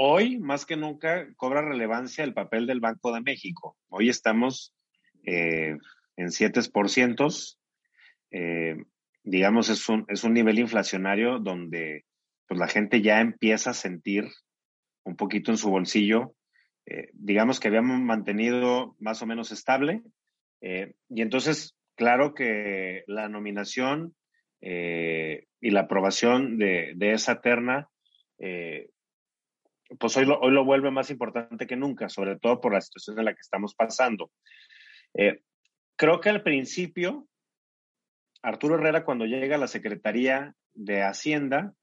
hoy 0.01 0.39
más 0.39 0.65
que 0.65 0.77
nunca 0.77 1.27
cobra 1.37 1.61
relevancia 1.61 2.23
el 2.23 2.33
papel 2.33 2.69
del 2.69 2.79
Banco 2.79 3.13
de 3.13 3.21
México. 3.21 3.77
Hoy 3.89 4.09
estamos 4.09 4.73
eh, 5.25 5.77
en 6.17 6.27
7%, 6.29 7.57
eh, 8.31 8.77
digamos, 9.25 9.69
es 9.71 9.89
un, 9.89 10.05
es 10.07 10.23
un 10.23 10.35
nivel 10.35 10.61
inflacionario 10.61 11.41
donde 11.41 12.05
pues, 12.47 12.61
la 12.61 12.69
gente 12.69 13.03
ya 13.03 13.21
empieza 13.21 13.71
a 13.71 13.75
sentir 13.75 14.29
un 15.03 15.17
poquito 15.17 15.51
en 15.51 15.59
su 15.59 15.69
bolsillo. 15.69 16.37
Eh, 16.87 17.11
digamos 17.15 17.59
que 17.59 17.67
habíamos 17.67 18.01
mantenido 18.01 18.95
más 19.01 19.21
o 19.23 19.27
menos 19.27 19.51
estable. 19.51 20.03
Eh, 20.61 20.95
y 21.09 21.23
entonces, 21.23 21.75
claro 21.97 22.35
que 22.35 23.03
la 23.09 23.29
nominación 23.29 24.15
y 24.61 25.71
la 25.71 25.81
aprobación 25.83 26.59
de, 26.59 26.93
de 26.97 27.13
esa 27.13 27.41
terna, 27.41 27.89
pues 29.99 30.17
hoy 30.17 30.27
lo, 30.27 30.39
hoy 30.41 30.53
lo 30.53 30.65
vuelve 30.65 30.91
más 30.91 31.11
importante 31.11 31.67
que 31.67 31.77
nunca, 31.77 32.09
sobre 32.09 32.37
todo 32.39 32.61
por 32.61 32.73
la 32.73 32.81
situación 32.81 33.19
en 33.19 33.25
la 33.25 33.35
que 33.35 33.41
estamos 33.41 33.75
pasando. 33.75 34.31
creo 35.97 36.21
que 36.21 36.29
al 36.29 36.43
principio 36.43 37.29
Arturo 38.43 38.77
Herrera 38.77 39.05
cuando 39.05 39.27
llega 39.27 39.57
a 39.57 39.59
la 39.59 39.69
Secretaría 39.69 40.55
de 40.75 41.03
Hacienda, 41.03 41.75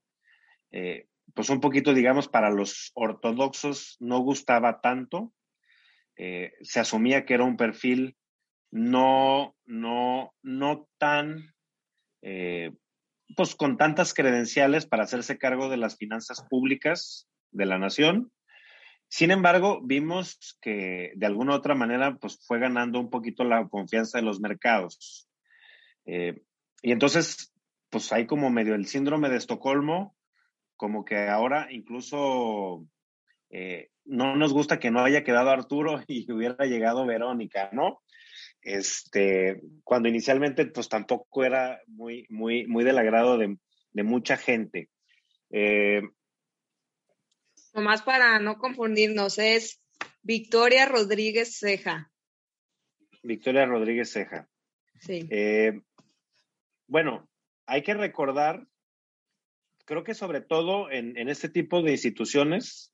eh, 0.72 1.08
pues 1.34 1.50
un 1.50 1.60
poquito, 1.60 1.94
digamos, 1.94 2.28
para 2.28 2.50
los 2.50 2.92
ortodoxos 2.96 3.98
no 4.00 4.20
gustaba 4.20 4.80
tanto. 4.82 5.34
Eh, 6.18 6.54
se 6.62 6.80
asumía 6.80 7.26
que 7.26 7.34
era 7.34 7.44
un 7.44 7.58
perfil 7.58 8.16
no, 8.72 9.56
no, 9.66 10.34
no 10.42 10.88
tan, 10.98 11.54
eh, 12.22 12.72
pues 13.36 13.56
con 13.56 13.78
tantas 13.78 14.14
credenciales 14.14 14.86
para 14.86 15.04
hacerse 15.04 15.38
cargo 15.38 15.70
de 15.70 15.78
las 15.78 15.98
finanzas 15.98 16.46
públicas 16.50 17.28
de 17.52 17.66
la 17.66 17.78
nación. 17.78 18.32
Sin 19.08 19.32
embargo, 19.32 19.82
vimos 19.84 20.58
que 20.62 21.12
de 21.16 21.26
alguna 21.26 21.54
u 21.54 21.56
otra 21.56 21.76
manera, 21.76 22.16
pues 22.16 22.46
fue 22.46 22.60
ganando 22.60 23.00
un 23.00 23.10
poquito 23.10 23.44
la 23.44 23.68
confianza 23.68 24.18
de 24.18 24.26
los 24.26 24.40
mercados. 24.40 25.30
Eh, 26.06 26.42
y 26.82 26.92
entonces, 26.92 27.54
pues 27.90 28.12
hay 28.12 28.26
como 28.26 28.50
medio 28.50 28.76
el 28.76 28.88
síndrome 28.88 29.30
de 29.30 29.38
Estocolmo, 29.38 30.16
como 30.76 31.06
que 31.06 31.28
ahora 31.30 31.68
incluso 31.72 32.86
eh, 33.50 33.90
no 34.04 34.36
nos 34.36 34.54
gusta 34.54 34.80
que 34.80 34.92
no 34.92 35.04
haya 35.04 35.24
quedado 35.24 35.50
Arturo 35.50 36.04
y 36.08 36.32
hubiera 36.32 36.66
llegado 36.66 37.06
Verónica, 37.06 37.70
¿no? 37.72 38.02
Este, 38.62 39.62
cuando 39.84 40.10
inicialmente 40.10 40.66
pues 40.66 40.90
tampoco 40.90 41.44
era 41.44 41.80
muy, 41.88 42.26
muy, 42.30 42.66
muy 42.68 42.84
del 42.84 42.98
agrado 42.98 43.38
de, 43.38 43.58
mucha 44.04 44.38
gente. 44.38 44.90
Eh, 45.52 46.02
Nomás 47.76 48.04
para 48.04 48.40
no 48.40 48.58
confundirnos, 48.58 49.38
es 49.38 49.82
Victoria 50.24 50.86
Rodríguez 50.86 51.60
Ceja. 51.60 52.10
Victoria 53.22 53.66
Rodríguez 53.66 54.14
Ceja. 54.14 54.48
Sí. 55.02 55.28
Eh, 55.30 55.82
bueno, 56.88 57.28
hay 57.66 57.84
que 57.84 57.94
recordar, 57.94 58.66
creo 59.84 60.06
que 60.06 60.14
sobre 60.14 60.40
todo 60.40 60.90
en, 60.90 61.28
este 61.28 61.50
tipo 61.50 61.82
de 61.82 61.92
instituciones, 61.92 62.94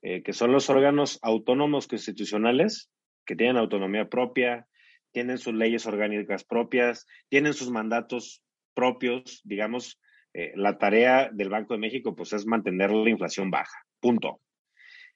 eh, 0.00 0.22
que 0.22 0.32
son 0.32 0.50
los 0.50 0.70
órganos 0.70 1.18
autónomos 1.20 1.86
constitucionales, 1.86 2.90
que 3.26 3.36
tienen 3.36 3.58
autonomía 3.58 4.08
propia, 4.08 4.66
tienen 5.12 5.36
sus 5.36 5.52
leyes 5.52 5.84
orgánicas 5.84 6.42
propias, 6.42 7.06
tienen 7.28 7.52
sus 7.52 7.68
mandatos 7.68 8.42
propios, 8.72 9.42
digamos, 9.44 10.00
eh, 10.32 10.52
la 10.54 10.78
tarea 10.78 11.30
del 11.32 11.48
Banco 11.48 11.74
de 11.74 11.80
México 11.80 12.14
pues 12.14 12.32
es 12.32 12.46
mantener 12.46 12.92
la 12.92 13.10
inflación 13.10 13.50
baja, 13.50 13.85
punto. 14.00 14.40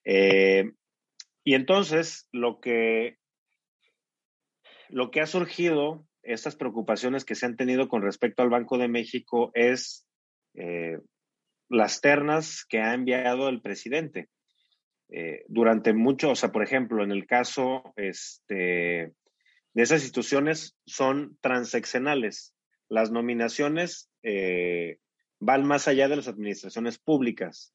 Eh, 0.05 0.65
y 1.45 1.55
entonces 1.55 2.29
lo 2.33 2.61
que, 2.61 3.17
lo 4.89 5.11
que 5.11 5.21
ha 5.21 5.27
surgido 5.27 6.07
estas 6.23 6.57
preocupaciones 6.57 7.25
que 7.25 7.35
se 7.35 7.47
han 7.47 7.57
tenido 7.57 7.89
con 7.89 8.03
respecto 8.03 8.43
al 8.43 8.51
Banco 8.51 8.79
de 8.79 8.89
México 8.89 9.51
es 9.55 10.07
eh, 10.55 10.99
las 11.69 12.01
ternas 12.01 12.65
que 12.69 12.81
ha 12.81 12.95
enviado 12.95 13.49
el 13.49 13.63
presidente. 13.63 14.29
Eh, 15.09 15.45
durante 15.49 15.93
mucho, 15.93 16.31
o 16.31 16.37
sea, 16.37 16.53
por 16.53 16.63
ejemplo, 16.63 17.03
en 17.03 17.11
el 17.11 17.27
caso 17.27 17.93
este, 17.97 19.13
de 19.75 19.83
esas 19.83 20.03
instituciones 20.03 20.77
son 20.87 21.37
transeccionales. 21.41 22.55
Las 22.89 23.11
nominaciones 23.11 24.11
eh, 24.23 24.99
van 25.41 25.67
más 25.67 25.89
allá 25.89 26.09
de 26.09 26.17
las 26.17 26.29
administraciones 26.29 26.99
públicas. 26.99 27.73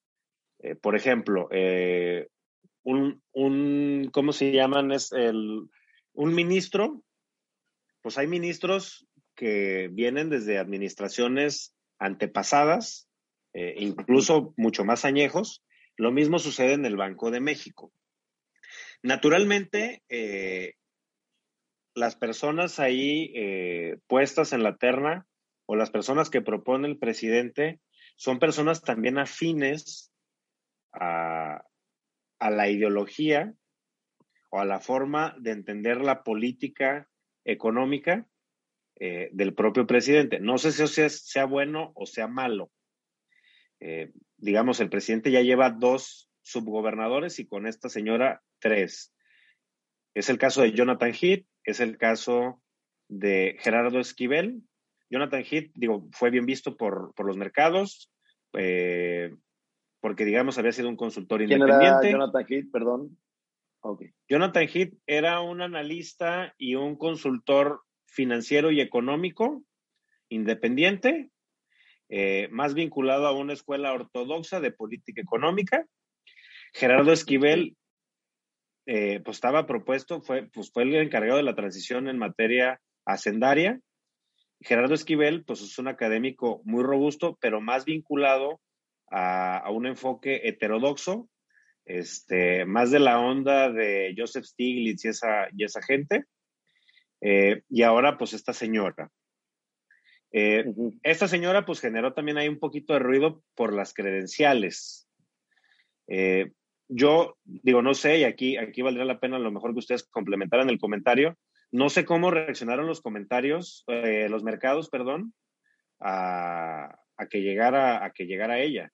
Por 0.82 0.96
ejemplo, 0.96 1.50
un, 2.84 3.22
un, 3.34 4.10
¿cómo 4.12 4.34
se 4.34 4.52
llaman? 4.52 4.92
Es 4.92 5.12
el, 5.12 5.70
un 6.14 6.34
ministro 6.34 7.04
pues 8.06 8.20
hay 8.20 8.28
ministros 8.28 9.08
que 9.34 9.90
vienen 9.92 10.30
desde 10.30 10.60
administraciones 10.60 11.76
antepasadas, 11.98 13.10
eh, 13.56 13.74
incluso 13.80 14.54
mucho 14.58 14.86
más 14.86 15.06
añejos. 15.06 15.64
Lo 15.98 16.12
mismo 16.12 16.38
sucede 16.38 16.74
en 16.74 16.86
el 16.86 16.98
Banco 16.98 17.32
de 17.32 17.40
México. 17.40 17.92
Naturalmente, 19.02 20.04
eh, 20.08 20.76
las 21.96 22.16
personas 22.16 22.80
ahí 22.80 23.32
eh, 23.34 23.98
puestas 24.06 24.54
en 24.54 24.62
la 24.62 24.78
terna 24.78 25.26
o 25.66 25.76
las 25.76 25.90
personas 25.90 26.30
que 26.30 26.44
propone 26.44 26.88
el 26.88 27.00
presidente 27.00 27.80
son 28.18 28.38
personas 28.38 28.84
también 28.84 29.18
afines 29.18 30.12
a, 31.00 31.66
la 32.40 32.70
ideología 32.70 33.54
o 34.52 34.60
a 34.60 34.66
la 34.66 34.80
forma 34.80 35.36
de 35.40 35.52
entender 35.52 36.02
la 36.02 36.24
política 36.24 37.10
económica 37.44 38.28
eh, 39.00 39.30
del 39.34 39.54
propio 39.54 39.88
presidente. 39.88 40.40
No 40.40 40.58
sé 40.58 40.72
si 40.72 40.84
eso 40.84 41.10
sea, 41.10 41.46
bueno 41.46 41.92
o 41.96 42.06
sea 42.06 42.28
malo. 42.28 42.72
Eh, 43.80 44.12
digamos, 44.38 44.80
el 44.80 44.90
presidente 44.90 45.32
ya 45.32 45.42
lleva 45.42 45.70
dos 45.70 46.30
subgobernadores 46.42 47.40
y 47.40 47.48
con 47.48 47.68
esta 47.68 47.90
señora 47.90 48.42
tres. 48.60 49.14
Es 50.14 50.30
el 50.30 50.38
caso 50.38 50.62
de 50.62 50.72
Jonathan 50.72 51.14
Heath, 51.14 51.46
es 51.64 51.80
el 51.80 51.98
caso 51.98 52.62
de 53.10 53.58
Gerardo 53.60 54.00
Esquivel. 54.00 54.62
Jonathan 55.10 55.44
Heath, 55.44 55.72
digo, 55.76 56.08
fue 56.12 56.30
bien 56.30 56.46
visto 56.46 56.78
por, 56.78 57.14
los 57.18 57.38
mercados, 57.38 58.12
eh, 58.54 59.32
porque, 60.06 60.24
digamos, 60.24 60.60
había 60.60 60.72
sido 60.72 60.88
un 60.88 60.98
consultor 60.98 61.42
independiente. 61.42 62.12
Jonathan 62.12 62.46
Heath, 62.48 62.72
perdón? 62.72 63.18
Jonathan 64.30 64.68
Heath 64.72 64.94
era 65.08 65.42
un 65.42 65.64
analista 65.64 66.54
y 66.60 66.76
un 66.76 66.96
consultor 66.96 67.82
financiero 68.06 68.70
y 68.70 68.82
económico 68.82 69.64
independiente, 70.30 71.32
eh, 72.10 72.50
más 72.52 72.76
vinculado 72.76 73.26
a 73.26 73.32
una 73.32 73.54
escuela 73.54 73.94
ortodoxa 73.94 74.60
de 74.60 74.70
política 74.70 75.22
económica. 75.22 75.88
Gerardo 76.72 77.12
Esquivel, 77.12 77.76
eh, 78.86 79.22
pues 79.26 79.38
estaba 79.38 79.66
propuesto, 79.66 80.22
fue, 80.22 80.52
pues 80.54 80.72
fue 80.72 80.84
el 80.84 80.94
encargado 80.98 81.38
de 81.38 81.44
la 81.44 81.56
transición 81.56 82.08
en 82.10 82.20
materia 82.20 82.80
hacendaria. 83.08 83.80
Gerardo 84.62 84.94
Esquivel, 84.94 85.44
pues 85.46 85.64
es 85.64 85.80
un 85.80 85.88
académico 85.88 86.62
muy 86.64 86.84
robusto, 86.84 87.40
pero 87.42 87.60
más 87.60 87.86
vinculado 87.86 88.62
a, 89.16 89.58
a 89.60 89.70
un 89.72 89.86
enfoque 89.86 90.42
heterodoxo 90.44 91.30
este, 91.86 92.66
más 92.66 92.92
de 92.92 93.00
la 93.00 93.20
onda 93.20 93.72
de 93.72 94.14
Joseph 94.18 94.46
Stiglitz 94.46 95.06
y 95.06 95.10
esa, 95.10 95.48
y 95.56 95.64
esa 95.64 95.82
gente. 95.82 96.26
Eh, 97.22 97.62
y 97.70 97.84
ahora, 97.84 98.18
pues, 98.18 98.34
esta 98.34 98.54
señora. 98.54 99.10
Eh, 100.32 100.66
esta 101.04 101.28
señora, 101.28 101.66
pues, 101.66 101.80
generó 101.80 102.14
también 102.14 102.38
ahí 102.38 102.50
un 102.50 102.60
poquito 102.60 102.94
de 102.94 103.00
ruido 103.00 103.44
por 103.54 103.74
las 103.74 103.94
credenciales. 103.94 105.08
Eh, 106.08 106.52
yo 106.88 107.38
digo, 107.44 107.82
no 107.82 107.94
sé, 107.94 108.20
y 108.20 108.24
aquí, 108.26 108.58
aquí 108.58 108.82
valdría 108.82 109.06
la 109.06 109.20
pena 109.20 109.38
a 109.38 109.40
lo 109.40 109.52
mejor 109.52 109.74
que 109.74 109.80
ustedes 109.80 110.04
complementaran 110.04 110.70
el 110.70 110.80
comentario. 110.80 111.38
No 111.72 111.90
sé 111.90 112.06
cómo 112.06 112.32
reaccionaron 112.32 112.86
los 112.86 113.02
comentarios, 113.02 113.84
los 113.88 114.44
mercados, 114.44 114.90
perdón, 114.90 115.34
a, 116.00 116.96
a, 117.18 117.28
que 117.28 117.42
llegara, 117.42 118.06
a 118.06 118.12
que 118.12 118.26
llegara 118.28 118.60
ella. 118.60 118.92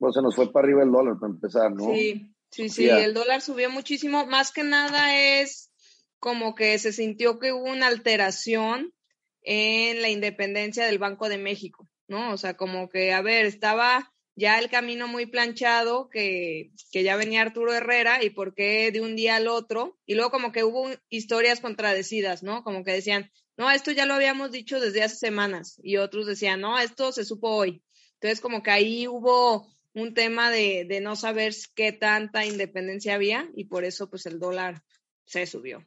Bueno, 0.00 0.12
se 0.14 0.22
nos 0.22 0.34
fue 0.34 0.50
para 0.50 0.66
arriba 0.66 0.82
el 0.82 0.90
dólar 0.90 1.18
para 1.20 1.32
empezar, 1.32 1.72
¿no? 1.72 1.92
Sí, 1.94 2.34
sí, 2.50 2.70
sí, 2.70 2.88
el 2.88 3.12
dólar 3.12 3.42
subió 3.42 3.68
muchísimo. 3.70 4.26
Más 4.26 4.50
que 4.50 4.64
nada 4.64 5.14
es 5.14 5.70
como 6.18 6.54
que 6.54 6.78
se 6.78 6.92
sintió 6.92 7.38
que 7.38 7.52
hubo 7.52 7.70
una 7.70 7.86
alteración 7.86 8.94
en 9.42 10.00
la 10.00 10.08
independencia 10.08 10.86
del 10.86 10.98
Banco 10.98 11.28
de 11.28 11.36
México, 11.36 11.86
¿no? 12.08 12.32
O 12.32 12.38
sea, 12.38 12.56
como 12.56 12.88
que, 12.88 13.12
a 13.12 13.20
ver, 13.20 13.44
estaba 13.44 14.10
ya 14.36 14.58
el 14.58 14.70
camino 14.70 15.06
muy 15.06 15.26
planchado, 15.26 16.08
que, 16.08 16.70
que 16.90 17.02
ya 17.02 17.16
venía 17.16 17.42
Arturo 17.42 17.74
Herrera, 17.74 18.24
y 18.24 18.30
por 18.30 18.54
qué 18.54 18.90
de 18.92 19.02
un 19.02 19.16
día 19.16 19.36
al 19.36 19.48
otro, 19.48 19.98
y 20.06 20.14
luego 20.14 20.30
como 20.30 20.50
que 20.50 20.64
hubo 20.64 20.88
historias 21.10 21.60
contradecidas, 21.60 22.42
¿no? 22.42 22.64
Como 22.64 22.84
que 22.84 22.92
decían, 22.92 23.30
no, 23.58 23.70
esto 23.70 23.90
ya 23.92 24.06
lo 24.06 24.14
habíamos 24.14 24.50
dicho 24.50 24.80
desde 24.80 25.02
hace 25.02 25.16
semanas, 25.16 25.78
y 25.82 25.98
otros 25.98 26.26
decían, 26.26 26.62
no, 26.62 26.78
esto 26.78 27.12
se 27.12 27.26
supo 27.26 27.50
hoy. 27.50 27.82
Entonces, 28.14 28.40
como 28.40 28.62
que 28.62 28.70
ahí 28.70 29.06
hubo 29.06 29.66
un 29.94 30.14
tema 30.14 30.50
de, 30.50 30.84
de, 30.84 31.00
no 31.00 31.16
saber 31.16 31.52
qué 31.74 31.92
tanta 31.92 32.46
independencia 32.46 33.14
había 33.14 33.48
y 33.54 33.64
por 33.64 33.84
eso 33.84 34.08
pues 34.08 34.26
el 34.26 34.38
dólar 34.38 34.82
se 35.24 35.46
subió. 35.46 35.84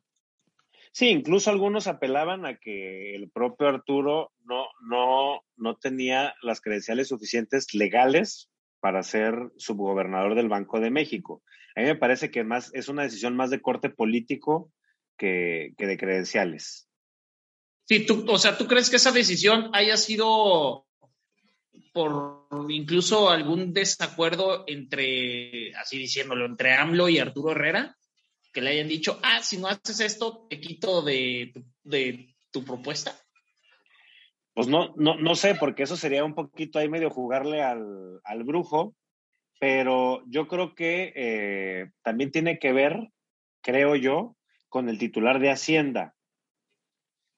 Sí, 0.91 1.07
incluso 1.07 1.49
algunos 1.49 1.87
apelaban 1.87 2.45
a 2.45 2.57
que 2.57 3.15
el 3.15 3.29
propio 3.31 3.67
Arturo 3.67 4.31
no, 4.43 4.67
no, 4.87 5.41
no 5.55 5.75
tenía 5.77 6.35
las 6.43 6.61
credenciales 6.61 7.07
suficientes 7.07 7.73
legales 7.73 8.49
para 8.79 9.01
ser 9.01 9.33
subgobernador 9.57 10.35
del 10.35 10.49
Banco 10.49 10.79
de 10.79 10.91
México. 10.91 11.41
A 11.75 11.81
mí 11.81 11.87
me 11.87 11.95
parece 11.95 12.29
que 12.29 12.43
más 12.43 12.69
es 12.75 12.89
una 12.89 13.03
decisión 13.03 13.35
más 13.35 13.49
de 13.49 13.61
corte 13.61 13.89
político 13.89 14.71
que, 15.17 15.73
que 15.77 15.87
de 15.87 15.97
credenciales. 15.97 16.87
Sí, 17.85 18.05
tú, 18.05 18.25
o 18.29 18.37
sea, 18.37 18.57
¿tú 18.57 18.67
crees 18.67 18.89
que 18.91 18.97
esa 18.97 19.11
decisión 19.11 19.71
haya 19.73 19.97
sido 19.97 20.85
por 21.93 22.47
incluso 22.69 23.29
algún 23.29 23.71
desacuerdo 23.71 24.63
entre, 24.67 25.73
así 25.75 25.97
diciéndolo, 25.97 26.45
entre 26.45 26.73
AMLO 26.73 27.07
y 27.07 27.19
Arturo 27.19 27.51
Herrera, 27.51 27.95
que 28.51 28.61
le 28.61 28.71
hayan 28.71 28.87
dicho, 28.87 29.19
ah, 29.23 29.41
si 29.41 29.57
no 29.57 29.67
haces 29.67 29.99
esto, 29.99 30.47
te 30.49 30.59
quito 30.59 31.03
de, 31.03 31.53
tu 32.51 32.63
propuesta? 32.65 33.15
Pues 34.53 34.67
no, 34.67 34.93
no, 34.95 35.15
no 35.15 35.35
sé, 35.35 35.55
porque 35.55 35.83
eso 35.83 35.95
sería 35.95 36.23
un 36.23 36.35
poquito 36.35 36.79
ahí 36.79 36.89
medio 36.89 37.09
jugarle 37.09 37.63
al, 37.63 38.19
al 38.23 38.43
brujo, 38.43 38.95
pero 39.59 40.23
yo 40.27 40.47
creo 40.47 40.75
que 40.75 41.13
eh, 41.15 41.91
también 42.01 42.31
tiene 42.31 42.59
que 42.59 42.73
ver, 42.73 43.09
creo 43.61 43.95
yo, 43.95 44.35
con 44.67 44.89
el 44.89 44.97
titular 44.97 45.39
de 45.39 45.51
Hacienda. 45.51 46.15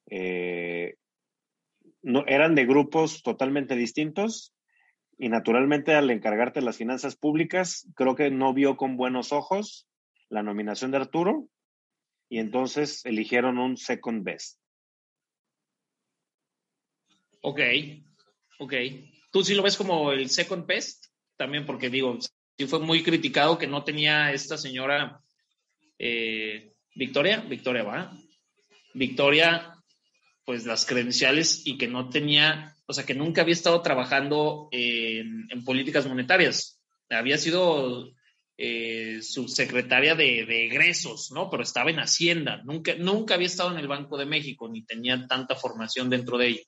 Eh, 0.09 0.95
no, 2.05 2.23
eran 2.27 2.53
de 2.53 2.65
grupos 2.65 3.23
totalmente 3.23 3.75
distintos 3.75 4.53
y 5.17 5.29
naturalmente 5.29 5.95
al 5.95 6.11
encargarte 6.11 6.59
de 6.59 6.65
las 6.65 6.77
finanzas 6.77 7.15
públicas, 7.15 7.87
creo 7.95 8.15
que 8.15 8.29
no 8.29 8.53
vio 8.53 8.77
con 8.77 8.95
buenos 8.95 9.33
ojos 9.33 9.87
la 10.29 10.43
nominación 10.43 10.91
de 10.91 10.97
Arturo 10.97 11.49
y 12.29 12.37
entonces 12.37 13.03
eligieron 13.05 13.57
un 13.57 13.75
second 13.75 14.23
best. 14.23 14.59
Ok, 17.41 17.59
ok. 18.59 18.73
¿Tú 19.31 19.43
sí 19.43 19.55
lo 19.55 19.63
ves 19.63 19.75
como 19.75 20.11
el 20.11 20.29
second 20.29 20.67
best? 20.67 21.07
También 21.37 21.65
porque 21.65 21.89
digo, 21.89 22.19
sí 22.19 22.67
fue 22.67 22.79
muy 22.79 23.01
criticado 23.01 23.57
que 23.57 23.67
no 23.67 23.83
tenía 23.83 24.31
esta 24.31 24.57
señora 24.57 25.23
eh, 25.97 26.73
Victoria, 26.93 27.39
Victoria, 27.41 27.83
¿va? 27.83 28.17
Victoria, 28.93 29.74
pues 30.45 30.65
las 30.65 30.85
credenciales 30.85 31.65
y 31.65 31.77
que 31.77 31.87
no 31.87 32.09
tenía, 32.09 32.75
o 32.85 32.93
sea, 32.93 33.05
que 33.05 33.15
nunca 33.15 33.41
había 33.41 33.53
estado 33.53 33.81
trabajando 33.81 34.69
en, 34.71 35.47
políticas 35.65 36.07
monetarias. 36.07 36.79
Había 37.09 37.37
sido 37.37 38.11
eh, 38.57 39.19
subsecretaria 39.21 40.15
de, 40.15 40.45
de, 40.45 40.67
egresos, 40.67 41.31
¿no? 41.31 41.49
Pero 41.49 41.63
estaba 41.63 41.89
en 41.89 41.99
Hacienda. 41.99 42.61
Nunca, 42.63 42.93
nunca 42.95 43.33
había 43.33 43.47
estado 43.47 43.71
en 43.71 43.79
el 43.79 43.87
Banco 43.87 44.17
de 44.17 44.27
México 44.27 44.69
ni 44.69 44.85
tenía 44.85 45.27
tanta 45.27 45.55
formación 45.55 46.09
dentro 46.09 46.37
de 46.37 46.47
ello. 46.47 46.63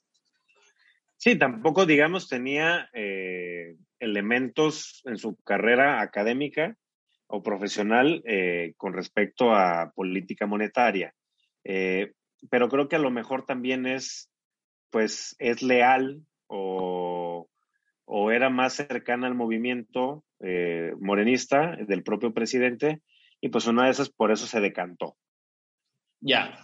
Sí, 1.18 1.38
tampoco, 1.38 1.86
digamos, 1.86 2.28
tenía 2.28 2.90
eh, 2.94 3.76
elementos 4.00 5.02
en 5.06 5.18
su 5.18 5.36
carrera 5.44 6.02
académica 6.02 6.76
o 7.28 7.44
profesional 7.44 8.24
eh, 8.26 8.74
con 8.78 8.94
respecto 8.94 9.54
a 9.54 9.92
política 9.96 10.46
monetaria. 10.48 11.14
Pero 12.50 12.70
creo 12.70 12.88
que 12.88 12.96
a 12.96 13.00
lo 13.00 13.12
mejor 13.12 13.46
también 13.46 13.86
es, 13.86 14.30
pues, 14.90 15.36
es 15.40 15.62
leal 15.62 16.24
o, 16.48 17.50
o 18.06 18.32
era 18.32 18.50
más 18.50 18.74
cercana 18.74 19.28
al 19.28 19.36
movimiento 19.36 20.24
morenista 21.00 21.76
del 21.88 22.04
propio 22.04 22.32
presidente 22.32 23.02
y 23.42 23.50
pues 23.50 23.66
una 23.66 23.86
de 23.86 23.92
esas 23.92 24.10
por 24.10 24.32
eso 24.32 24.46
se 24.46 24.60
decantó. 24.60 25.18
Ya. 26.20 26.60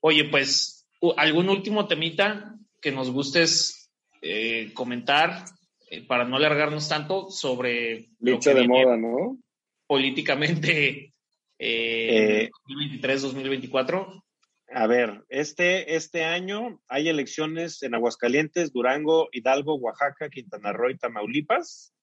Oye, 0.00 0.24
pues, 0.24 0.86
¿algún 1.16 1.48
último 1.48 1.86
temita 1.88 2.54
que 2.80 2.92
nos 2.92 3.10
gustes 3.10 3.90
eh, 4.22 4.72
comentar 4.74 5.44
eh, 5.90 6.06
para 6.06 6.24
no 6.24 6.36
alargarnos 6.36 6.88
tanto 6.88 7.30
sobre 7.30 8.10
lo 8.20 8.38
que 8.38 8.54
de 8.54 8.68
moda, 8.68 8.96
¿no? 8.96 9.38
Políticamente 9.86 11.14
eh, 11.58 12.50
2023-2024. 12.66 14.22
A 14.70 14.86
ver, 14.86 15.24
este, 15.28 15.96
este 15.96 16.24
año 16.24 16.82
hay 16.88 17.08
elecciones 17.08 17.82
en 17.82 17.94
Aguascalientes, 17.94 18.72
Durango, 18.72 19.28
Hidalgo, 19.32 19.76
Oaxaca, 19.76 20.28
Quintana 20.28 20.72
Roo 20.72 20.90
y 20.90 20.98
Tamaulipas. 20.98 21.94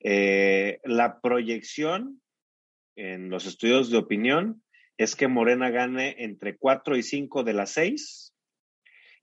Eh, 0.00 0.80
la 0.84 1.20
proyección 1.20 2.22
en 2.96 3.30
los 3.30 3.46
estudios 3.46 3.90
de 3.90 3.98
opinión 3.98 4.62
es 4.96 5.16
que 5.16 5.26
Morena 5.26 5.70
gane 5.70 6.14
entre 6.18 6.56
cuatro 6.56 6.96
y 6.96 7.02
cinco 7.02 7.42
de 7.42 7.52
las 7.54 7.70
seis 7.70 8.34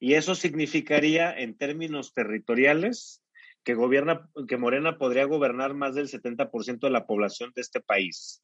y 0.01 0.15
eso 0.15 0.33
significaría, 0.33 1.31
en 1.31 1.55
términos 1.55 2.13
territoriales, 2.13 3.23
que, 3.63 3.75
gobierna, 3.75 4.27
que 4.47 4.57
Morena 4.57 4.97
podría 4.97 5.25
gobernar 5.25 5.75
más 5.75 5.93
del 5.93 6.07
70% 6.07 6.79
de 6.79 6.89
la 6.89 7.05
población 7.05 7.51
de 7.55 7.61
este 7.61 7.81
país. 7.81 8.43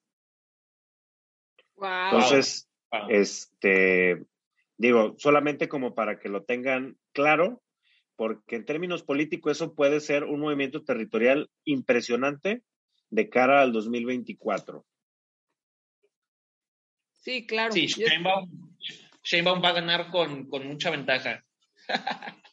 Entonces, 1.76 2.70
este, 3.10 4.26
digo, 4.78 5.16
solamente 5.18 5.68
como 5.68 5.96
para 5.96 6.20
que 6.20 6.30
lo 6.30 6.44
tengan 6.44 6.98
claro, 7.14 7.62
porque 8.16 8.56
en 8.56 8.66
términos 8.66 9.04
políticos 9.04 9.54
eso 9.58 9.76
puede 9.76 10.00
ser 10.00 10.24
un 10.24 10.40
movimiento 10.40 10.84
territorial 10.84 11.50
impresionante 11.66 12.64
de 13.10 13.30
cara 13.30 13.62
al 13.62 13.72
2024. 13.72 14.86
Sí, 17.16 17.46
claro. 17.46 17.74
Sí, 17.74 17.88
Sheinbaum, 17.88 19.64
va 19.64 19.70
a 19.70 19.74
ganar 19.74 20.10
con, 20.12 20.48
con 20.48 20.68
mucha 20.68 20.90
ventaja. 20.90 21.44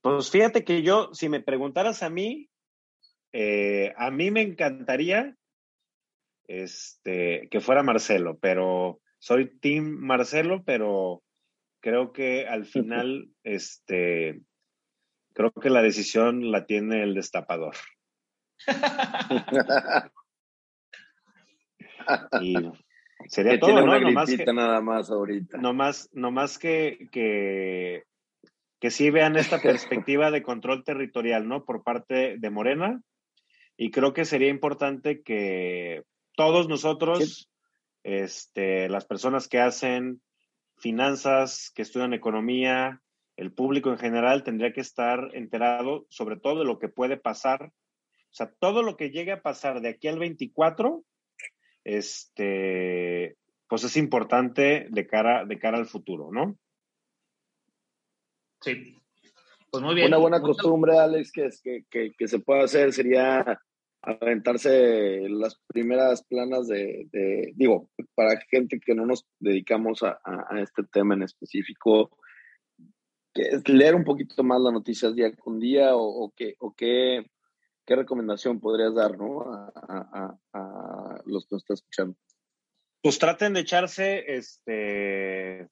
Pues 0.00 0.30
fíjate 0.30 0.64
que 0.64 0.82
yo, 0.82 1.10
si 1.12 1.28
me 1.28 1.42
preguntaras 1.42 2.04
a 2.04 2.08
mí, 2.08 2.48
eh, 3.32 3.92
a 3.96 4.12
mí 4.12 4.30
me 4.30 4.42
encantaría 4.42 5.36
este, 6.46 7.48
que 7.50 7.60
fuera 7.60 7.82
Marcelo, 7.82 8.38
pero 8.38 9.00
soy 9.18 9.58
Team 9.58 9.84
Marcelo, 9.84 10.62
pero 10.64 11.22
creo 11.80 12.12
que 12.12 12.46
al 12.46 12.64
final, 12.64 13.30
este, 13.44 14.40
creo 15.34 15.52
que 15.52 15.70
la 15.70 15.82
decisión 15.82 16.50
la 16.50 16.66
tiene 16.66 17.02
el 17.02 17.14
destapador. 17.14 17.74
y 22.40 22.54
sería 23.28 23.58
todo, 23.58 23.86
¿no? 23.86 24.00
no 24.00 24.12
más 24.12 24.34
que, 24.34 24.44
nada 24.52 24.80
más 24.80 25.10
ahorita. 25.10 25.58
No 25.58 25.74
más, 25.74 26.08
no 26.12 26.30
más 26.30 26.58
que, 26.58 27.08
que 27.12 28.04
que 28.80 28.90
sí 28.90 29.10
vean 29.10 29.36
esta 29.36 29.60
perspectiva 29.62 30.30
de 30.30 30.42
control 30.42 30.84
territorial, 30.84 31.48
¿no? 31.48 31.64
Por 31.64 31.82
parte 31.82 32.36
de 32.38 32.50
Morena. 32.50 33.00
Y 33.76 33.90
creo 33.90 34.12
que 34.12 34.24
sería 34.24 34.48
importante 34.48 35.22
que 35.22 36.02
todos 36.36 36.68
nosotros, 36.68 37.48
este, 38.08 38.88
las 38.88 39.04
personas 39.04 39.48
que 39.48 39.60
hacen 39.60 40.22
finanzas, 40.78 41.70
que 41.74 41.82
estudian 41.82 42.14
economía, 42.14 43.02
el 43.36 43.52
público 43.52 43.90
en 43.90 43.98
general 43.98 44.44
tendría 44.44 44.72
que 44.72 44.80
estar 44.80 45.30
enterado 45.34 46.06
sobre 46.08 46.36
todo 46.36 46.60
de 46.60 46.64
lo 46.64 46.78
que 46.78 46.88
puede 46.88 47.18
pasar. 47.18 47.66
O 47.66 48.32
sea, 48.34 48.50
todo 48.58 48.82
lo 48.82 48.96
que 48.96 49.10
llegue 49.10 49.32
a 49.32 49.42
pasar 49.42 49.82
de 49.82 49.90
aquí 49.90 50.08
al 50.08 50.18
24, 50.18 51.04
este, 51.84 53.36
pues 53.68 53.84
es 53.84 53.96
importante 53.98 54.86
de 54.88 55.06
cara, 55.06 55.44
de 55.44 55.58
cara 55.58 55.76
al 55.76 55.86
futuro, 55.86 56.30
¿no? 56.32 56.56
Sí. 58.62 58.96
Pues 59.70 59.84
muy 59.84 59.94
bien. 59.94 60.08
Una 60.08 60.16
buena 60.16 60.40
costumbre, 60.40 60.98
Alex, 60.98 61.30
que, 61.30 61.84
que, 61.90 62.12
que, 62.16 62.28
se 62.28 62.38
puede 62.38 62.62
hacer 62.62 62.92
sería 62.94 63.60
aventarse 64.02 65.28
las 65.28 65.60
primeras 65.66 66.22
planas 66.24 66.68
de, 66.68 67.52
digo, 67.54 67.90
para 68.14 68.40
gente 68.50 68.80
que 68.80 68.94
no 68.94 69.06
nos 69.06 69.26
dedicamos 69.38 70.02
a, 70.02 70.18
este 70.60 70.84
tema 70.84 71.14
en 71.14 71.22
específico, 71.22 72.10
que 73.34 73.42
es 73.42 73.68
leer 73.68 73.94
un 73.94 74.04
poquito 74.04 74.42
más 74.42 74.60
las 74.60 74.72
noticias 74.72 75.14
día 75.14 75.34
con 75.36 75.58
día 75.58 75.96
o, 75.96 76.02
o, 76.02 76.32
qué, 76.36 76.54
o 76.60 76.74
qué, 76.74 77.26
qué 77.84 77.96
recomendación 77.96 78.60
podrías 78.60 78.94
dar 78.94 79.18
¿no? 79.18 79.42
a, 79.52 80.38
a, 80.52 81.22
los 81.26 81.46
que 81.46 81.54
nos 81.54 81.62
están 81.62 81.74
escuchando. 81.74 82.16
Pues 83.02 83.18
traten 83.18 83.52
de 83.52 83.60
echarse 83.60 84.24
este, 84.36 85.68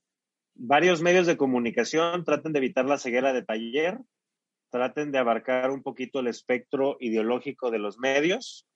varios 0.55 1.03
medios 1.03 1.27
de 1.27 1.37
comunicación 1.37 2.25
traten 2.25 2.53
de 2.53 2.59
evitar 2.59 2.87
la 2.87 2.99
ceguera 2.99 3.33
de 3.33 3.43
taller, 3.43 3.99
traten 4.71 5.13
de 5.13 5.19
abarcar 5.19 5.71
un 5.71 5.83
poquito 5.83 6.21
el 6.21 6.27
espectro 6.27 6.97
ideológico 7.01 7.71
de 7.71 7.79
los 7.79 7.99
medios. 7.99 8.67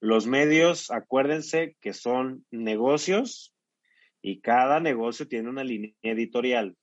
Los 0.00 0.26
medios, 0.26 0.90
acuérdense 0.90 1.76
que 1.80 1.92
son 1.92 2.44
negocios 2.50 3.54
y 4.22 4.40
cada 4.40 4.80
negocio 4.80 5.26
tiene 5.26 5.48
una 5.48 5.64
línea 5.64 5.92
editorial. 6.02 6.76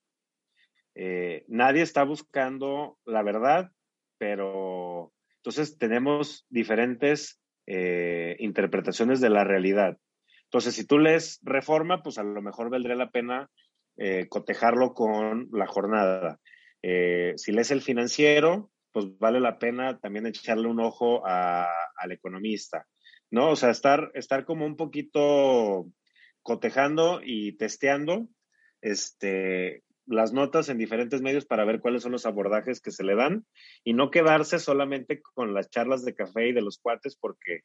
Eh, 0.95 1.43
nadie 1.47 1.81
está 1.81 2.03
buscando 2.03 2.97
la 3.05 3.21
verdad, 3.21 3.71
pero 4.17 5.13
entonces 5.37 5.77
tenemos 5.77 6.45
diferentes 6.49 7.39
eh, 7.67 8.35
interpretaciones 8.39 9.21
de 9.21 9.29
la 9.29 9.43
realidad. 9.43 9.97
Entonces, 10.45 10.75
si 10.75 10.85
tú 10.85 10.99
lees 10.99 11.39
Reforma, 11.43 12.01
pues 12.01 12.17
a 12.17 12.23
lo 12.23 12.41
mejor 12.41 12.69
valdría 12.69 12.95
la 12.95 13.09
pena 13.09 13.49
eh, 13.97 14.27
cotejarlo 14.29 14.93
con 14.93 15.49
la 15.51 15.67
jornada. 15.67 16.39
Eh, 16.87 17.33
si 17.37 17.51
lees 17.51 17.71
el 17.71 17.81
financiero, 17.81 18.69
pues 18.91 19.17
vale 19.17 19.39
la 19.39 19.57
pena 19.57 19.97
también 19.97 20.27
echarle 20.27 20.67
un 20.67 20.79
ojo 20.79 21.25
al 21.25 22.11
economista, 22.11 22.85
¿no? 23.31 23.49
O 23.49 23.55
sea, 23.55 23.71
estar, 23.71 24.11
estar 24.13 24.45
como 24.45 24.67
un 24.67 24.77
poquito 24.77 25.87
cotejando 26.43 27.21
y 27.23 27.53
testeando 27.53 28.27
este, 28.81 29.81
las 30.05 30.31
notas 30.31 30.69
en 30.69 30.77
diferentes 30.77 31.23
medios 31.23 31.47
para 31.47 31.65
ver 31.65 31.79
cuáles 31.79 32.03
son 32.03 32.11
los 32.11 32.27
abordajes 32.27 32.81
que 32.81 32.91
se 32.91 33.03
le 33.03 33.15
dan 33.15 33.47
y 33.83 33.93
no 33.93 34.11
quedarse 34.11 34.59
solamente 34.59 35.23
con 35.33 35.55
las 35.55 35.71
charlas 35.71 36.05
de 36.05 36.13
café 36.13 36.49
y 36.49 36.53
de 36.53 36.61
los 36.61 36.77
cuates, 36.77 37.17
porque 37.19 37.61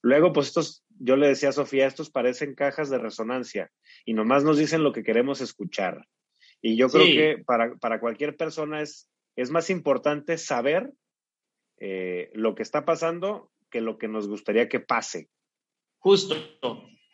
luego, 0.00 0.32
pues 0.32 0.46
estos, 0.46 0.84
yo 0.90 1.16
le 1.16 1.26
decía 1.26 1.48
a 1.48 1.52
Sofía, 1.52 1.88
estos 1.88 2.10
parecen 2.10 2.54
cajas 2.54 2.88
de 2.88 2.98
resonancia 2.98 3.68
y 4.04 4.14
nomás 4.14 4.44
nos 4.44 4.58
dicen 4.58 4.84
lo 4.84 4.92
que 4.92 5.02
queremos 5.02 5.40
escuchar. 5.40 6.06
Y 6.62 6.76
yo 6.76 6.88
creo 6.88 7.06
que 7.06 7.42
para, 7.44 7.74
para, 7.76 8.00
cualquier 8.00 8.36
persona 8.36 8.82
es, 8.82 9.08
es 9.36 9.50
más 9.50 9.70
importante 9.70 10.36
saber 10.38 10.92
eh, 11.78 12.30
lo 12.34 12.54
que 12.54 12.62
está 12.62 12.84
pasando 12.84 13.50
que 13.70 13.80
lo 13.80 13.98
que 13.98 14.08
nos 14.08 14.28
gustaría 14.28 14.68
que 14.68 14.80
pase. 14.80 15.30
Justo, 15.98 16.36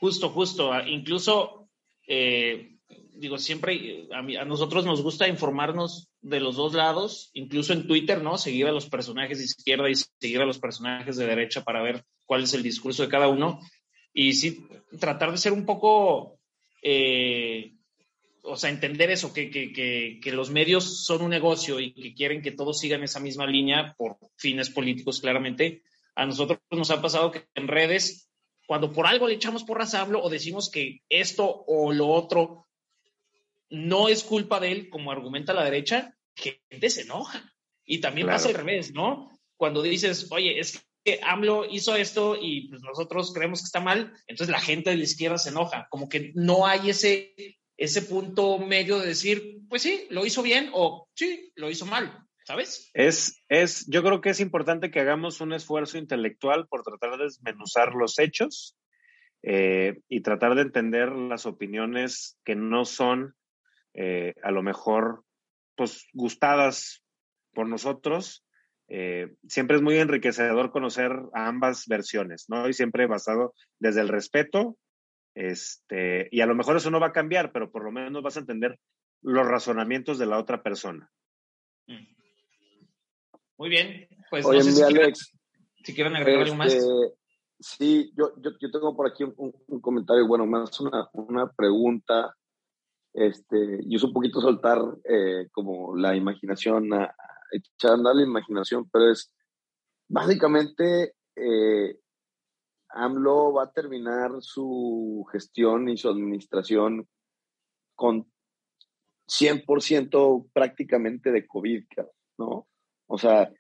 justo, 0.01 0.31
justo. 0.31 0.73
Ah, 0.73 0.89
incluso, 0.89 1.69
eh, 2.09 2.77
digo, 3.13 3.39
siempre 3.39 4.09
a, 4.13 4.19
a, 4.19 4.45
nosotros 4.45 4.85
nos 4.85 5.03
gusta 5.03 5.29
informarnos 5.29 6.09
de 6.21 6.41
los 6.41 6.57
dos 6.57 6.75
lados, 6.75 7.31
incluso 7.35 7.73
en 7.73 7.87
Twitter, 7.87 8.23
¿no? 8.23 8.39
Seguir 8.39 8.67
a 8.67 8.73
los 8.73 8.89
personajes 8.89 9.39
de 9.39 9.45
izquierda 9.45 9.89
y 9.91 9.95
seguir 9.95 10.41
a 10.41 10.47
los 10.47 10.59
personajes 10.59 11.17
de 11.17 11.27
derecha 11.27 11.63
para 11.63 11.83
ver 11.83 12.05
cuál 12.25 12.43
es 12.45 12.55
el 12.55 12.63
discurso 12.63 13.03
de 13.03 13.09
cada 13.09 13.29
uno. 13.29 13.61
Y 14.13 14.33
sí, 14.33 14.67
tratar 14.99 15.31
de 15.31 15.39
ser 15.39 15.53
un 15.53 15.67
poco, 15.67 16.39
eh, 16.83 17.76
o 18.47 18.57
sea, 18.57 18.71
entender 18.71 19.11
eso, 19.11 19.33
que, 19.33 19.51
que, 19.51 19.73
que, 19.73 20.21
que, 20.23 20.33
los 20.33 20.51
medios 20.51 21.05
son 21.05 21.23
un 21.23 21.31
negocio 21.31 21.81
y 21.81 21.93
que 21.93 22.15
quieren 22.15 22.43
que 22.43 22.53
todos 22.53 22.79
sigan 22.79 23.03
esa 23.03 23.21
misma 23.21 23.47
línea 23.47 23.95
por 23.99 24.19
fines 24.37 24.71
políticos, 24.71 25.21
claramente. 25.21 25.83
A 26.15 26.27
nosotros 26.27 26.61
nos 26.71 26.91
ha 26.91 27.03
pasado 27.03 27.31
que 27.31 27.45
en 27.55 27.69
redes, 27.69 28.31
cuando 28.67 28.93
por 28.93 29.07
algo 29.07 29.29
le 29.29 29.35
echamos 29.35 29.65
porras 29.65 29.95
a 29.95 30.01
hablo 30.01 30.23
o 30.23 30.31
decimos 30.31 30.71
que 30.71 31.03
esto 31.09 31.65
o 31.67 31.93
lo 31.93 32.09
otro 32.09 32.67
no 33.69 34.09
es 34.09 34.23
culpa 34.23 34.61
de 34.61 34.73
él, 34.73 34.89
como 34.89 35.11
argumenta 35.11 35.53
la 35.53 35.65
derecha, 35.65 36.17
gente 36.35 36.91
se 36.91 37.03
enoja. 37.03 37.53
Y 37.85 38.01
también 38.01 38.27
pasa 38.27 38.49
al 38.49 38.55
revés, 38.55 38.93
¿no? 38.93 39.31
Cuando 39.57 39.83
dices, 39.83 40.29
oye, 40.31 40.59
es 40.59 40.85
que 41.05 41.21
AMLO 41.23 41.67
hizo 41.71 41.95
esto 41.95 42.37
y 42.41 42.69
pues, 42.69 42.83
nosotros 42.83 43.33
creemos 43.33 43.61
que 43.61 43.67
está 43.67 43.81
mal, 43.81 44.13
entonces 44.27 44.51
la 44.51 44.61
gente 44.61 44.91
de 44.91 44.97
la 44.97 45.05
izquierda 45.05 45.39
se 45.39 45.51
enoja. 45.51 45.87
Como 45.89 46.09
que 46.09 46.33
no 46.35 46.67
hay 46.67 46.91
ese, 46.91 47.35
ese 47.77 48.03
punto 48.03 48.59
medio 48.59 48.99
de 48.99 49.09
decir, 49.09 49.61
pues 49.68 49.83
sí, 49.83 50.07
lo 50.11 50.24
hizo 50.24 50.43
bien 50.43 50.70
o 50.72 51.09
sí, 51.14 51.53
lo 51.57 51.70
hizo 51.70 51.87
mal. 51.87 52.22
¿Sabes? 52.45 52.91
Es, 52.95 53.43
es, 53.49 53.87
yo 53.89 54.05
creo 54.05 54.20
que 54.20 54.31
es 54.31 54.39
importante 54.39 54.93
que 54.93 55.01
hagamos 55.01 55.41
un 55.41 55.53
esfuerzo 55.53 55.99
intelectual 55.99 56.68
por 56.68 56.85
tratar 56.85 57.18
de 57.18 57.24
desmenuzar 57.24 57.95
los 57.95 58.20
hechos 58.20 58.77
eh, 59.43 59.99
y 60.09 60.20
tratar 60.20 60.55
de 60.55 60.62
entender 60.62 61.11
las 61.11 61.45
opiniones 61.45 62.39
que 62.45 62.55
no 62.55 62.85
son 62.85 63.35
eh, 63.95 64.35
a 64.43 64.53
lo 64.53 64.62
mejor 64.62 65.24
pues 65.74 66.07
gustadas 66.12 67.03
por 67.53 67.68
nosotros. 67.68 68.45
Eh, 68.89 69.35
siempre 69.49 69.77
es 69.77 69.83
muy 69.83 69.97
enriquecedor 69.99 70.70
conocer 70.70 71.11
ambas 71.33 71.87
versiones, 71.87 72.47
¿no? 72.49 72.68
Y 72.68 72.74
siempre 72.74 73.07
basado 73.07 73.55
desde 73.81 74.03
el 74.03 74.09
respeto, 74.09 74.77
este, 75.37 76.28
y 76.32 76.41
a 76.41 76.47
lo 76.47 76.55
mejor 76.55 76.76
eso 76.76 76.91
no 76.91 76.99
va 76.99 77.09
a 77.09 77.12
cambiar, 77.12 77.53
pero 77.53 77.70
por 77.70 77.84
lo 77.84 77.93
menos 77.93 78.22
vas 78.22 78.37
a 78.37 78.41
entender 78.41 78.80
los 79.22 79.47
razonamientos 79.47 80.18
de 80.18 80.26
la 80.26 80.39
otra 80.39 80.62
persona. 80.62 81.11
Mm. 81.87 82.07
Muy 83.59 83.68
bien, 83.68 84.09
pues 84.30 84.45
Oye, 84.45 84.59
no 84.59 84.64
sé 84.64 84.70
mi 84.70 84.76
si, 84.76 84.82
Alex, 84.82 85.32
si 85.84 85.95
quieren 85.95 86.16
agregar 86.16 86.43
algo 86.43 86.57
más. 86.57 86.72
este, 86.74 86.89
Sí, 87.59 88.12
yo, 88.14 88.34
yo, 88.37 88.51
yo 88.61 88.70
tengo 88.70 88.95
por 88.95 89.09
aquí 89.09 89.24
un, 89.24 89.55
un 89.66 89.80
comentario, 89.80 90.26
bueno, 90.26 90.45
más 90.45 90.78
una, 90.78 91.09
una 91.14 91.51
pregunta 91.51 92.37
este, 93.14 93.78
y 93.82 93.97
es 93.97 94.03
un 94.03 94.12
poquito 94.12 94.43
soltar 94.43 94.78
eh, 95.05 95.49
como 95.53 95.97
la 95.97 96.14
imaginación, 96.14 96.93
a, 96.93 97.05
a 97.05 97.14
echar 97.51 97.93
a 97.93 97.95
andar 97.95 98.14
la 98.14 98.24
imaginación, 98.24 98.91
pero 98.91 99.11
es 99.11 99.32
básicamente 100.07 101.14
eh, 101.34 101.99
AMLO 102.89 103.53
va 103.53 103.64
a 103.64 103.72
terminar 103.72 104.30
su 104.41 105.26
gestión 105.30 105.89
y 105.89 105.97
su 105.97 106.09
administración 106.09 107.09
con 107.95 108.30
100% 109.26 110.51
prácticamente 110.53 111.32
de 111.32 111.47
COVID, 111.47 111.84
¿no? 112.39 112.68
O 113.07 113.18
sea, 113.18 113.51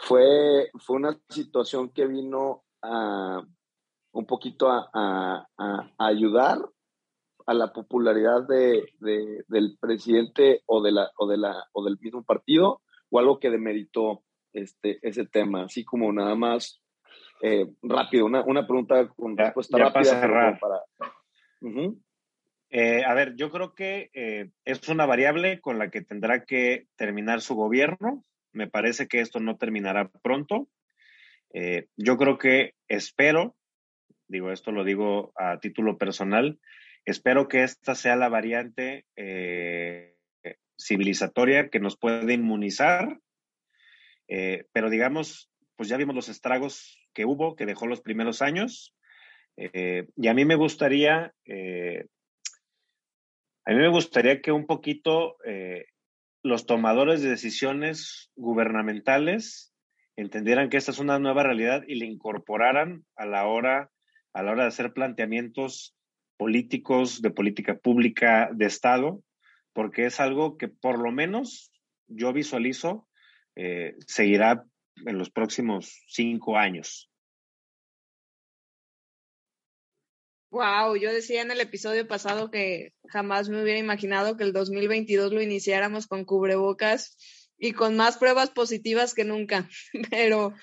fue, 0.00 0.70
fue 0.78 0.96
una 0.96 1.18
situación 1.28 1.90
que 1.90 2.06
vino 2.06 2.64
a 2.82 3.42
un 4.12 4.26
poquito 4.26 4.68
a, 4.70 5.46
ayudar 5.98 6.58
a 7.46 7.54
la 7.54 7.72
popularidad 7.72 8.46
de, 8.46 8.92
del 9.48 9.78
presidente 9.80 10.62
o, 10.66 10.82
de 10.82 10.92
la, 10.92 11.10
o, 11.16 11.26
de 11.28 11.36
la, 11.36 11.64
o 11.72 11.84
del 11.84 11.98
mismo 12.00 12.24
partido 12.24 12.82
o 13.10 13.18
algo 13.18 13.38
que 13.38 13.50
demeritó 13.50 14.24
este, 14.52 14.98
ese 15.06 15.24
tema, 15.26 15.64
así 15.64 15.84
como 15.84 16.12
nada 16.12 16.34
más 16.34 16.80
eh, 17.40 17.66
rápido, 17.82 18.26
una, 18.26 18.42
una, 18.42 18.66
pregunta 18.66 19.08
con 19.08 19.36
ya, 19.36 19.44
respuesta 19.44 19.78
ya 19.78 19.84
rápida. 19.88 20.20
Para 20.20 20.58
para... 20.58 20.82
Uh 21.60 21.68
-huh. 21.68 22.02
eh, 22.70 23.04
a 23.04 23.14
ver, 23.14 23.34
yo 23.36 23.50
creo 23.50 23.74
que 23.74 24.10
eh, 24.12 24.50
es 24.64 24.88
una 24.88 25.06
variable 25.06 25.60
con 25.60 25.78
la 25.78 25.90
que 25.90 26.02
tendrá 26.02 26.44
que 26.44 26.86
terminar 26.96 27.40
su 27.40 27.54
gobierno. 27.54 28.24
Me 28.52 28.68
parece 28.68 29.08
que 29.08 29.20
esto 29.20 29.40
no 29.40 29.56
terminará 29.56 30.08
pronto. 30.22 30.68
Yo 31.96 32.16
creo 32.18 32.38
que 32.38 32.74
espero, 32.88 33.56
digo, 34.28 34.52
esto 34.52 34.70
lo 34.70 34.84
digo 34.84 35.32
a 35.36 35.58
título 35.58 35.96
personal, 35.96 36.58
Espero 37.04 37.48
que 37.48 37.62
esta 37.62 37.94
sea 37.94 38.16
la 38.16 38.28
variante 38.28 39.06
civilizatoria 40.78 41.70
que 41.70 41.80
nos 41.80 41.96
puede 41.96 42.34
inmunizar, 42.34 43.18
pero 44.26 44.90
digamos, 44.90 45.50
pues 45.76 45.88
ya 45.88 45.96
vimos 45.96 46.14
los 46.14 46.28
estragos 46.28 46.97
que 47.18 47.24
hubo, 47.24 47.56
que 47.56 47.66
dejó 47.66 47.88
los 47.88 48.00
primeros 48.00 48.42
años, 48.42 48.94
eh, 49.56 50.06
y 50.14 50.28
a 50.28 50.34
mí 50.34 50.44
me 50.44 50.54
gustaría, 50.54 51.34
eh, 51.46 52.06
a 53.64 53.72
mí 53.72 53.76
me 53.76 53.88
gustaría 53.88 54.40
que 54.40 54.52
un 54.52 54.66
poquito 54.66 55.36
eh, 55.44 55.86
los 56.44 56.64
tomadores 56.64 57.20
de 57.20 57.30
decisiones 57.30 58.30
gubernamentales 58.36 59.74
entendieran 60.14 60.68
que 60.68 60.76
esta 60.76 60.92
es 60.92 61.00
una 61.00 61.18
nueva 61.18 61.42
realidad 61.42 61.82
y 61.88 61.96
le 61.96 62.06
incorporaran 62.06 63.04
a 63.16 63.26
la 63.26 63.48
hora, 63.48 63.90
a 64.32 64.44
la 64.44 64.52
hora 64.52 64.62
de 64.62 64.68
hacer 64.68 64.92
planteamientos 64.92 65.96
políticos, 66.36 67.20
de 67.20 67.32
política 67.32 67.78
pública, 67.78 68.48
de 68.54 68.66
Estado, 68.66 69.24
porque 69.72 70.06
es 70.06 70.20
algo 70.20 70.56
que 70.56 70.68
por 70.68 71.00
lo 71.00 71.10
menos 71.10 71.72
yo 72.06 72.32
visualizo 72.32 73.08
seguirá 74.06 74.64
en 75.06 75.18
los 75.18 75.30
próximos 75.30 76.02
cinco 76.08 76.56
años. 76.56 77.10
Wow, 80.50 80.96
yo 80.96 81.12
decía 81.12 81.42
en 81.42 81.50
el 81.50 81.60
episodio 81.60 82.08
pasado 82.08 82.50
que 82.50 82.94
jamás 83.08 83.50
me 83.50 83.62
hubiera 83.62 83.78
imaginado 83.78 84.36
que 84.36 84.44
el 84.44 84.54
2022 84.54 85.32
lo 85.32 85.42
iniciáramos 85.42 86.06
con 86.06 86.24
cubrebocas 86.24 87.18
y 87.58 87.72
con 87.72 87.96
más 87.96 88.16
pruebas 88.16 88.50
positivas 88.50 89.14
que 89.14 89.24
nunca, 89.24 89.68
pero, 90.10 90.54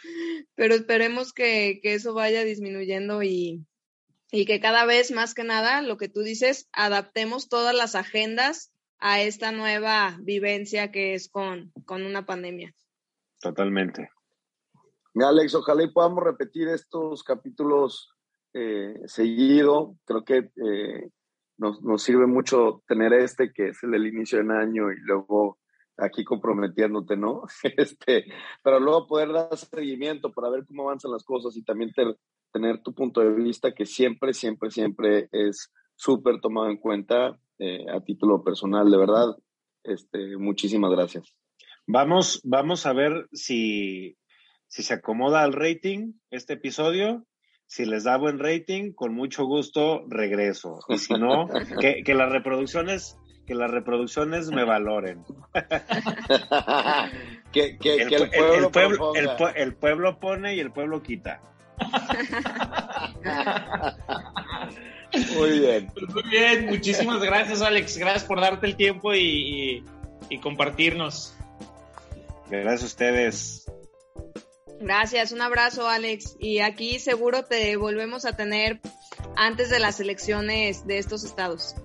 pero 0.55 0.73
esperemos 0.73 1.33
que, 1.33 1.79
que 1.83 1.93
eso 1.93 2.13
vaya 2.15 2.43
disminuyendo 2.43 3.21
y, 3.21 3.63
y 4.31 4.45
que 4.45 4.59
cada 4.59 4.85
vez 4.85 5.11
más 5.11 5.35
que 5.35 5.43
nada, 5.43 5.81
lo 5.81 5.97
que 5.97 6.09
tú 6.09 6.21
dices, 6.21 6.67
adaptemos 6.71 7.47
todas 7.47 7.75
las 7.75 7.93
agendas 7.93 8.71
a 8.97 9.21
esta 9.21 9.51
nueva 9.51 10.17
vivencia 10.21 10.91
que 10.91 11.13
es 11.13 11.29
con, 11.29 11.71
con 11.85 12.03
una 12.03 12.25
pandemia. 12.25 12.73
Totalmente. 13.39 14.09
Alex, 15.23 15.55
ojalá 15.55 15.83
y 15.83 15.91
podamos 15.91 16.23
repetir 16.23 16.67
estos 16.67 17.23
capítulos 17.23 18.09
eh, 18.53 18.95
seguido. 19.05 19.95
Creo 20.05 20.25
que 20.25 20.49
eh, 20.55 21.09
nos, 21.57 21.81
nos, 21.81 22.03
sirve 22.03 22.27
mucho 22.27 22.83
tener 22.87 23.13
este, 23.13 23.53
que 23.53 23.69
es 23.69 23.83
el 23.83 23.91
del 23.91 24.07
inicio 24.07 24.39
del 24.39 24.51
año, 24.51 24.91
y 24.91 24.97
luego 25.01 25.59
aquí 25.97 26.23
comprometiéndote, 26.23 27.15
¿no? 27.17 27.43
Este, 27.77 28.25
pero 28.63 28.79
luego 28.79 29.07
poder 29.07 29.31
dar 29.31 29.55
seguimiento 29.57 30.31
para 30.31 30.49
ver 30.49 30.65
cómo 30.65 30.83
avanzan 30.83 31.11
las 31.11 31.23
cosas 31.23 31.55
y 31.55 31.63
también 31.63 31.91
tener 32.51 32.81
tu 32.83 32.93
punto 32.93 33.21
de 33.21 33.31
vista, 33.31 33.73
que 33.73 33.85
siempre, 33.85 34.33
siempre, 34.33 34.69
siempre 34.71 35.29
es 35.31 35.71
súper 35.95 36.41
tomado 36.41 36.69
en 36.69 36.77
cuenta 36.77 37.39
eh, 37.59 37.85
a 37.89 38.01
título 38.01 38.43
personal, 38.43 38.89
de 38.89 38.97
verdad. 38.97 39.37
Este, 39.83 40.37
muchísimas 40.37 40.91
gracias. 40.91 41.33
Vamos, 41.87 42.41
vamos 42.43 42.85
a 42.85 42.93
ver 42.93 43.27
si, 43.31 44.17
si 44.67 44.83
se 44.83 44.95
acomoda 44.95 45.43
al 45.43 45.53
rating 45.53 46.13
este 46.31 46.53
episodio. 46.53 47.25
Si 47.67 47.85
les 47.85 48.03
da 48.03 48.17
buen 48.17 48.37
rating, 48.37 48.93
con 48.93 49.15
mucho 49.15 49.45
gusto 49.45 50.05
regreso. 50.07 50.79
Y 50.87 50.99
si 50.99 51.13
no, 51.13 51.47
que, 51.81 52.03
que 52.03 52.13
las 52.13 52.31
reproducciones 52.31 53.17
que 53.45 53.55
las 53.55 53.71
reproducciones 53.71 54.49
me 54.49 54.63
valoren. 54.63 55.23
que, 57.51 57.77
que, 57.77 57.95
el, 57.95 58.09
que, 58.09 58.15
el, 58.15 58.29
pueblo 58.29 58.55
el, 58.55 58.71
pueblo, 58.71 59.15
el, 59.15 59.29
el, 59.55 59.75
pueblo 59.75 60.19
pone 60.19 60.55
y 60.55 60.59
el 60.59 60.71
pueblo 60.71 61.03
quita. 61.03 61.41
Muy 65.35 65.59
bien. 65.59 65.91
Muy 66.13 66.23
bien, 66.29 66.65
muchísimas 66.67 67.21
gracias 67.21 67.61
Alex, 67.61 67.97
gracias 67.97 68.23
por 68.23 68.41
darte 68.41 68.65
el 68.65 68.75
tiempo 68.75 69.13
y, 69.13 69.19
y, 69.19 69.85
y 70.29 70.39
compartirnos. 70.39 71.37
Gracias 72.49 72.83
a 72.83 72.85
ustedes. 72.85 73.71
Gracias, 74.79 75.31
un 75.31 75.41
abrazo 75.41 75.87
Alex. 75.87 76.35
Y 76.39 76.59
aquí 76.59 76.99
seguro 76.99 77.43
te 77.43 77.75
volvemos 77.77 78.25
a 78.25 78.35
tener 78.35 78.79
antes 79.35 79.69
de 79.69 79.79
las 79.79 79.99
elecciones 79.99 80.85
de 80.85 80.97
estos 80.97 81.23
estados. 81.23 81.75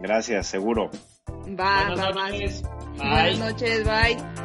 Gracias, 0.00 0.46
seguro. 0.46 0.90
Va, 1.28 1.88
Buenas 1.88 2.16
va, 2.16 2.30
noches. 2.30 2.62
Buenas 2.96 3.38
Bye. 3.38 3.38
noches, 3.38 3.84
bye. 3.84 4.41